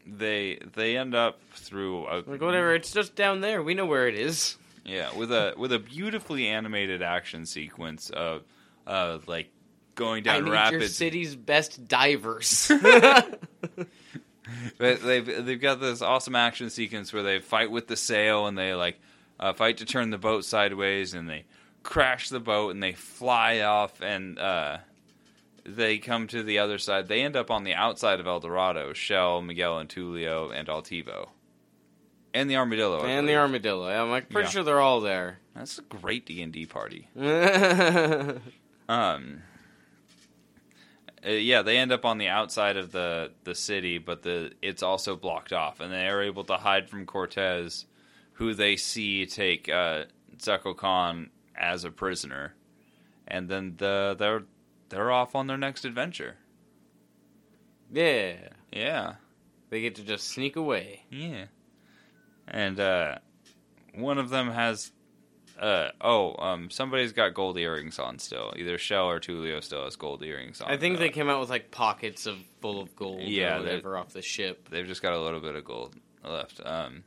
they 0.07 0.59
they 0.73 0.97
end 0.97 1.13
up 1.15 1.39
through 1.53 2.07
a 2.07 2.23
Like 2.25 2.41
whatever, 2.41 2.73
it's 2.73 2.91
just 2.91 3.15
down 3.15 3.41
there. 3.41 3.61
We 3.63 3.73
know 3.75 3.85
where 3.85 4.07
it 4.07 4.15
is. 4.15 4.57
yeah 4.83 5.15
with 5.15 5.31
a 5.31 5.53
with 5.57 5.71
a 5.71 5.79
beautifully 5.79 6.47
animated 6.47 7.01
action 7.01 7.45
sequence 7.45 8.09
of 8.11 8.43
uh 8.85 9.17
like 9.27 9.49
going 9.95 10.27
I 10.27 10.39
down 10.39 10.45
need 10.45 10.71
your 10.71 10.87
city's 10.87 11.35
best 11.35 11.87
divers. 11.87 12.71
But 14.77 15.01
they've 15.01 15.45
they've 15.45 15.61
got 15.61 15.79
this 15.79 16.01
awesome 16.03 16.35
action 16.35 16.69
sequence 16.69 17.11
where 17.11 17.23
they 17.23 17.39
fight 17.39 17.71
with 17.71 17.87
the 17.87 17.95
sail 17.95 18.45
and 18.45 18.55
they 18.57 18.75
like 18.75 18.99
uh, 19.39 19.53
fight 19.53 19.77
to 19.77 19.85
turn 19.85 20.11
the 20.11 20.17
boat 20.19 20.45
sideways 20.45 21.13
and 21.15 21.27
they 21.27 21.45
crash 21.85 22.29
the 22.29 22.39
boat 22.39 22.71
and 22.71 22.81
they 22.81 22.91
fly 22.93 23.59
off 23.61 24.01
and 24.01 24.39
uh, 24.39 24.79
they 25.65 25.97
come 25.99 26.27
to 26.27 26.41
the 26.43 26.57
other 26.59 26.77
side. 26.79 27.07
They 27.07 27.21
end 27.21 27.35
up 27.35 27.49
on 27.51 27.63
the 27.63 27.73
outside 27.75 28.19
of 28.19 28.27
El 28.27 28.39
Dorado. 28.39 28.91
Chel, 28.93 29.41
Miguel, 29.41 29.77
and 29.79 29.87
Tulio 29.87 30.51
and 30.53 30.67
Altivo, 30.67 31.29
and 32.33 32.49
the 32.49 32.55
armadillo. 32.57 33.01
I 33.01 33.09
and 33.11 33.27
the 33.27 33.33
believe. 33.33 33.37
armadillo. 33.37 33.87
I'm 33.87 34.09
like 34.09 34.29
pretty 34.29 34.47
Yeah. 34.47 34.51
sure 34.51 34.63
they're 34.63 34.81
all 34.81 34.99
there. 35.01 35.39
That's 35.55 35.77
a 35.79 35.83
great 35.83 36.25
D 36.25 36.41
and 36.41 36.51
D 36.51 36.65
party. 36.65 37.07
yeah, 37.15 38.33
Um, 38.89 39.41
uh, 41.25 41.29
yeah, 41.31 41.61
they 41.63 41.77
end 41.77 41.91
up 41.91 42.05
on 42.05 42.17
the 42.17 42.27
outside 42.27 42.77
of 42.77 42.91
the 42.91 43.31
the 43.45 43.55
city, 43.55 43.97
but 43.97 44.21
the 44.23 44.51
it's 44.61 44.83
also 44.83 45.15
blocked 45.15 45.53
off, 45.53 45.79
and 45.79 45.91
they 45.93 46.07
are 46.07 46.21
able 46.21 46.43
to 46.45 46.57
hide 46.57 46.89
from 46.89 47.05
Cortez, 47.05 47.85
who 48.33 48.53
they 48.53 48.75
see 48.75 49.25
take 49.25 49.69
uh, 49.69 50.03
Tzekel-Kan 50.37 51.29
as 51.57 51.83
a 51.83 51.91
prisoner, 51.91 52.53
and 53.27 53.47
then 53.49 53.75
the 53.77 54.15
they're 54.17 54.43
they're 54.89 55.11
off 55.11 55.35
on 55.35 55.47
their 55.47 55.57
next 55.57 55.85
adventure. 55.85 56.35
Yeah. 57.91 58.35
Yeah, 58.71 59.13
They 59.69 59.81
get 59.81 59.95
to 59.95 60.03
just 60.03 60.27
sneak 60.27 60.55
away. 60.57 61.05
yeah, 61.09 61.45
and 62.47 62.77
uh, 62.79 63.15
one 63.93 64.17
of 64.17 64.29
them 64.29 64.51
has. 64.51 64.91
Uh, 65.57 65.91
oh, 66.01 66.35
um, 66.37 66.69
somebody's 66.69 67.13
got 67.13 67.33
gold 67.33 67.57
earrings 67.57 67.97
on 67.97 68.19
still. 68.19 68.53
Either 68.57 68.77
Chel 68.77 69.07
or 69.09 69.21
Tulio 69.21 69.63
still 69.63 69.85
has 69.85 69.95
gold 69.95 70.21
earrings 70.23 70.59
on. 70.59 70.69
I 70.69 70.75
think 70.75 70.97
Uh, 70.97 70.99
they 70.99 71.09
came 71.09 71.29
out 71.29 71.39
with 71.39 71.49
like 71.49 71.71
pockets 71.71 72.25
of 72.25 72.35
full 72.61 72.81
of 72.81 72.93
gold 72.97 73.21
Yeah, 73.21 73.55
or 73.55 73.59
whatever 73.61 73.97
off 73.97 74.11
the 74.11 74.21
ship. 74.21 74.67
they've 74.69 74.85
just 74.85 75.01
got 75.01 75.13
a 75.13 75.21
little 75.21 75.39
bit 75.39 75.55
of 75.55 75.63
gold 75.63 75.95
left. 76.25 76.59
Um, 76.65 77.05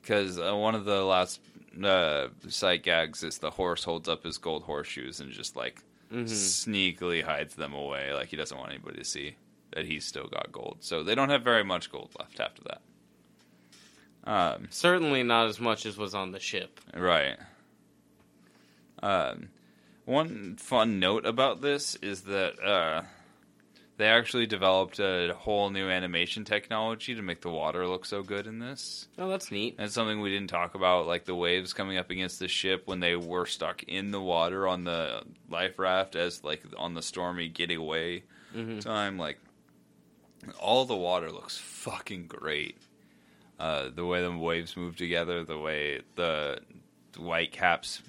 because 0.00 0.40
uh, 0.40 0.56
one 0.56 0.74
of 0.74 0.84
the 0.84 1.04
last 1.04 1.38
uh, 1.82 2.28
sight 2.48 2.82
gags 2.82 3.22
is 3.22 3.38
the 3.38 3.50
horse 3.50 3.84
holds 3.84 4.08
up 4.08 4.24
his 4.24 4.38
gold 4.38 4.64
horseshoes 4.64 5.20
and 5.20 5.32
just 5.32 5.56
like 5.56 5.82
hmm 6.10 6.24
sneakily 6.24 7.22
hides 7.24 7.54
them 7.54 7.72
away, 7.72 8.12
like 8.12 8.28
he 8.28 8.36
doesn't 8.36 8.56
want 8.58 8.70
anybody 8.70 8.98
to 8.98 9.04
see 9.04 9.36
that 9.74 9.86
he's 9.86 10.04
still 10.04 10.26
got 10.26 10.52
gold. 10.52 10.78
So 10.80 11.02
they 11.02 11.14
don't 11.14 11.30
have 11.30 11.42
very 11.42 11.64
much 11.64 11.90
gold 11.90 12.10
left 12.18 12.38
after 12.40 12.62
that. 12.64 12.80
Um, 14.24 14.68
Certainly 14.70 15.22
not 15.24 15.48
as 15.48 15.58
much 15.58 15.86
as 15.86 15.96
was 15.96 16.14
on 16.14 16.30
the 16.32 16.38
ship. 16.40 16.80
Right. 16.94 17.36
Um, 19.02 19.48
one 20.04 20.56
fun 20.56 21.00
note 21.00 21.26
about 21.26 21.60
this 21.60 21.96
is 21.96 22.22
that 22.22 22.62
uh, 22.62 23.02
they 24.02 24.08
actually 24.08 24.46
developed 24.46 24.98
a 24.98 25.32
whole 25.32 25.70
new 25.70 25.88
animation 25.88 26.44
technology 26.44 27.14
to 27.14 27.22
make 27.22 27.40
the 27.40 27.48
water 27.48 27.86
look 27.86 28.04
so 28.04 28.24
good 28.24 28.48
in 28.48 28.58
this. 28.58 29.06
Oh, 29.16 29.28
that's 29.28 29.52
neat. 29.52 29.78
That's 29.78 29.94
something 29.94 30.20
we 30.20 30.30
didn't 30.30 30.50
talk 30.50 30.74
about, 30.74 31.06
like 31.06 31.24
the 31.24 31.36
waves 31.36 31.72
coming 31.72 31.98
up 31.98 32.10
against 32.10 32.40
the 32.40 32.48
ship 32.48 32.82
when 32.86 32.98
they 32.98 33.14
were 33.14 33.46
stuck 33.46 33.84
in 33.84 34.10
the 34.10 34.20
water 34.20 34.66
on 34.66 34.82
the 34.82 35.22
life 35.48 35.78
raft, 35.78 36.16
as 36.16 36.42
like 36.42 36.64
on 36.76 36.94
the 36.94 37.02
stormy 37.02 37.48
getaway 37.48 38.24
hmm 38.52 38.80
time. 38.80 39.18
Like 39.18 39.38
all 40.58 40.84
the 40.84 40.96
water 40.96 41.30
looks 41.30 41.56
fucking 41.56 42.26
great. 42.26 42.76
Uh, 43.60 43.88
the 43.94 44.04
way 44.04 44.20
the 44.20 44.36
waves 44.36 44.76
move 44.76 44.96
together, 44.96 45.44
the 45.44 45.58
way 45.58 46.00
the 46.16 46.58
white 47.16 47.52
caps 47.52 48.02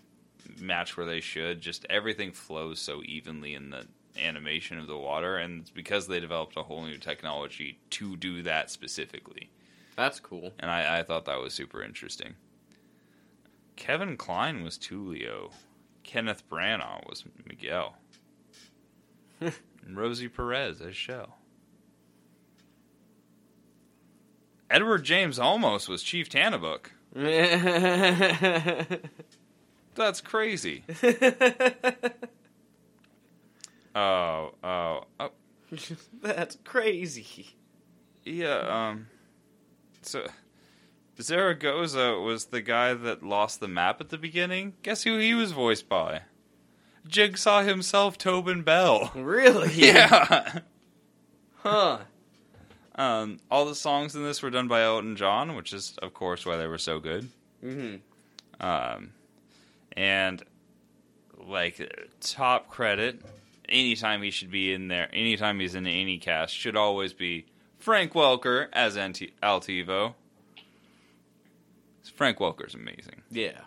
match 0.59 0.97
where 0.97 1.05
they 1.05 1.19
should, 1.19 1.61
just 1.61 1.85
everything 1.87 2.31
flows 2.31 2.79
so 2.79 3.03
evenly 3.05 3.53
in 3.53 3.69
the 3.69 3.85
animation 4.17 4.77
of 4.77 4.87
the 4.87 4.97
water, 4.97 5.37
and 5.37 5.61
it's 5.61 5.69
because 5.69 6.07
they 6.07 6.19
developed 6.19 6.57
a 6.57 6.63
whole 6.63 6.83
new 6.85 6.97
technology 6.97 7.79
to 7.91 8.15
do 8.15 8.41
that 8.43 8.69
specifically. 8.69 9.49
That's 9.95 10.19
cool. 10.19 10.51
And 10.59 10.69
I, 10.71 10.99
I 10.99 11.03
thought 11.03 11.25
that 11.25 11.39
was 11.41 11.53
super 11.53 11.83
interesting. 11.83 12.35
Kevin 13.75 14.17
Kline 14.17 14.63
was 14.63 14.77
Tulio. 14.77 15.51
Kenneth 16.03 16.47
Branagh 16.49 17.07
was 17.07 17.23
Miguel. 17.47 17.95
and 19.39 19.53
Rosie 19.95 20.27
Perez 20.27 20.81
as 20.81 20.95
Chel. 20.95 21.37
Edward 24.69 25.03
James 25.03 25.37
Olmos 25.37 25.87
was 25.87 26.01
Chief 26.03 26.29
Tannabok. 26.29 26.91
That's 29.95 30.21
crazy. 30.21 30.83
Oh, 33.95 34.53
oh, 34.63 35.03
oh, 35.19 35.29
That's 36.21 36.57
crazy. 36.63 37.55
yeah. 38.23 38.89
Um, 38.89 39.07
so 40.01 40.25
Zaragoza 41.21 42.19
was 42.19 42.45
the 42.45 42.61
guy 42.61 42.93
that 42.93 43.23
lost 43.23 43.59
the 43.59 43.67
map 43.67 44.01
at 44.01 44.09
the 44.09 44.17
beginning. 44.17 44.73
Guess 44.83 45.03
who 45.03 45.17
he 45.19 45.33
was 45.33 45.51
voiced 45.51 45.87
by? 45.87 46.21
Jigsaw 47.07 47.61
himself, 47.63 48.17
Tobin 48.17 48.63
Bell. 48.63 49.11
Really? 49.15 49.73
Yeah. 49.73 50.59
Huh. 51.63 51.99
Um, 52.95 53.39
all 53.49 53.65
the 53.65 53.73
songs 53.73 54.15
in 54.17 54.23
this 54.25 54.41
were 54.43 54.49
done 54.49 54.67
by 54.67 54.81
Elton 54.83 55.15
John, 55.15 55.55
which 55.55 55.71
is, 55.71 55.95
of 56.01 56.13
course, 56.13 56.45
why 56.45 56.57
they 56.57 56.67
were 56.67 56.77
so 56.77 56.99
good. 56.99 57.29
hmm 57.61 57.95
Um, 58.59 59.13
and 59.95 60.43
like 61.37 61.89
top 62.19 62.69
credit, 62.69 63.21
anytime 63.69 64.21
he 64.21 64.31
should 64.31 64.51
be 64.51 64.73
in 64.73 64.87
there, 64.87 65.09
anytime 65.13 65.59
he's 65.59 65.75
in 65.75 65.87
any 65.87 66.17
cast, 66.17 66.55
should 66.55 66.75
always 66.75 67.13
be 67.13 67.45
Frank 67.77 68.13
Welker 68.13 68.67
as 68.73 68.97
Anti- 68.97 69.33
Altivo. 69.41 70.15
Frank 72.15 72.37
Welker's 72.37 72.75
amazing. 72.75 73.23
Yeah. 73.31 73.61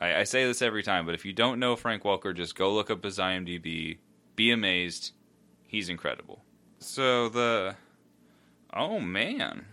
I, 0.00 0.16
I 0.16 0.24
say 0.24 0.44
this 0.44 0.62
every 0.62 0.82
time, 0.82 1.06
but 1.06 1.14
if 1.14 1.24
you 1.24 1.32
don't 1.32 1.58
know 1.58 1.76
Frank 1.76 2.02
Welker, 2.02 2.34
just 2.34 2.54
go 2.54 2.72
look 2.72 2.90
up 2.90 3.04
his 3.04 3.18
IMDb. 3.18 3.98
Be 4.36 4.50
amazed. 4.50 5.12
He's 5.66 5.88
incredible. 5.88 6.42
So 6.78 7.28
the 7.28 7.76
oh 8.74 8.98
man, 8.98 9.66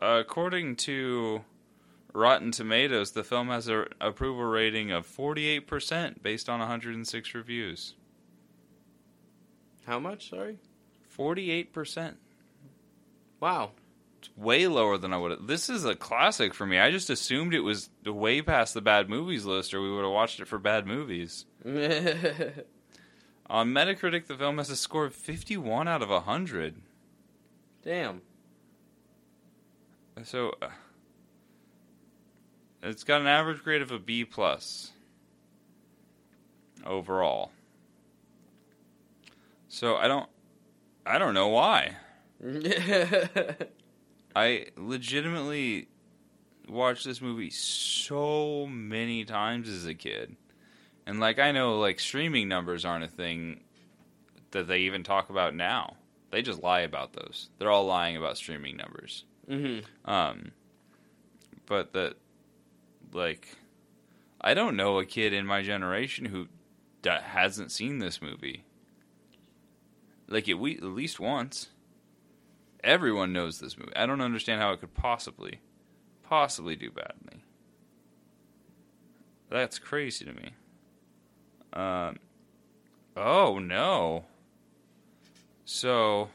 according 0.00 0.76
to 0.76 1.44
Rotten 2.12 2.50
Tomatoes, 2.50 3.12
the 3.12 3.24
film 3.24 3.48
has 3.48 3.68
an 3.68 3.86
approval 4.00 4.44
rating 4.44 4.90
of 4.90 5.06
forty 5.06 5.46
eight 5.46 5.66
percent 5.66 6.22
based 6.22 6.48
on 6.48 6.60
one 6.60 6.68
hundred 6.68 6.94
and 6.94 7.06
six 7.06 7.34
reviews. 7.34 7.94
How 9.88 9.98
much? 9.98 10.28
Sorry. 10.28 10.58
Forty 11.08 11.50
eight 11.50 11.72
percent. 11.72 12.18
Wow. 13.40 13.70
It's 14.18 14.28
way 14.36 14.66
lower 14.66 14.98
than 14.98 15.14
I 15.14 15.16
would. 15.16 15.30
have 15.30 15.46
This 15.46 15.70
is 15.70 15.86
a 15.86 15.94
classic 15.94 16.52
for 16.52 16.66
me. 16.66 16.78
I 16.78 16.90
just 16.90 17.08
assumed 17.08 17.54
it 17.54 17.60
was 17.60 17.88
way 18.04 18.42
past 18.42 18.74
the 18.74 18.82
bad 18.82 19.08
movies 19.08 19.46
list, 19.46 19.72
or 19.72 19.80
we 19.80 19.90
would 19.90 20.02
have 20.02 20.12
watched 20.12 20.40
it 20.40 20.48
for 20.48 20.58
bad 20.58 20.86
movies. 20.86 21.46
On 21.64 21.72
Metacritic, 23.72 24.26
the 24.26 24.36
film 24.36 24.58
has 24.58 24.68
a 24.70 24.76
score 24.76 25.06
of 25.06 25.14
51 25.14 25.88
out 25.88 26.02
of 26.02 26.10
100. 26.10 26.74
Damn. 27.82 28.20
So 30.24 30.52
uh, 30.60 30.68
it's 32.82 33.04
got 33.04 33.20
an 33.20 33.28
average 33.28 33.62
grade 33.62 33.82
of 33.82 33.92
a 33.92 33.98
B 33.98 34.24
plus 34.24 34.90
overall. 36.84 37.52
So 39.68 39.96
I 39.96 40.08
don't 40.08 40.28
I 41.06 41.18
don't 41.18 41.34
know 41.34 41.48
why. 41.48 41.96
I 44.36 44.66
legitimately 44.76 45.88
watched 46.68 47.04
this 47.04 47.20
movie 47.20 47.50
so 47.50 48.66
many 48.66 49.24
times 49.24 49.68
as 49.68 49.86
a 49.86 49.94
kid. 49.94 50.36
And 51.06 51.20
like 51.20 51.38
I 51.38 51.52
know 51.52 51.78
like 51.78 51.98
streaming 52.00 52.48
numbers 52.48 52.84
aren't 52.84 53.04
a 53.04 53.08
thing 53.08 53.60
that 54.50 54.66
they 54.66 54.80
even 54.80 55.02
talk 55.02 55.30
about 55.30 55.54
now. 55.54 55.96
They 56.30 56.42
just 56.42 56.62
lie 56.62 56.80
about 56.80 57.14
those. 57.14 57.48
They're 57.58 57.70
all 57.70 57.86
lying 57.86 58.16
about 58.16 58.36
streaming 58.36 58.76
numbers. 58.76 59.24
hmm 59.48 59.78
Um 60.04 60.52
but 61.66 61.92
that 61.92 62.14
like 63.12 63.48
I 64.40 64.54
don't 64.54 64.76
know 64.76 64.98
a 64.98 65.04
kid 65.06 65.32
in 65.32 65.46
my 65.46 65.62
generation 65.62 66.24
who 66.26 66.48
that 67.02 67.22
hasn't 67.22 67.72
seen 67.72 67.98
this 67.98 68.22
movie. 68.22 68.64
Like 70.28 70.48
at, 70.48 70.58
we, 70.58 70.76
at 70.76 70.84
least 70.84 71.18
once. 71.18 71.68
Everyone 72.84 73.32
knows 73.32 73.58
this 73.58 73.76
movie. 73.76 73.96
I 73.96 74.06
don't 74.06 74.20
understand 74.20 74.60
how 74.60 74.70
it 74.72 74.80
could 74.80 74.94
possibly, 74.94 75.60
possibly 76.22 76.76
do 76.76 76.90
badly. 76.90 77.42
That's 79.50 79.78
crazy 79.78 80.24
to 80.24 80.32
me. 80.32 80.50
Um. 81.72 82.18
Oh 83.16 83.58
no. 83.58 84.26
So, 85.64 86.28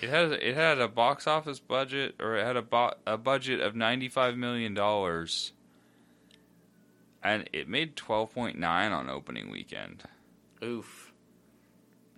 it 0.00 0.08
had 0.08 0.32
it 0.32 0.54
had 0.54 0.80
a 0.80 0.88
box 0.88 1.26
office 1.26 1.58
budget, 1.58 2.14
or 2.20 2.36
it 2.36 2.44
had 2.44 2.56
a 2.56 2.62
bo- 2.62 2.94
a 3.06 3.18
budget 3.18 3.60
of 3.60 3.74
ninety 3.74 4.08
five 4.08 4.36
million 4.36 4.72
dollars, 4.72 5.52
and 7.22 7.50
it 7.52 7.68
made 7.68 7.96
twelve 7.96 8.32
point 8.32 8.58
nine 8.58 8.92
on 8.92 9.10
opening 9.10 9.50
weekend. 9.50 10.04
Oof. 10.62 11.05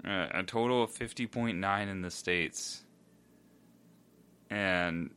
Uh, 0.07 0.29
a 0.33 0.43
total 0.45 0.83
of 0.83 0.91
50.9 0.93 1.89
in 1.89 2.03
the 2.03 2.11
states 2.11 2.83
and 4.49 5.11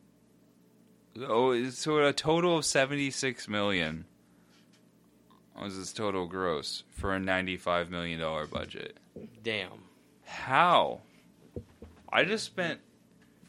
oh 1.21 1.69
so 1.69 1.99
a 2.03 2.11
total 2.13 2.57
of 2.57 2.65
76 2.65 3.47
million 3.47 4.05
was 5.61 5.77
its 5.77 5.93
total 5.93 6.25
gross 6.25 6.83
for 6.89 7.13
a 7.13 7.19
95 7.19 7.91
million 7.91 8.19
dollar 8.19 8.47
budget 8.47 8.97
Damn. 9.43 9.83
how 10.25 11.01
i 12.11 12.23
just 12.23 12.45
spent 12.45 12.79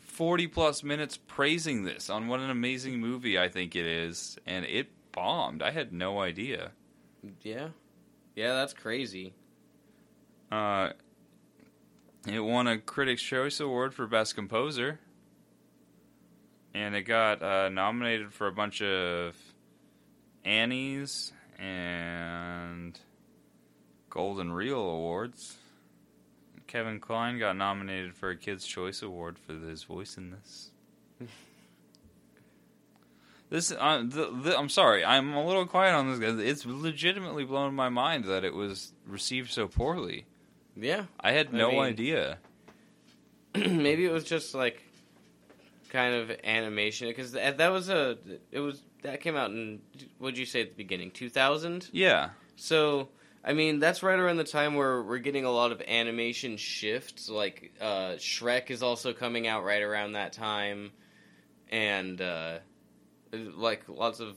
40 0.00 0.46
plus 0.48 0.82
minutes 0.82 1.16
praising 1.16 1.84
this 1.84 2.10
on 2.10 2.28
what 2.28 2.40
an 2.40 2.50
amazing 2.50 3.00
movie 3.00 3.38
i 3.38 3.48
think 3.48 3.74
it 3.74 3.86
is 3.86 4.38
and 4.46 4.66
it 4.66 4.88
bombed 5.12 5.62
i 5.62 5.70
had 5.70 5.92
no 5.92 6.20
idea 6.20 6.72
Yeah. 7.42 7.68
Yeah, 8.34 8.54
that's 8.54 8.72
crazy. 8.72 9.34
Uh, 10.50 10.90
It 12.26 12.40
won 12.40 12.68
a 12.68 12.78
Critics' 12.78 13.22
Choice 13.22 13.58
Award 13.58 13.94
for 13.94 14.06
Best 14.06 14.34
Composer. 14.34 15.00
And 16.72 16.94
it 16.94 17.02
got 17.02 17.42
uh, 17.42 17.68
nominated 17.68 18.32
for 18.32 18.46
a 18.46 18.52
bunch 18.52 18.80
of 18.80 19.36
Annies 20.44 21.32
and 21.58 22.98
Golden 24.08 24.52
Reel 24.52 24.80
Awards. 24.80 25.56
Kevin 26.66 27.00
Kline 27.00 27.38
got 27.38 27.56
nominated 27.56 28.14
for 28.14 28.30
a 28.30 28.36
Kids' 28.36 28.66
Choice 28.66 29.02
Award 29.02 29.38
for 29.38 29.52
his 29.52 29.82
voice 29.82 30.16
in 30.16 30.30
this. 30.30 30.70
This, 33.50 33.70
uh, 33.70 34.02
the, 34.06 34.30
the, 34.42 34.58
I'm 34.58 34.70
sorry, 34.70 35.04
I'm 35.04 35.34
a 35.34 35.44
little 35.44 35.66
quiet 35.66 35.92
on 35.92 36.18
this. 36.18 36.40
It's 36.40 36.64
legitimately 36.64 37.44
blown 37.44 37.74
my 37.74 37.90
mind 37.90 38.24
that 38.24 38.44
it 38.44 38.54
was 38.54 38.94
received 39.06 39.50
so 39.50 39.68
poorly. 39.68 40.24
Yeah. 40.76 41.04
I 41.20 41.32
had 41.32 41.48
I 41.48 41.58
no 41.58 41.70
mean- 41.72 41.80
idea. 41.82 42.38
Maybe 43.54 44.04
it 44.04 44.12
was 44.12 44.24
just 44.24 44.54
like 44.54 44.82
kind 45.90 46.14
of 46.14 46.30
animation 46.42 47.08
because 47.08 47.32
that, 47.32 47.58
that 47.58 47.68
was 47.70 47.90
a 47.90 48.16
it 48.50 48.60
was 48.60 48.82
that 49.02 49.20
came 49.20 49.36
out 49.36 49.50
in 49.50 49.78
what'd 50.18 50.38
you 50.38 50.46
say 50.46 50.62
at 50.62 50.70
the 50.70 50.74
beginning 50.76 51.10
2000 51.10 51.90
Yeah, 51.92 52.30
so 52.56 53.10
i 53.44 53.52
mean 53.52 53.78
that's 53.78 54.02
right 54.02 54.18
around 54.18 54.38
the 54.38 54.44
time 54.44 54.74
where 54.74 55.02
we're 55.02 55.18
getting 55.18 55.44
a 55.44 55.50
lot 55.50 55.70
of 55.70 55.82
animation 55.82 56.56
shifts 56.56 57.28
like 57.28 57.74
uh 57.78 58.12
shrek 58.16 58.70
is 58.70 58.82
also 58.82 59.12
coming 59.12 59.46
out 59.46 59.64
right 59.64 59.82
around 59.82 60.12
that 60.12 60.32
time 60.32 60.92
and 61.68 62.22
uh 62.22 62.58
like 63.32 63.82
lots 63.88 64.20
of 64.20 64.36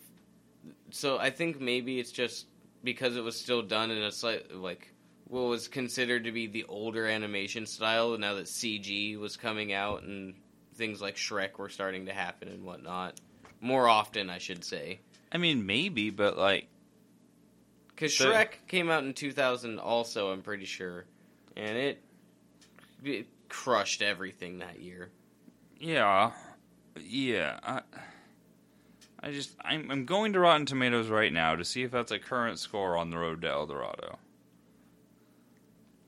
so 0.90 1.18
i 1.20 1.30
think 1.30 1.62
maybe 1.62 2.00
it's 2.02 2.12
just 2.12 2.48
because 2.84 3.16
it 3.16 3.24
was 3.24 3.40
still 3.40 3.62
done 3.62 3.92
in 3.92 4.04
a 4.04 4.12
slight 4.12 4.54
like 4.54 4.92
what 5.28 5.42
was 5.42 5.68
considered 5.68 6.24
to 6.26 6.32
be 6.32 6.48
the 6.48 6.66
older 6.66 7.08
animation 7.08 7.66
style 7.66 8.18
now 8.18 8.36
that 8.36 8.46
cg 8.46 9.18
was 9.20 9.36
coming 9.38 9.74
out 9.74 10.04
and 10.04 10.34
things 10.76 11.02
like 11.02 11.16
shrek 11.16 11.58
were 11.58 11.70
starting 11.70 12.06
to 12.06 12.14
happen 12.14 12.48
and 12.48 12.64
whatnot 12.64 13.20
more 13.62 13.88
often 13.88 14.30
i 14.30 14.38
should 14.38 14.64
say 14.64 15.00
I 15.32 15.38
mean 15.38 15.66
maybe, 15.66 16.12
but 16.12 16.38
like, 16.38 16.68
because 17.90 18.18
The- 18.18 18.26
Shrek 18.26 18.68
came 18.68 18.90
out 18.90 19.04
in 19.04 19.14
2000 19.14 19.80
also, 19.80 20.32
I'm 20.32 20.42
pretty 20.42 20.64
sure. 20.64 21.06
And 21.58 21.78
it, 21.78 22.02
it 23.04 23.28
crushed 23.50 24.02
everything 24.02 24.60
that 24.60 24.80
year. 24.82 25.10
yeah, 25.78 26.32
yeah. 27.02 27.60
I, 27.64 27.82
I 29.22 29.32
just 29.32 29.56
I'm 29.60 29.92
I'm 29.92 30.06
going 30.06 30.32
to 30.34 30.40
Rotten 30.40 30.66
Tomatoes 30.66 31.10
right 31.10 31.34
now 31.34 31.56
to 31.56 31.66
see 31.66 31.84
if 31.84 31.92
that's 31.92 32.12
a 32.12 32.20
current 32.20 32.58
score 32.60 32.96
on 32.96 33.10
the 33.10 33.18
road 33.18 33.42
to 33.42 33.50
El 33.50 33.66
Dorado. 33.66 34.20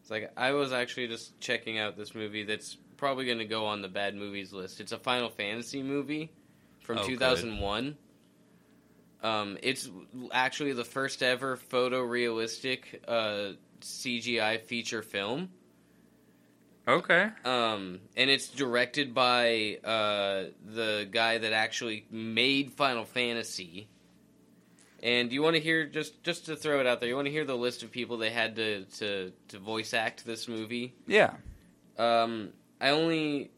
It's 0.07 0.11
like, 0.13 0.31
I 0.37 0.53
was 0.53 0.71
actually 0.71 1.09
just 1.09 1.37
checking 1.41 1.77
out 1.79 1.97
this 1.97 2.15
movie 2.15 2.45
that's 2.45 2.77
probably 2.95 3.25
going 3.25 3.39
to 3.39 3.45
go 3.45 3.65
on 3.65 3.81
the 3.81 3.89
bad 3.89 4.15
movies 4.15 4.53
list. 4.53 4.79
It's 4.79 4.93
a 4.93 4.97
Final 4.97 5.27
Fantasy 5.27 5.83
movie 5.83 6.31
from 6.79 6.99
Oh, 6.99 7.05
2001. 7.05 7.97
Um, 9.21 9.57
it's 9.61 9.89
actually 10.31 10.71
the 10.71 10.85
first 10.85 11.21
ever 11.21 11.57
photorealistic 11.57 13.01
uh, 13.05 13.55
CGI 13.81 14.61
feature 14.61 15.01
film. 15.01 15.49
Okay. 16.87 17.27
Um, 17.43 17.99
and 18.15 18.29
it's 18.29 18.47
directed 18.47 19.13
by 19.13 19.79
uh, 19.83 20.51
the 20.65 21.05
guy 21.11 21.37
that 21.37 21.51
actually 21.51 22.05
made 22.09 22.71
Final 22.71 23.03
Fantasy. 23.03 23.89
And 25.03 25.31
you 25.31 25.43
want 25.43 25.55
to 25.55 25.61
hear 25.61 25.85
just 25.85 26.23
just 26.23 26.45
to 26.47 26.55
throw 26.55 26.79
it 26.79 26.87
out 26.87 26.99
there? 26.99 27.07
You 27.09 27.15
want 27.15 27.27
to 27.27 27.31
hear 27.31 27.45
the 27.45 27.55
list 27.57 27.83
of 27.83 27.91
people 27.91 28.17
they 28.17 28.31
had 28.31 28.55
to 28.55 28.83
to, 28.97 29.31
to 29.49 29.59
voice 29.59 29.93
act 29.93 30.25
this 30.25 30.47
movie? 30.47 30.93
Yeah. 31.05 31.33
Um, 31.97 32.49
I 32.81 32.89
only 32.89 33.51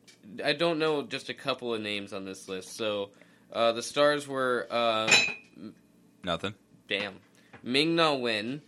I 0.44 0.54
don't 0.54 0.80
know 0.80 1.02
just 1.04 1.30
a 1.30 1.34
couple 1.34 1.74
of 1.74 1.82
names 1.82 2.12
on 2.14 2.26
this 2.26 2.50
list. 2.50 2.76
So 2.76 3.12
uh, 3.54 3.72
the 3.72 3.82
stars 3.84 4.28
were 4.28 4.68
uh, 4.70 5.10
Nothing. 6.24 6.54
damn 6.88 7.16
Ming 7.64 7.96
Na 7.96 8.14
Wen, 8.16 8.62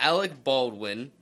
Alec 0.00 0.42
Baldwin, 0.44 1.12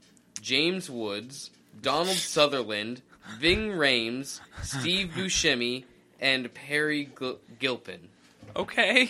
James 0.41 0.89
Woods, 0.89 1.49
Donald 1.81 2.17
Sutherland, 2.17 3.01
Ving 3.39 3.69
Rhames, 3.71 4.39
Steve 4.63 5.11
Buscemi, 5.15 5.85
and 6.19 6.51
Peri 6.53 7.05
Gil- 7.17 7.39
Gilpin. 7.59 8.09
Okay. 8.55 9.09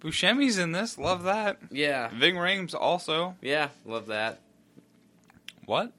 Buscemi's 0.00 0.58
in 0.58 0.72
this. 0.72 0.98
Love 0.98 1.24
that. 1.24 1.58
Yeah, 1.70 2.10
Ving 2.14 2.34
Rhames 2.36 2.74
also. 2.74 3.36
yeah, 3.40 3.68
love 3.84 4.06
that. 4.06 4.40
What? 5.64 5.92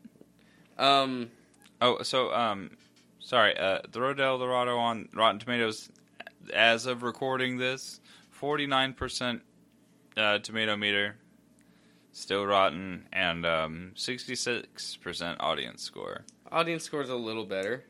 Um, 0.77 1.31
Oh, 1.81 2.01
so 2.03 2.33
um, 2.33 2.71
sorry. 3.19 3.57
Uh, 3.57 3.79
the 3.91 4.01
Road 4.01 4.17
to 4.17 4.23
El 4.23 4.39
Dorado 4.39 4.77
on 4.77 5.09
Rotten 5.13 5.39
Tomatoes, 5.39 5.89
as 6.53 6.85
of 6.85 7.03
recording 7.03 7.57
this, 7.57 7.99
forty 8.31 8.65
nine 8.65 8.93
percent 8.93 9.41
uh, 10.15 10.39
tomato 10.39 10.75
meter, 10.75 11.17
still 12.13 12.45
rotten, 12.45 13.05
and 13.13 13.45
um, 13.45 13.91
sixty 13.95 14.33
six 14.35 14.95
percent 14.97 15.39
audience 15.39 15.83
score. 15.83 16.23
audience 16.51 16.83
score's 16.83 17.09
a 17.09 17.15
little 17.15 17.45
better. 17.45 17.83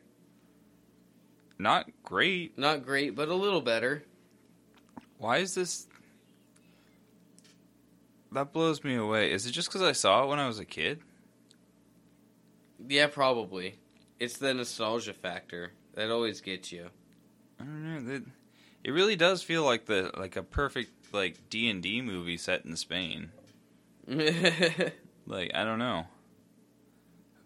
Not 1.58 1.86
great. 2.04 2.56
Not 2.58 2.84
great, 2.84 3.14
but 3.16 3.28
a 3.28 3.34
little 3.34 3.60
better. 3.62 4.04
Why 5.18 5.38
is 5.38 5.54
this? 5.54 5.86
That 8.32 8.52
blows 8.52 8.84
me 8.84 8.94
away. 8.94 9.32
Is 9.32 9.46
it 9.46 9.52
just 9.52 9.68
because 9.68 9.82
I 9.82 9.92
saw 9.92 10.24
it 10.24 10.28
when 10.28 10.38
I 10.38 10.46
was 10.46 10.58
a 10.58 10.64
kid? 10.64 11.00
Yeah, 12.86 13.06
probably. 13.06 13.78
It's 14.20 14.36
the 14.36 14.52
nostalgia 14.54 15.14
factor 15.14 15.72
that 15.94 16.10
always 16.10 16.40
gets 16.40 16.70
you. 16.70 16.90
I 17.60 17.64
don't 17.64 18.06
know. 18.06 18.14
It, 18.14 18.22
it 18.84 18.90
really 18.90 19.16
does 19.16 19.42
feel 19.42 19.64
like 19.64 19.86
the 19.86 20.10
like 20.16 20.36
a 20.36 20.42
perfect 20.42 20.92
like 21.12 21.48
D 21.50 21.68
and 21.70 21.82
D 21.82 22.02
movie 22.02 22.36
set 22.36 22.64
in 22.64 22.76
Spain. 22.76 23.30
Like 25.28 25.50
I 25.54 25.64
don't 25.64 25.78
know, 25.78 26.06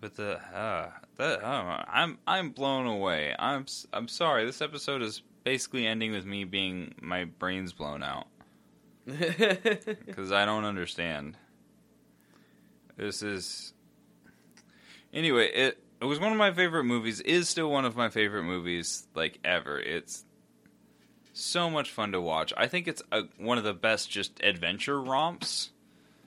but 0.01 0.15
the 0.15 0.39
uh, 0.57 0.91
that 1.17 1.43
uh, 1.43 1.85
I'm 1.89 2.17
I'm 2.29 2.51
blown 2.51 2.87
away. 2.87 3.35
I'm 3.37 3.67
I'm 3.93 4.07
sorry. 4.07 4.47
This 4.47 4.63
episode 4.63 5.03
is 5.03 5.23
basically 5.43 5.89
ending 5.89 6.13
with 6.13 6.25
me 6.25 6.45
being 6.45 6.95
my 7.01 7.25
brains 7.25 7.73
blown 7.73 8.05
out 8.05 8.29
because 9.07 10.33
I 10.33 10.45
don't 10.45 10.65
understand. 10.65 11.37
This 12.97 13.23
is 13.23 13.73
anyway. 15.13 15.51
It 15.53 15.79
it 16.01 16.05
was 16.05 16.21
one 16.21 16.33
of 16.33 16.39
my 16.39 16.53
favorite 16.53 16.85
movies. 16.85 17.21
Is 17.21 17.49
still 17.49 17.71
one 17.71 17.85
of 17.85 17.97
my 17.97 18.09
favorite 18.09 18.45
movies 18.45 19.07
like 19.15 19.39
ever. 19.45 19.79
It's 19.79 20.25
so 21.33 21.71
much 21.71 21.91
fun 21.91 22.13
to 22.13 22.21
watch. 22.21 22.53
I 22.57 22.67
think 22.67 22.89
it's 22.89 23.03
a, 23.11 23.23
one 23.39 23.59
of 23.59 23.65
the 23.65 23.73
best 23.75 24.11
just 24.11 24.41
adventure 24.43 25.01
romps 25.01 25.71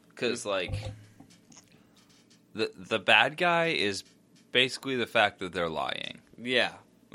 because 0.09 0.45
like 0.45 0.73
the 2.53 2.71
the 2.75 2.99
bad 2.99 3.37
guy 3.37 3.67
is 3.67 4.03
basically 4.51 4.95
the 4.95 5.05
fact 5.07 5.39
that 5.39 5.53
they're 5.53 5.69
lying. 5.69 6.19
yeah, 6.41 6.71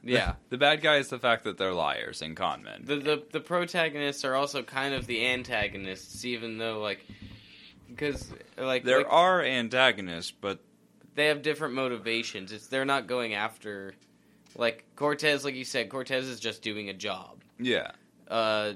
Yeah. 0.04 0.34
the, 0.48 0.56
bad 0.56 0.80
guy 0.80 0.96
is 0.96 1.08
the 1.08 1.18
fact 1.18 1.44
that 1.44 1.58
they're 1.58 1.74
liars 1.74 2.22
and 2.22 2.36
con 2.36 2.62
men. 2.62 2.82
the, 2.84 2.96
the 2.96 3.22
the 3.32 3.40
protagonists 3.40 4.24
are 4.24 4.34
also 4.34 4.62
kind 4.62 4.94
of 4.94 5.06
the 5.06 5.26
antagonists, 5.26 6.24
even 6.24 6.58
though 6.58 6.80
like 6.80 7.04
because 7.88 8.32
like 8.56 8.84
there 8.84 8.98
like, 8.98 9.12
are 9.12 9.42
antagonists, 9.42 10.30
but 10.30 10.60
they 11.14 11.26
have 11.26 11.42
different 11.42 11.74
motivations. 11.74 12.52
It's 12.52 12.66
they're 12.68 12.84
not 12.84 13.06
going 13.06 13.34
after 13.34 13.94
like 14.56 14.84
Cortez, 14.96 15.44
like 15.44 15.54
you 15.54 15.64
said, 15.64 15.88
Cortez 15.90 16.28
is 16.28 16.40
just 16.40 16.62
doing 16.62 16.88
a 16.88 16.94
job. 16.94 17.42
yeah, 17.58 17.90
Uh, 18.28 18.72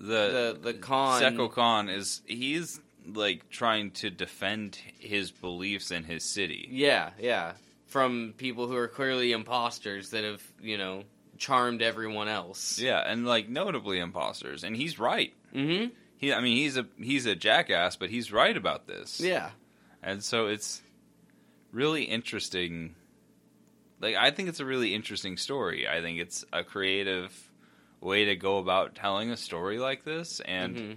the 0.00 0.56
the 0.62 0.72
the 0.72 0.74
con 0.74 1.20
Tzekel-Kan 1.22 1.88
is 1.88 2.22
he's 2.26 2.80
like 3.06 3.48
trying 3.50 3.90
to 3.92 4.10
defend 4.10 4.78
his 4.98 5.30
beliefs 5.30 5.90
in 5.90 6.04
his 6.04 6.24
city. 6.24 6.68
Yeah, 6.70 7.10
yeah. 7.20 7.52
From 7.94 8.34
people 8.36 8.66
who 8.66 8.74
are 8.74 8.88
clearly 8.88 9.30
imposters 9.30 10.10
that 10.10 10.24
have, 10.24 10.42
you 10.60 10.76
know, 10.76 11.04
charmed 11.38 11.80
everyone 11.80 12.26
else. 12.26 12.76
Yeah, 12.76 12.98
and 12.98 13.24
like 13.24 13.48
notably 13.48 14.00
imposters, 14.00 14.64
and 14.64 14.74
he's 14.76 14.98
right. 14.98 15.32
Mm-hmm. 15.54 15.94
He, 16.16 16.32
I 16.32 16.40
mean, 16.40 16.56
he's 16.56 16.76
a 16.76 16.86
he's 16.98 17.24
a 17.26 17.36
jackass, 17.36 17.94
but 17.94 18.10
he's 18.10 18.32
right 18.32 18.56
about 18.56 18.88
this. 18.88 19.20
Yeah. 19.20 19.50
and 20.02 20.24
so 20.24 20.48
it's 20.48 20.82
really 21.70 22.02
interesting. 22.02 22.96
Like, 24.00 24.16
I 24.16 24.32
think 24.32 24.48
it's 24.48 24.58
a 24.58 24.64
really 24.66 24.92
interesting 24.92 25.36
story. 25.36 25.86
I 25.86 26.00
think 26.00 26.18
it's 26.18 26.44
a 26.52 26.64
creative 26.64 27.32
way 28.00 28.24
to 28.24 28.34
go 28.34 28.58
about 28.58 28.96
telling 28.96 29.30
a 29.30 29.36
story 29.36 29.78
like 29.78 30.02
this, 30.02 30.40
and 30.40 30.76
Mhm. 30.76 30.96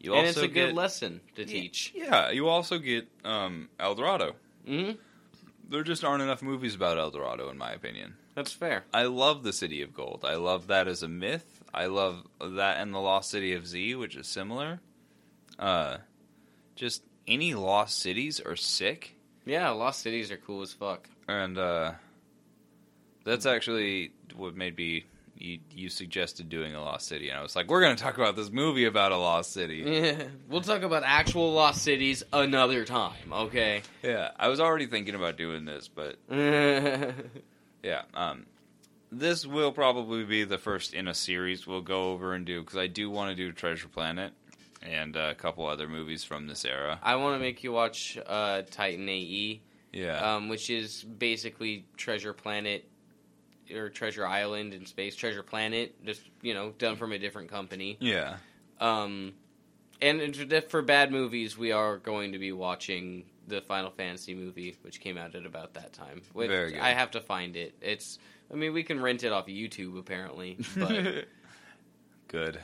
you 0.00 0.14
and 0.14 0.26
also 0.26 0.44
it's 0.44 0.50
a 0.50 0.54
good 0.54 0.74
lesson 0.74 1.20
to 1.34 1.44
teach. 1.44 1.92
Yeah, 1.94 2.30
you 2.30 2.48
also 2.48 2.78
get 2.78 3.06
um, 3.22 3.68
El 3.78 3.94
Dorado. 3.94 4.34
hmm 4.66 4.92
There 5.68 5.82
just 5.82 6.02
aren't 6.04 6.22
enough 6.22 6.42
movies 6.42 6.74
about 6.74 6.96
El 6.98 7.10
Dorado, 7.10 7.50
in 7.50 7.58
my 7.58 7.72
opinion. 7.72 8.14
That's 8.34 8.52
fair. 8.52 8.84
I 8.94 9.02
love 9.04 9.42
the 9.42 9.52
City 9.52 9.82
of 9.82 9.92
Gold. 9.92 10.24
I 10.26 10.36
love 10.36 10.68
that 10.68 10.88
as 10.88 11.02
a 11.02 11.08
myth. 11.08 11.62
I 11.74 11.86
love 11.86 12.26
that 12.40 12.78
and 12.78 12.94
the 12.94 12.98
Lost 12.98 13.30
City 13.30 13.52
of 13.52 13.66
Z, 13.66 13.94
which 13.96 14.16
is 14.16 14.26
similar. 14.26 14.80
Uh, 15.58 15.98
just 16.74 17.02
any 17.26 17.52
lost 17.54 17.98
cities 17.98 18.40
are 18.40 18.56
sick. 18.56 19.16
Yeah, 19.44 19.68
Lost 19.70 20.00
Cities 20.00 20.30
are 20.30 20.36
cool 20.38 20.62
as 20.62 20.72
fuck. 20.72 21.08
and 21.26 21.58
uh, 21.58 21.92
that's 23.24 23.44
actually 23.44 24.12
what 24.36 24.54
made 24.56 24.76
me. 24.76 25.04
You, 25.40 25.60
you 25.70 25.88
suggested 25.88 26.48
doing 26.48 26.74
a 26.74 26.82
Lost 26.82 27.06
City, 27.06 27.28
and 27.28 27.38
I 27.38 27.42
was 27.42 27.54
like, 27.54 27.68
"We're 27.68 27.80
going 27.80 27.94
to 27.94 28.02
talk 28.02 28.18
about 28.18 28.34
this 28.34 28.50
movie 28.50 28.86
about 28.86 29.12
a 29.12 29.16
Lost 29.16 29.52
City." 29.52 29.84
Yeah, 29.86 30.24
we'll 30.48 30.62
talk 30.62 30.82
about 30.82 31.04
actual 31.04 31.52
Lost 31.52 31.82
Cities 31.82 32.24
another 32.32 32.84
time, 32.84 33.32
okay? 33.32 33.82
Yeah, 34.02 34.30
I 34.36 34.48
was 34.48 34.58
already 34.58 34.86
thinking 34.86 35.14
about 35.14 35.36
doing 35.36 35.64
this, 35.64 35.88
but 35.88 36.16
yeah, 37.82 38.02
um, 38.14 38.46
this 39.10 39.46
will 39.46 39.72
probably 39.72 40.24
be 40.24 40.44
the 40.44 40.58
first 40.58 40.92
in 40.94 41.08
a 41.08 41.14
series 41.14 41.66
we'll 41.66 41.82
go 41.82 42.10
over 42.10 42.34
and 42.34 42.44
do 42.44 42.60
because 42.60 42.76
I 42.76 42.86
do 42.88 43.08
want 43.08 43.30
to 43.30 43.36
do 43.36 43.52
Treasure 43.52 43.88
Planet 43.88 44.32
and 44.82 45.16
uh, 45.16 45.28
a 45.30 45.34
couple 45.34 45.66
other 45.66 45.88
movies 45.88 46.24
from 46.24 46.46
this 46.46 46.64
era. 46.64 46.98
I 47.02 47.16
want 47.16 47.36
to 47.36 47.40
make 47.40 47.62
you 47.62 47.72
watch 47.72 48.18
uh, 48.26 48.62
Titan 48.70 49.08
AE, 49.08 49.60
Yeah, 49.92 50.34
um, 50.34 50.48
which 50.48 50.68
is 50.70 51.02
basically 51.04 51.84
Treasure 51.96 52.32
Planet 52.32 52.84
or 53.74 53.88
Treasure 53.90 54.26
Island 54.26 54.74
in 54.74 54.86
space. 54.86 55.16
Treasure 55.16 55.42
Planet, 55.42 55.94
just 56.04 56.22
you 56.42 56.54
know, 56.54 56.70
done 56.78 56.96
from 56.96 57.12
a 57.12 57.18
different 57.18 57.50
company. 57.50 57.96
yeah, 58.00 58.36
Um, 58.80 59.34
and 60.00 60.36
for 60.68 60.80
bad 60.82 61.10
movies, 61.10 61.58
we 61.58 61.72
are 61.72 61.96
going 61.98 62.32
to 62.32 62.38
be 62.38 62.52
watching 62.52 63.24
the 63.48 63.60
Final 63.62 63.90
Fantasy 63.90 64.34
movie, 64.34 64.76
which 64.82 65.00
came 65.00 65.16
out 65.18 65.34
at 65.34 65.44
about 65.46 65.74
that 65.74 65.92
time. 65.92 66.22
Which 66.32 66.48
Very 66.50 66.72
good. 66.72 66.80
I 66.80 66.90
have 66.90 67.10
to 67.12 67.20
find 67.20 67.56
it. 67.56 67.74
It's. 67.80 68.18
I 68.52 68.54
mean, 68.54 68.72
we 68.72 68.82
can 68.82 69.00
rent 69.00 69.24
it 69.24 69.32
off 69.32 69.46
YouTube 69.46 69.98
apparently, 69.98 70.56
but 70.76 71.26
good, 72.28 72.58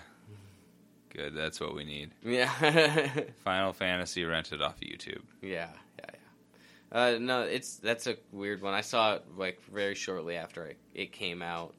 good. 1.11 1.35
That's 1.35 1.61
what 1.61 1.75
we 1.75 1.85
need. 1.85 2.11
yeah, 2.25 2.49
Final 3.45 3.73
Fantasy 3.73 4.25
rented 4.25 4.63
off 4.63 4.81
YouTube. 4.81 5.23
yeah. 5.43 5.69
Uh, 6.93 7.17
no, 7.21 7.43
it's 7.43 7.77
that's 7.77 8.07
a 8.07 8.17
weird 8.33 8.63
one. 8.63 8.75
I 8.75 8.81
saw 8.81 9.15
it 9.15 9.25
like 9.37 9.61
very 9.73 9.95
shortly 9.95 10.37
after 10.37 10.67
it, 10.67 10.79
it 10.95 11.13
came 11.13 11.43
out. 11.43 11.75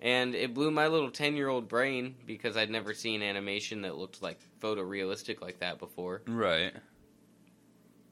And 0.00 0.34
it 0.34 0.52
blew 0.52 0.72
my 0.72 0.88
little 0.88 1.12
ten-year-old 1.12 1.68
brain 1.68 2.16
because 2.26 2.56
I'd 2.56 2.70
never 2.70 2.92
seen 2.92 3.22
animation 3.22 3.82
that 3.82 3.96
looked 3.96 4.20
like 4.20 4.40
photorealistic 4.60 5.40
like 5.40 5.60
that 5.60 5.78
before. 5.78 6.22
Right. 6.26 6.72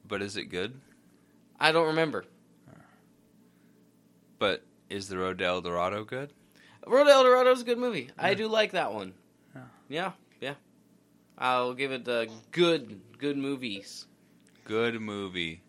But 0.07 0.21
is 0.21 0.37
it 0.37 0.45
good? 0.45 0.79
I 1.59 1.73
don't 1.73 1.87
remember. 1.87 2.23
But 4.39 4.63
is 4.89 5.09
the 5.09 5.17
Road 5.17 5.39
to 5.39 5.45
El 5.45 5.59
Dorado 5.59 6.05
good? 6.05 6.31
Road 6.87 7.03
to 7.03 7.11
El 7.11 7.23
Dorado 7.23 7.51
is 7.51 7.61
a 7.61 7.65
good 7.65 7.77
movie. 7.77 8.09
I 8.17 8.35
do 8.35 8.47
like 8.47 8.71
that 8.71 8.93
one. 8.93 9.13
Yeah. 9.53 9.61
Yeah, 9.89 10.11
yeah. 10.39 10.53
I'll 11.37 11.73
give 11.73 11.91
it 11.91 12.05
the 12.05 12.29
good, 12.51 13.01
good 13.17 13.37
movies. 13.37 14.07
Good 14.63 15.01
movie. 15.01 15.61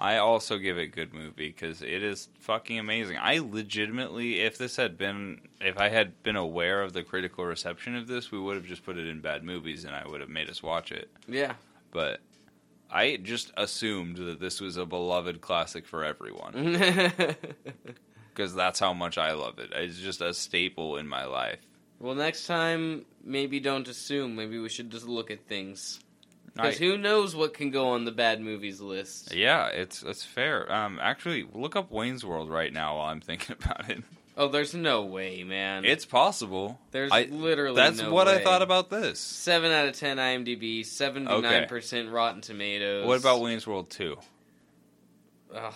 I 0.00 0.16
also 0.16 0.56
give 0.56 0.78
it 0.78 0.88
good 0.88 1.12
movie 1.12 1.48
because 1.48 1.82
it 1.82 2.02
is 2.02 2.30
fucking 2.40 2.78
amazing. 2.78 3.18
I 3.20 3.40
legitimately, 3.40 4.40
if 4.40 4.56
this 4.56 4.76
had 4.76 4.96
been, 4.96 5.42
if 5.60 5.76
I 5.76 5.90
had 5.90 6.22
been 6.22 6.36
aware 6.36 6.82
of 6.82 6.94
the 6.94 7.02
critical 7.02 7.44
reception 7.44 7.94
of 7.94 8.06
this, 8.06 8.32
we 8.32 8.40
would 8.40 8.56
have 8.56 8.64
just 8.64 8.82
put 8.82 8.96
it 8.96 9.06
in 9.06 9.20
bad 9.20 9.44
movies 9.44 9.84
and 9.84 9.94
I 9.94 10.08
would 10.08 10.22
have 10.22 10.30
made 10.30 10.48
us 10.48 10.62
watch 10.62 10.90
it. 10.90 11.10
Yeah. 11.28 11.52
But 11.90 12.20
I 12.90 13.18
just 13.18 13.52
assumed 13.58 14.16
that 14.16 14.40
this 14.40 14.58
was 14.58 14.78
a 14.78 14.86
beloved 14.86 15.42
classic 15.42 15.86
for 15.86 16.02
everyone 16.02 16.54
because 18.30 18.54
that's 18.54 18.80
how 18.80 18.94
much 18.94 19.18
I 19.18 19.32
love 19.32 19.58
it. 19.58 19.70
It's 19.74 19.98
just 19.98 20.22
a 20.22 20.32
staple 20.32 20.96
in 20.96 21.06
my 21.06 21.26
life. 21.26 21.60
Well, 21.98 22.14
next 22.14 22.46
time, 22.46 23.04
maybe 23.22 23.60
don't 23.60 23.86
assume. 23.86 24.34
Maybe 24.34 24.58
we 24.58 24.70
should 24.70 24.88
just 24.88 25.06
look 25.06 25.30
at 25.30 25.46
things. 25.46 26.00
Because 26.54 26.78
who 26.78 26.98
knows 26.98 27.34
what 27.34 27.54
can 27.54 27.70
go 27.70 27.90
on 27.90 28.04
the 28.04 28.12
bad 28.12 28.40
movies 28.40 28.80
list? 28.80 29.34
Yeah, 29.34 29.68
it's 29.68 30.02
it's 30.02 30.24
fair. 30.24 30.70
Um, 30.72 30.98
actually, 31.00 31.46
look 31.54 31.76
up 31.76 31.90
Wayne's 31.90 32.24
World 32.24 32.50
right 32.50 32.72
now 32.72 32.96
while 32.96 33.06
I'm 33.06 33.20
thinking 33.20 33.56
about 33.60 33.88
it. 33.90 34.02
Oh, 34.36 34.48
there's 34.48 34.74
no 34.74 35.04
way, 35.04 35.44
man. 35.44 35.84
It's 35.84 36.06
possible. 36.06 36.78
there's 36.92 37.12
I- 37.12 37.24
literally 37.24 37.76
That's 37.76 38.00
no 38.00 38.12
what 38.12 38.26
I 38.28 38.42
thought 38.42 38.62
about 38.62 38.88
this. 38.88 39.20
Seven 39.20 39.70
out 39.70 39.86
of 39.86 39.94
ten 39.98 40.16
IMDb, 40.16 40.84
seventy-nine 40.84 41.68
percent 41.68 42.10
Rotten 42.10 42.40
Tomatoes. 42.40 43.06
What 43.06 43.18
about 43.18 43.40
Wayne's 43.40 43.66
World 43.66 43.90
Two? 43.90 44.16
Ugh. 45.54 45.74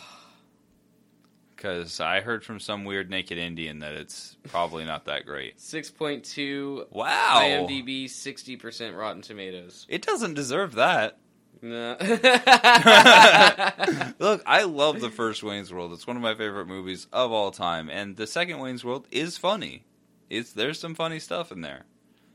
Because 1.65 1.99
I 1.99 2.21
heard 2.21 2.45
from 2.45 2.61
some 2.61 2.85
weird 2.85 3.09
naked 3.09 3.39
Indian 3.39 3.79
that 3.79 3.95
it's 3.95 4.37
probably 4.49 4.85
not 4.85 5.07
that 5.07 5.25
great. 5.25 5.59
Six 5.59 5.91
point 5.91 6.23
two 6.23 6.85
Wow, 6.91 7.41
IMDb, 7.43 8.11
sixty 8.11 8.55
percent 8.55 8.95
Rotten 8.95 9.23
Tomatoes. 9.23 9.87
it 9.89 10.03
doesn't 10.03 10.35
deserve 10.35 10.75
that. 10.75 11.17
No. 11.62 11.97
Look, 14.19 14.43
I 14.45 14.65
love 14.65 15.01
the 15.01 15.09
first 15.11 15.43
Wayne's 15.43 15.73
World. 15.73 15.95
It's 15.95 16.07
one 16.07 16.17
of 16.17 16.23
my 16.23 16.35
favorite 16.35 16.67
movies 16.67 17.07
of 17.15 17.33
all 17.33 17.51
time, 17.51 17.89
and 17.89 18.15
the 18.19 18.27
second 18.27 18.59
Wayne's 18.59 18.85
World 18.85 19.07
is 19.11 19.39
funny. 19.39 19.85
It's 20.29 20.53
there's 20.53 20.79
some 20.79 20.95
funny 20.95 21.19
stuff 21.19 21.51
in 21.51 21.62
there. 21.62 21.87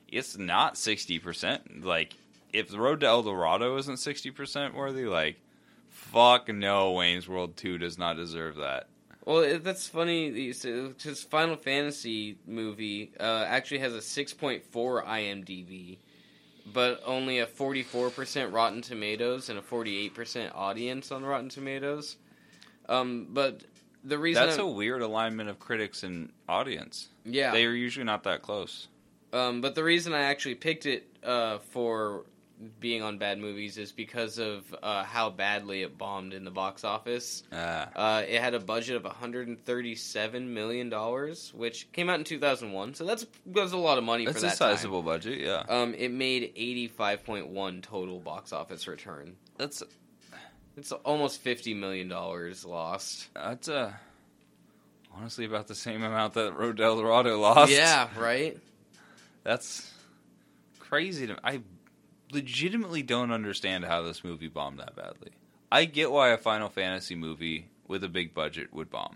It's 0.08 0.40
not 0.40 0.76
sixty 0.76 1.20
percent. 1.20 1.86
Like 1.86 2.16
if 2.52 2.70
the 2.70 2.80
Road 2.80 3.02
to 3.02 3.06
El 3.06 3.22
Dorado 3.22 3.78
isn't 3.78 3.98
sixty 3.98 4.32
percent 4.32 4.74
worthy, 4.74 5.06
like 5.06 5.40
fuck 5.88 6.52
no, 6.52 6.94
Wayne's 6.94 7.30
World 7.30 7.56
Two 7.58 7.78
does 7.78 8.00
not 8.00 8.16
deserve 8.16 8.56
that. 8.56 8.88
Well, 9.30 9.60
that's 9.60 9.88
funny. 9.88 10.32
His 10.52 11.24
Final 11.30 11.56
Fantasy 11.56 12.38
movie 12.48 13.12
uh, 13.20 13.46
actually 13.48 13.80
has 13.80 13.94
a 13.94 14.02
six 14.02 14.34
point 14.34 14.64
four 14.64 15.04
IMDb, 15.04 15.98
but 16.74 17.02
only 17.06 17.38
a 17.40 17.46
forty 17.46 17.84
four 17.84 18.10
percent 18.10 18.52
Rotten 18.52 18.82
Tomatoes 18.82 19.50
and 19.50 19.60
a 19.60 19.62
forty 19.62 19.98
eight 20.04 20.16
percent 20.16 20.52
audience 20.56 21.12
on 21.12 21.24
Rotten 21.24 21.50
Tomatoes. 21.50 22.18
Um, 22.88 23.28
but 23.30 23.62
the 24.04 24.18
reason 24.18 24.44
That's 24.48 24.58
I'm- 24.58 24.66
a 24.68 24.72
weird 24.72 25.04
alignment 25.04 25.48
of 25.50 25.60
critics 25.60 26.02
and 26.02 26.32
audience. 26.48 27.10
yeah, 27.24 27.52
They 27.52 27.66
are 27.66 27.74
usually 27.74 28.06
not 28.06 28.24
that 28.24 28.42
close. 28.42 28.88
Um, 29.32 29.62
but 29.62 29.76
the 29.76 29.84
reason 29.84 30.14
I 30.14 30.22
actually 30.24 30.56
picked 30.56 30.88
it 30.88 31.06
uh, 31.24 31.60
for 31.60 32.24
being 32.80 33.02
on 33.02 33.18
bad 33.18 33.40
movies 33.40 33.78
is 33.78 33.92
because 33.94 34.38
of 34.38 34.76
uh, 34.84 35.04
how 35.04 35.30
badly 35.30 35.82
it 35.82 35.98
bombed 35.98 36.34
in 36.34 36.44
the 36.44 36.52
box 36.52 36.84
office. 36.84 37.44
Ah, 37.54 37.90
Uh, 37.96 38.22
it 38.28 38.42
had 38.42 38.54
a 38.54 38.60
budget 38.60 38.96
of 38.98 39.06
137 39.06 40.54
million 40.54 40.90
dollars, 40.90 41.54
which 41.56 41.90
came 41.94 42.10
out 42.10 42.20
in 42.20 42.26
2001. 42.26 42.96
So 42.96 43.06
that's 43.06 43.26
that's 43.46 43.72
a 43.72 43.78
lot 43.78 43.98
of 43.98 44.04
money 44.04 44.26
that's 44.26 44.42
for 44.42 44.48
a 44.48 44.50
sizable 44.52 45.02
budget. 45.04 45.40
Yeah, 45.40 45.64
time. 45.64 45.90
Um, 45.90 45.94
it 45.94 46.12
made 46.12 46.54
85.1 46.56 47.82
total 47.84 48.20
box 48.20 48.52
office 48.52 48.88
return. 48.88 49.36
that's 49.58 49.82
It's 50.76 50.92
almost 50.92 51.42
50 51.42 51.74
million 51.76 52.10
dollars 52.10 52.66
lost. 52.66 53.30
that's 53.34 53.70
uh, 53.70 53.94
honestly 55.16 55.46
about 55.46 55.68
the 55.68 55.76
same 55.76 56.04
amount 56.04 56.34
that 56.34 56.58
Road 56.58 56.80
El 56.82 56.98
Dorado 56.98 57.40
lost. 57.40 57.72
Yeah, 57.72 58.10
right. 58.18 58.58
That's 59.44 59.90
crazy 60.80 61.28
to 61.28 61.38
I 61.44 61.62
legitimately 62.32 63.04
don't 63.04 63.32
understand 63.32 63.86
how 63.86 64.02
this 64.02 64.24
movie 64.24 64.48
bombed 64.48 64.80
that 64.80 64.96
badly. 64.96 65.32
I 65.72 65.86
get 65.86 66.12
why 66.12 66.30
a 66.30 66.38
Final 66.38 66.70
Fantasy 66.70 67.16
movie 67.16 67.70
with 67.88 68.04
a 68.04 68.10
big 68.10 68.34
budget 68.34 68.74
would 68.74 68.90
bomb. 68.90 69.16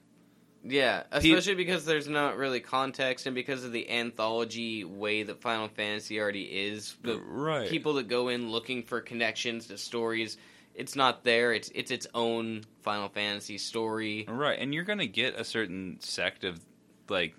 Yeah, 0.65 1.03
Pe- 1.11 1.17
especially 1.17 1.55
because 1.55 1.85
there's 1.85 2.07
not 2.07 2.37
really 2.37 2.61
context, 2.61 3.25
and 3.25 3.35
because 3.35 3.65
of 3.65 3.73
the 3.73 3.89
anthology 3.89 4.83
way 4.83 5.23
that 5.23 5.41
Final 5.41 5.67
Fantasy 5.67 6.19
already 6.19 6.43
is. 6.43 6.95
The 7.01 7.19
right. 7.19 7.69
people 7.69 7.93
that 7.95 8.07
go 8.07 8.29
in 8.29 8.49
looking 8.49 8.83
for 8.83 9.01
connections 9.01 9.67
to 9.67 9.77
stories, 9.77 10.37
it's 10.73 10.95
not 10.95 11.23
there. 11.23 11.51
It's 11.53 11.69
it's 11.75 11.91
its 11.91 12.07
own 12.13 12.63
Final 12.81 13.09
Fantasy 13.09 13.57
story. 13.57 14.25
Right, 14.27 14.57
and 14.57 14.73
you're 14.73 14.85
going 14.85 14.99
to 14.99 15.07
get 15.07 15.37
a 15.37 15.43
certain 15.43 15.97
sect 15.99 16.45
of 16.45 16.61
like 17.09 17.35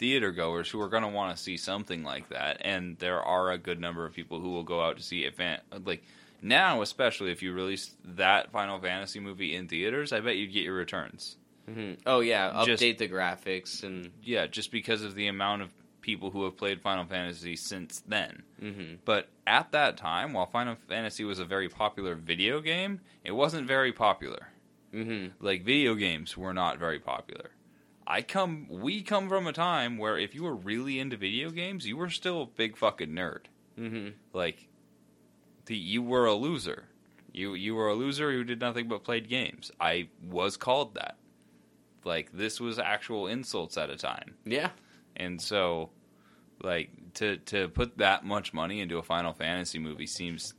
theater 0.00 0.32
goers 0.32 0.68
who 0.68 0.80
are 0.80 0.88
going 0.88 1.02
to 1.04 1.08
want 1.08 1.36
to 1.36 1.40
see 1.40 1.56
something 1.56 2.02
like 2.02 2.28
that, 2.30 2.56
and 2.62 2.98
there 2.98 3.22
are 3.22 3.52
a 3.52 3.58
good 3.58 3.78
number 3.78 4.04
of 4.04 4.12
people 4.14 4.40
who 4.40 4.50
will 4.50 4.64
go 4.64 4.82
out 4.82 4.96
to 4.96 5.02
see. 5.02 5.28
Fan- 5.30 5.60
like 5.84 6.02
now, 6.42 6.80
especially 6.82 7.30
if 7.30 7.42
you 7.42 7.52
release 7.52 7.94
that 8.04 8.50
Final 8.50 8.80
Fantasy 8.80 9.20
movie 9.20 9.54
in 9.54 9.68
theaters, 9.68 10.12
I 10.12 10.18
bet 10.20 10.36
you'd 10.36 10.52
get 10.52 10.64
your 10.64 10.74
returns. 10.74 11.36
hmm 11.66 11.92
Oh 12.06 12.20
yeah, 12.20 12.50
update 12.50 12.66
Just- 12.66 12.98
the 12.98 13.08
graphics 13.08 13.84
and. 13.84 14.10
Yeah, 14.24 14.46
just 14.48 14.72
because 14.72 15.02
of 15.04 15.14
the 15.14 15.28
amount 15.28 15.62
of 15.62 15.70
people 16.00 16.30
who 16.30 16.44
have 16.44 16.56
played 16.56 16.80
Final 16.80 17.04
Fantasy 17.04 17.54
since 17.56 18.02
then. 18.08 18.42
hmm 18.58 18.94
But 19.04 19.28
at 19.46 19.70
that 19.72 19.98
time, 19.98 20.32
while 20.32 20.46
Final 20.46 20.76
Fantasy 20.88 21.24
was 21.24 21.38
a 21.38 21.44
very 21.44 21.68
popular 21.68 22.14
video 22.14 22.60
game, 22.62 23.00
it 23.22 23.32
wasn't 23.32 23.66
very 23.68 23.92
popular. 23.92 24.48
hmm 24.92 25.26
Like 25.40 25.62
video 25.62 25.94
games 25.94 26.38
were 26.38 26.54
not 26.54 26.78
very 26.78 26.98
popular. 26.98 27.50
I 28.10 28.22
come 28.22 28.66
we 28.68 29.02
come 29.02 29.28
from 29.28 29.46
a 29.46 29.52
time 29.52 29.96
where 29.96 30.18
if 30.18 30.34
you 30.34 30.42
were 30.42 30.56
really 30.56 30.98
into 30.98 31.16
video 31.16 31.50
games, 31.50 31.86
you 31.86 31.96
were 31.96 32.10
still 32.10 32.42
a 32.42 32.46
big 32.46 32.76
fucking 32.76 33.10
nerd. 33.10 33.42
hmm 33.76 34.08
Like 34.32 34.66
the 35.66 35.76
you 35.76 36.02
were 36.02 36.26
a 36.26 36.34
loser. 36.34 36.86
You 37.32 37.54
you 37.54 37.76
were 37.76 37.88
a 37.88 37.94
loser 37.94 38.32
who 38.32 38.42
did 38.42 38.60
nothing 38.60 38.88
but 38.88 39.04
played 39.04 39.28
games. 39.28 39.70
I 39.80 40.08
was 40.28 40.56
called 40.56 40.94
that. 40.94 41.18
Like 42.04 42.32
this 42.32 42.58
was 42.58 42.80
actual 42.80 43.28
insults 43.28 43.78
at 43.78 43.90
a 43.90 43.96
time. 43.96 44.34
Yeah. 44.44 44.70
And 45.14 45.40
so, 45.40 45.90
like 46.64 46.90
to 47.14 47.36
to 47.36 47.68
put 47.68 47.98
that 47.98 48.24
much 48.24 48.52
money 48.52 48.80
into 48.80 48.98
a 48.98 49.04
Final 49.04 49.32
Fantasy 49.32 49.78
movie 49.78 50.08
seems 50.08 50.54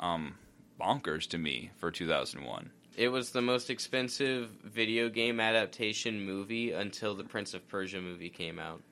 um 0.00 0.36
bonkers 0.80 1.28
to 1.28 1.38
me 1.38 1.70
for 1.76 1.90
2001. 1.90 2.70
It 2.96 3.08
was 3.08 3.30
the 3.30 3.42
most 3.42 3.68
expensive 3.68 4.48
video 4.64 5.10
game 5.10 5.38
adaptation 5.38 6.24
movie 6.24 6.72
until 6.72 7.14
the 7.14 7.24
Prince 7.24 7.52
of 7.52 7.68
Persia 7.68 8.00
movie 8.00 8.30
came 8.30 8.58
out. 8.58 8.82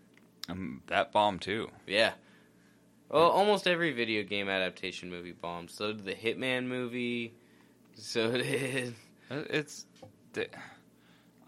Um, 0.51 0.83
that 0.89 1.11
bomb 1.11 1.39
too. 1.39 1.71
Yeah. 1.87 2.13
Well, 3.09 3.31
almost 3.31 3.67
every 3.67 3.93
video 3.93 4.23
game 4.23 4.51
adaptation 4.51 5.09
movie 5.09 5.33
bombed. 5.33 5.71
So 5.71 5.93
did 5.93 6.05
the 6.05 6.13
Hitman 6.13 6.67
movie. 6.67 7.33
So 7.95 8.31
did. 8.37 8.95
Uh, 9.31 9.43
It's. 9.49 9.87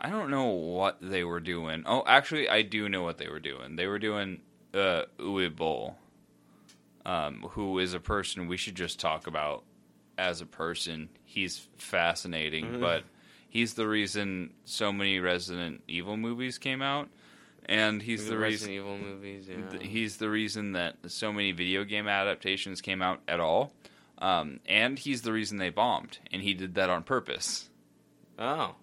I 0.00 0.09
don't 0.09 0.30
know 0.30 0.46
what 0.46 0.96
they 1.02 1.24
were 1.24 1.40
doing. 1.40 1.82
Oh, 1.84 2.04
actually, 2.07 2.48
I 2.48 2.62
do 2.62 2.88
know 2.88 3.02
what 3.02 3.18
they 3.18 3.28
were 3.28 3.40
doing. 3.40 3.76
They 3.76 3.86
were 3.86 3.98
doing 3.98 4.40
uh, 4.72 5.02
Uwe 5.18 5.54
Boll, 5.54 5.96
um, 7.04 7.44
who 7.50 7.78
is 7.80 7.92
a 7.92 8.00
person 8.00 8.46
we 8.46 8.57
should 8.57 8.76
just 8.76 8.98
talk 8.98 9.26
about 9.26 9.64
as 10.18 10.40
a 10.40 10.46
person. 10.46 11.08
He's 11.24 11.66
fascinating, 11.78 12.64
Mhm. 12.66 12.80
but 12.80 13.04
he's 13.48 13.74
the 13.74 13.86
reason 13.88 14.52
so 14.64 14.92
many 14.92 15.18
Resident 15.18 15.82
Evil 15.88 16.16
movies 16.16 16.58
came 16.58 16.82
out, 16.82 17.08
and 17.66 18.00
he's 18.02 18.28
the 18.28 18.36
reason 18.38 18.68
Resident 18.70 18.76
Evil 18.76 18.98
movies. 18.98 19.48
Yeah. 19.48 19.68
Th- 19.68 19.82
He's 19.90 20.16
the 20.18 20.30
reason 20.30 20.72
that 20.72 20.96
so 21.10 21.32
many 21.32 21.52
video 21.52 21.84
game 21.84 22.08
adaptations 22.08 22.80
came 22.80 23.02
out 23.02 23.20
at 23.28 23.40
all. 23.40 23.72
Um, 24.18 24.60
and 24.64 24.98
he's 24.98 25.20
the 25.22 25.32
reason 25.32 25.58
they 25.58 25.68
bombed. 25.68 26.18
And 26.32 26.40
he 26.40 26.54
did 26.54 26.74
that 26.76 26.88
on 26.88 27.02
purpose. 27.02 27.68
oh, 28.38 28.76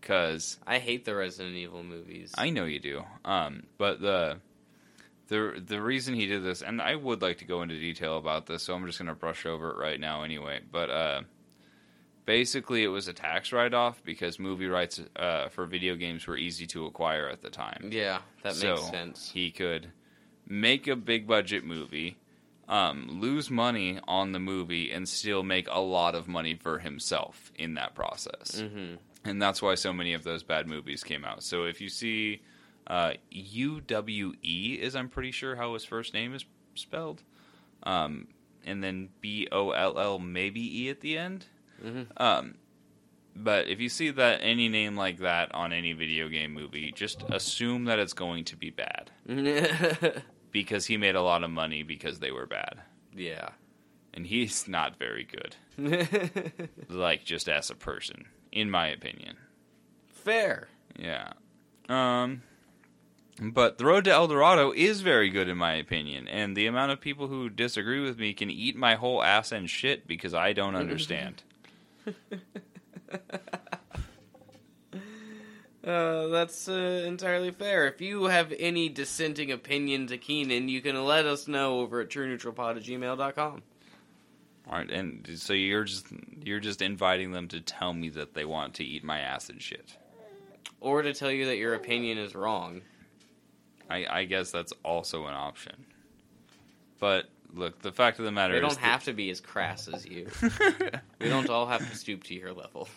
Because 0.00 0.58
I 0.66 0.78
hate 0.78 1.04
the 1.04 1.14
Resident 1.14 1.56
Evil 1.56 1.82
movies. 1.82 2.32
I 2.38 2.50
know 2.50 2.64
you 2.64 2.78
do. 2.78 3.04
Um, 3.24 3.64
but 3.76 4.00
the. 4.00 4.38
The, 5.28 5.62
the 5.64 5.80
reason 5.80 6.14
he 6.14 6.26
did 6.26 6.42
this, 6.42 6.62
and 6.62 6.80
I 6.80 6.96
would 6.96 7.20
like 7.22 7.38
to 7.38 7.44
go 7.44 7.62
into 7.62 7.78
detail 7.78 8.16
about 8.16 8.46
this, 8.46 8.62
so 8.62 8.74
I'm 8.74 8.86
just 8.86 8.98
going 8.98 9.08
to 9.08 9.14
brush 9.14 9.44
over 9.44 9.70
it 9.70 9.76
right 9.76 10.00
now 10.00 10.22
anyway. 10.22 10.60
But 10.70 10.88
uh, 10.90 11.20
basically, 12.24 12.82
it 12.84 12.88
was 12.88 13.08
a 13.08 13.12
tax 13.12 13.52
write 13.52 13.74
off 13.74 14.02
because 14.04 14.38
movie 14.38 14.66
rights 14.66 15.00
uh, 15.16 15.48
for 15.48 15.66
video 15.66 15.96
games 15.96 16.26
were 16.26 16.36
easy 16.36 16.66
to 16.68 16.86
acquire 16.86 17.28
at 17.28 17.42
the 17.42 17.50
time. 17.50 17.90
yeah, 17.92 18.20
that 18.42 18.54
So, 18.54 18.70
makes 18.70 18.88
sense. 18.88 19.30
He 19.30 19.50
could 19.50 19.92
make 20.46 20.86
a 20.86 20.96
big 20.96 21.26
budget 21.26 21.64
movie, 21.64 22.16
um, 22.68 23.20
lose 23.20 23.50
money 23.50 23.98
on 24.08 24.32
the 24.32 24.38
movie, 24.38 24.90
and 24.90 25.08
still 25.08 25.42
make 25.42 25.68
a 25.70 25.80
lot 25.80 26.14
of 26.14 26.28
money 26.28 26.54
for 26.54 26.78
himself 26.78 27.52
in 27.54 27.74
that 27.74 27.94
process. 27.94 28.60
hmm 28.60 28.94
And 29.24 29.42
that's 29.42 29.60
why 29.60 29.74
so 29.74 29.92
many 29.92 30.14
of 30.14 30.24
those 30.24 30.42
bad 30.42 30.66
movies 30.66 31.04
came 31.04 31.24
out. 31.24 31.42
So 31.42 31.64
if 31.64 31.80
you 31.80 31.88
see 31.88 32.40
uh, 32.88 33.12
UWE, 33.32 34.78
is 34.78 34.96
I'm 34.96 35.08
pretty 35.08 35.30
sure 35.30 35.56
how 35.56 35.74
his 35.74 35.84
first 35.84 36.14
name 36.14 36.34
is 36.34 36.44
spelled, 36.74 37.22
um, 37.84 38.28
and 38.64 38.82
then 38.82 39.10
B 39.20 39.46
O 39.52 39.70
L 39.70 39.98
L 39.98 40.18
maybe 40.18 40.82
E 40.84 40.88
at 40.90 41.00
the 41.00 41.16
end. 41.18 41.46
hmm 41.80 42.02
Um, 42.16 42.54
but 43.36 43.68
if 43.68 43.78
you 43.78 43.88
see 43.88 44.10
that 44.10 44.40
any 44.42 44.68
name 44.68 44.96
like 44.96 45.18
that 45.18 45.54
on 45.54 45.72
any 45.72 45.92
video 45.92 46.28
game 46.28 46.52
movie, 46.52 46.90
just 46.92 47.22
assume 47.30 47.84
that 47.84 47.98
it's 48.00 48.12
going 48.14 48.44
to 48.46 48.56
be 48.56 48.70
bad 48.70 49.10
because 50.50 50.86
he 50.86 50.96
made 50.96 51.14
a 51.14 51.22
lot 51.22 51.44
of 51.44 51.50
money 51.50 51.82
because 51.84 52.18
they 52.18 52.32
were 52.32 52.46
bad, 52.46 52.80
yeah. 53.14 53.50
and 54.14 54.26
he's 54.26 54.66
not 54.66 54.98
very 54.98 55.24
good. 55.24 55.54
Like 56.88 57.24
just 57.24 57.48
as 57.48 57.70
a 57.70 57.74
person, 57.76 58.24
in 58.50 58.70
my 58.70 58.88
opinion. 58.88 59.36
Fair. 60.06 60.68
Yeah. 60.98 61.32
Um. 61.88 62.42
But 63.40 63.78
The 63.78 63.84
Road 63.84 64.04
to 64.04 64.10
El 64.10 64.26
Dorado 64.26 64.72
is 64.72 65.00
very 65.00 65.30
good 65.30 65.48
in 65.48 65.56
my 65.56 65.74
opinion, 65.74 66.26
and 66.26 66.56
the 66.56 66.66
amount 66.66 66.90
of 66.90 67.00
people 67.00 67.28
who 67.28 67.48
disagree 67.48 68.00
with 68.00 68.18
me 68.18 68.34
can 68.34 68.50
eat 68.50 68.76
my 68.76 68.96
whole 68.96 69.22
ass 69.22 69.52
and 69.52 69.70
shit 69.70 70.08
because 70.08 70.34
I 70.34 70.52
don't 70.52 70.74
understand. 70.76 71.42
Uh, 75.88 76.26
that's 76.26 76.68
uh, 76.68 77.02
entirely 77.06 77.50
fair. 77.50 77.86
If 77.86 78.02
you 78.02 78.24
have 78.24 78.52
any 78.58 78.90
dissenting 78.90 79.50
opinion 79.50 80.06
to 80.08 80.18
Keenan, 80.18 80.68
you 80.68 80.82
can 80.82 81.02
let 81.02 81.24
us 81.24 81.48
know 81.48 81.80
over 81.80 82.02
at 82.02 82.10
trueneutralpod 82.10 82.76
at 82.76 82.82
gmail.com. 82.82 83.62
All 84.66 84.72
right, 84.76 84.90
and 84.90 85.26
so 85.36 85.54
you're 85.54 85.84
just 85.84 86.08
you're 86.44 86.60
just 86.60 86.82
inviting 86.82 87.32
them 87.32 87.48
to 87.48 87.62
tell 87.62 87.94
me 87.94 88.10
that 88.10 88.34
they 88.34 88.44
want 88.44 88.74
to 88.74 88.84
eat 88.84 89.02
my 89.02 89.20
ass 89.20 89.48
and 89.48 89.62
shit. 89.62 89.96
Or 90.78 91.00
to 91.00 91.14
tell 91.14 91.30
you 91.30 91.46
that 91.46 91.56
your 91.56 91.72
opinion 91.72 92.18
is 92.18 92.34
wrong. 92.34 92.82
I, 93.88 94.06
I 94.08 94.24
guess 94.24 94.50
that's 94.50 94.72
also 94.84 95.26
an 95.26 95.34
option. 95.34 95.74
But 97.00 97.26
look, 97.54 97.80
the 97.82 97.92
fact 97.92 98.18
of 98.18 98.24
the 98.24 98.32
matter 98.32 98.54
They 98.60 98.66
is 98.66 98.74
don't 98.74 98.82
have 98.84 99.04
to 99.04 99.12
be 99.12 99.30
as 99.30 99.40
crass 99.40 99.88
as 99.88 100.06
you. 100.06 100.28
We 101.20 101.28
don't 101.28 101.48
all 101.50 101.66
have 101.66 101.88
to 101.90 101.96
stoop 101.96 102.22
to 102.24 102.34
your 102.34 102.52
level. 102.52 102.88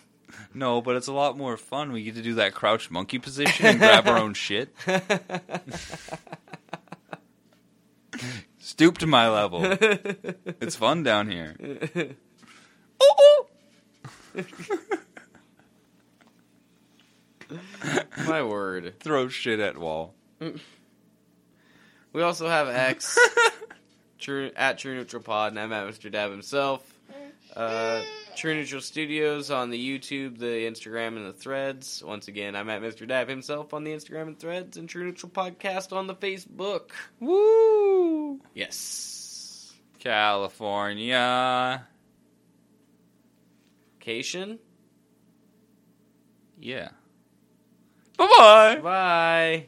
no, 0.53 0.81
but 0.81 0.95
it's 0.95 1.07
a 1.07 1.13
lot 1.13 1.37
more 1.37 1.57
fun. 1.57 1.91
We 1.91 2.03
get 2.03 2.15
to 2.15 2.21
do 2.21 2.35
that 2.35 2.53
crouched 2.53 2.91
monkey 2.91 3.17
position 3.19 3.65
and 3.65 3.79
grab 3.79 4.07
our 4.07 4.17
own 4.17 4.33
shit. 4.35 4.73
Stoop 8.59 8.97
to 8.99 9.07
my 9.07 9.27
level. 9.29 9.61
It's 9.65 10.75
fun 10.75 11.03
down 11.03 11.29
here. 11.31 11.55
Oh, 13.03 13.47
oh, 14.37 14.43
My 18.27 18.43
word. 18.43 18.93
Throw 18.99 19.27
shit 19.27 19.59
at 19.59 19.75
wall. 19.79 20.13
We 22.13 22.21
also 22.21 22.47
have 22.47 22.67
X 22.67 23.17
True 24.19 24.51
at 24.55 24.77
True 24.77 24.95
Neutral 24.95 25.23
Pod, 25.23 25.51
and 25.53 25.59
I'm 25.59 25.73
at 25.73 25.87
Mr. 25.87 26.11
Dab 26.11 26.31
himself. 26.31 26.81
Uh, 27.55 28.01
True 28.35 28.53
Neutral 28.53 28.81
Studios 28.81 29.51
on 29.51 29.69
the 29.71 29.77
YouTube, 29.99 30.37
the 30.37 30.45
Instagram, 30.45 31.17
and 31.17 31.25
the 31.25 31.33
Threads. 31.33 32.03
Once 32.05 32.27
again, 32.27 32.55
I'm 32.55 32.69
at 32.69 32.81
Mr. 32.81 33.07
Dab 33.07 33.27
himself 33.27 33.73
on 33.73 33.83
the 33.83 33.91
Instagram 33.91 34.27
and 34.27 34.39
Threads, 34.39 34.77
and 34.77 34.87
True 34.87 35.03
Neutral 35.03 35.31
Podcast 35.31 35.91
on 35.91 36.07
the 36.07 36.15
Facebook. 36.15 36.91
Woo! 37.19 38.39
Yes. 38.53 39.73
California. 39.99 41.85
Cation. 43.99 44.59
Yeah. 46.59 46.89
Bye 48.17 48.27
bye. 48.37 48.79
Bye. 48.81 49.65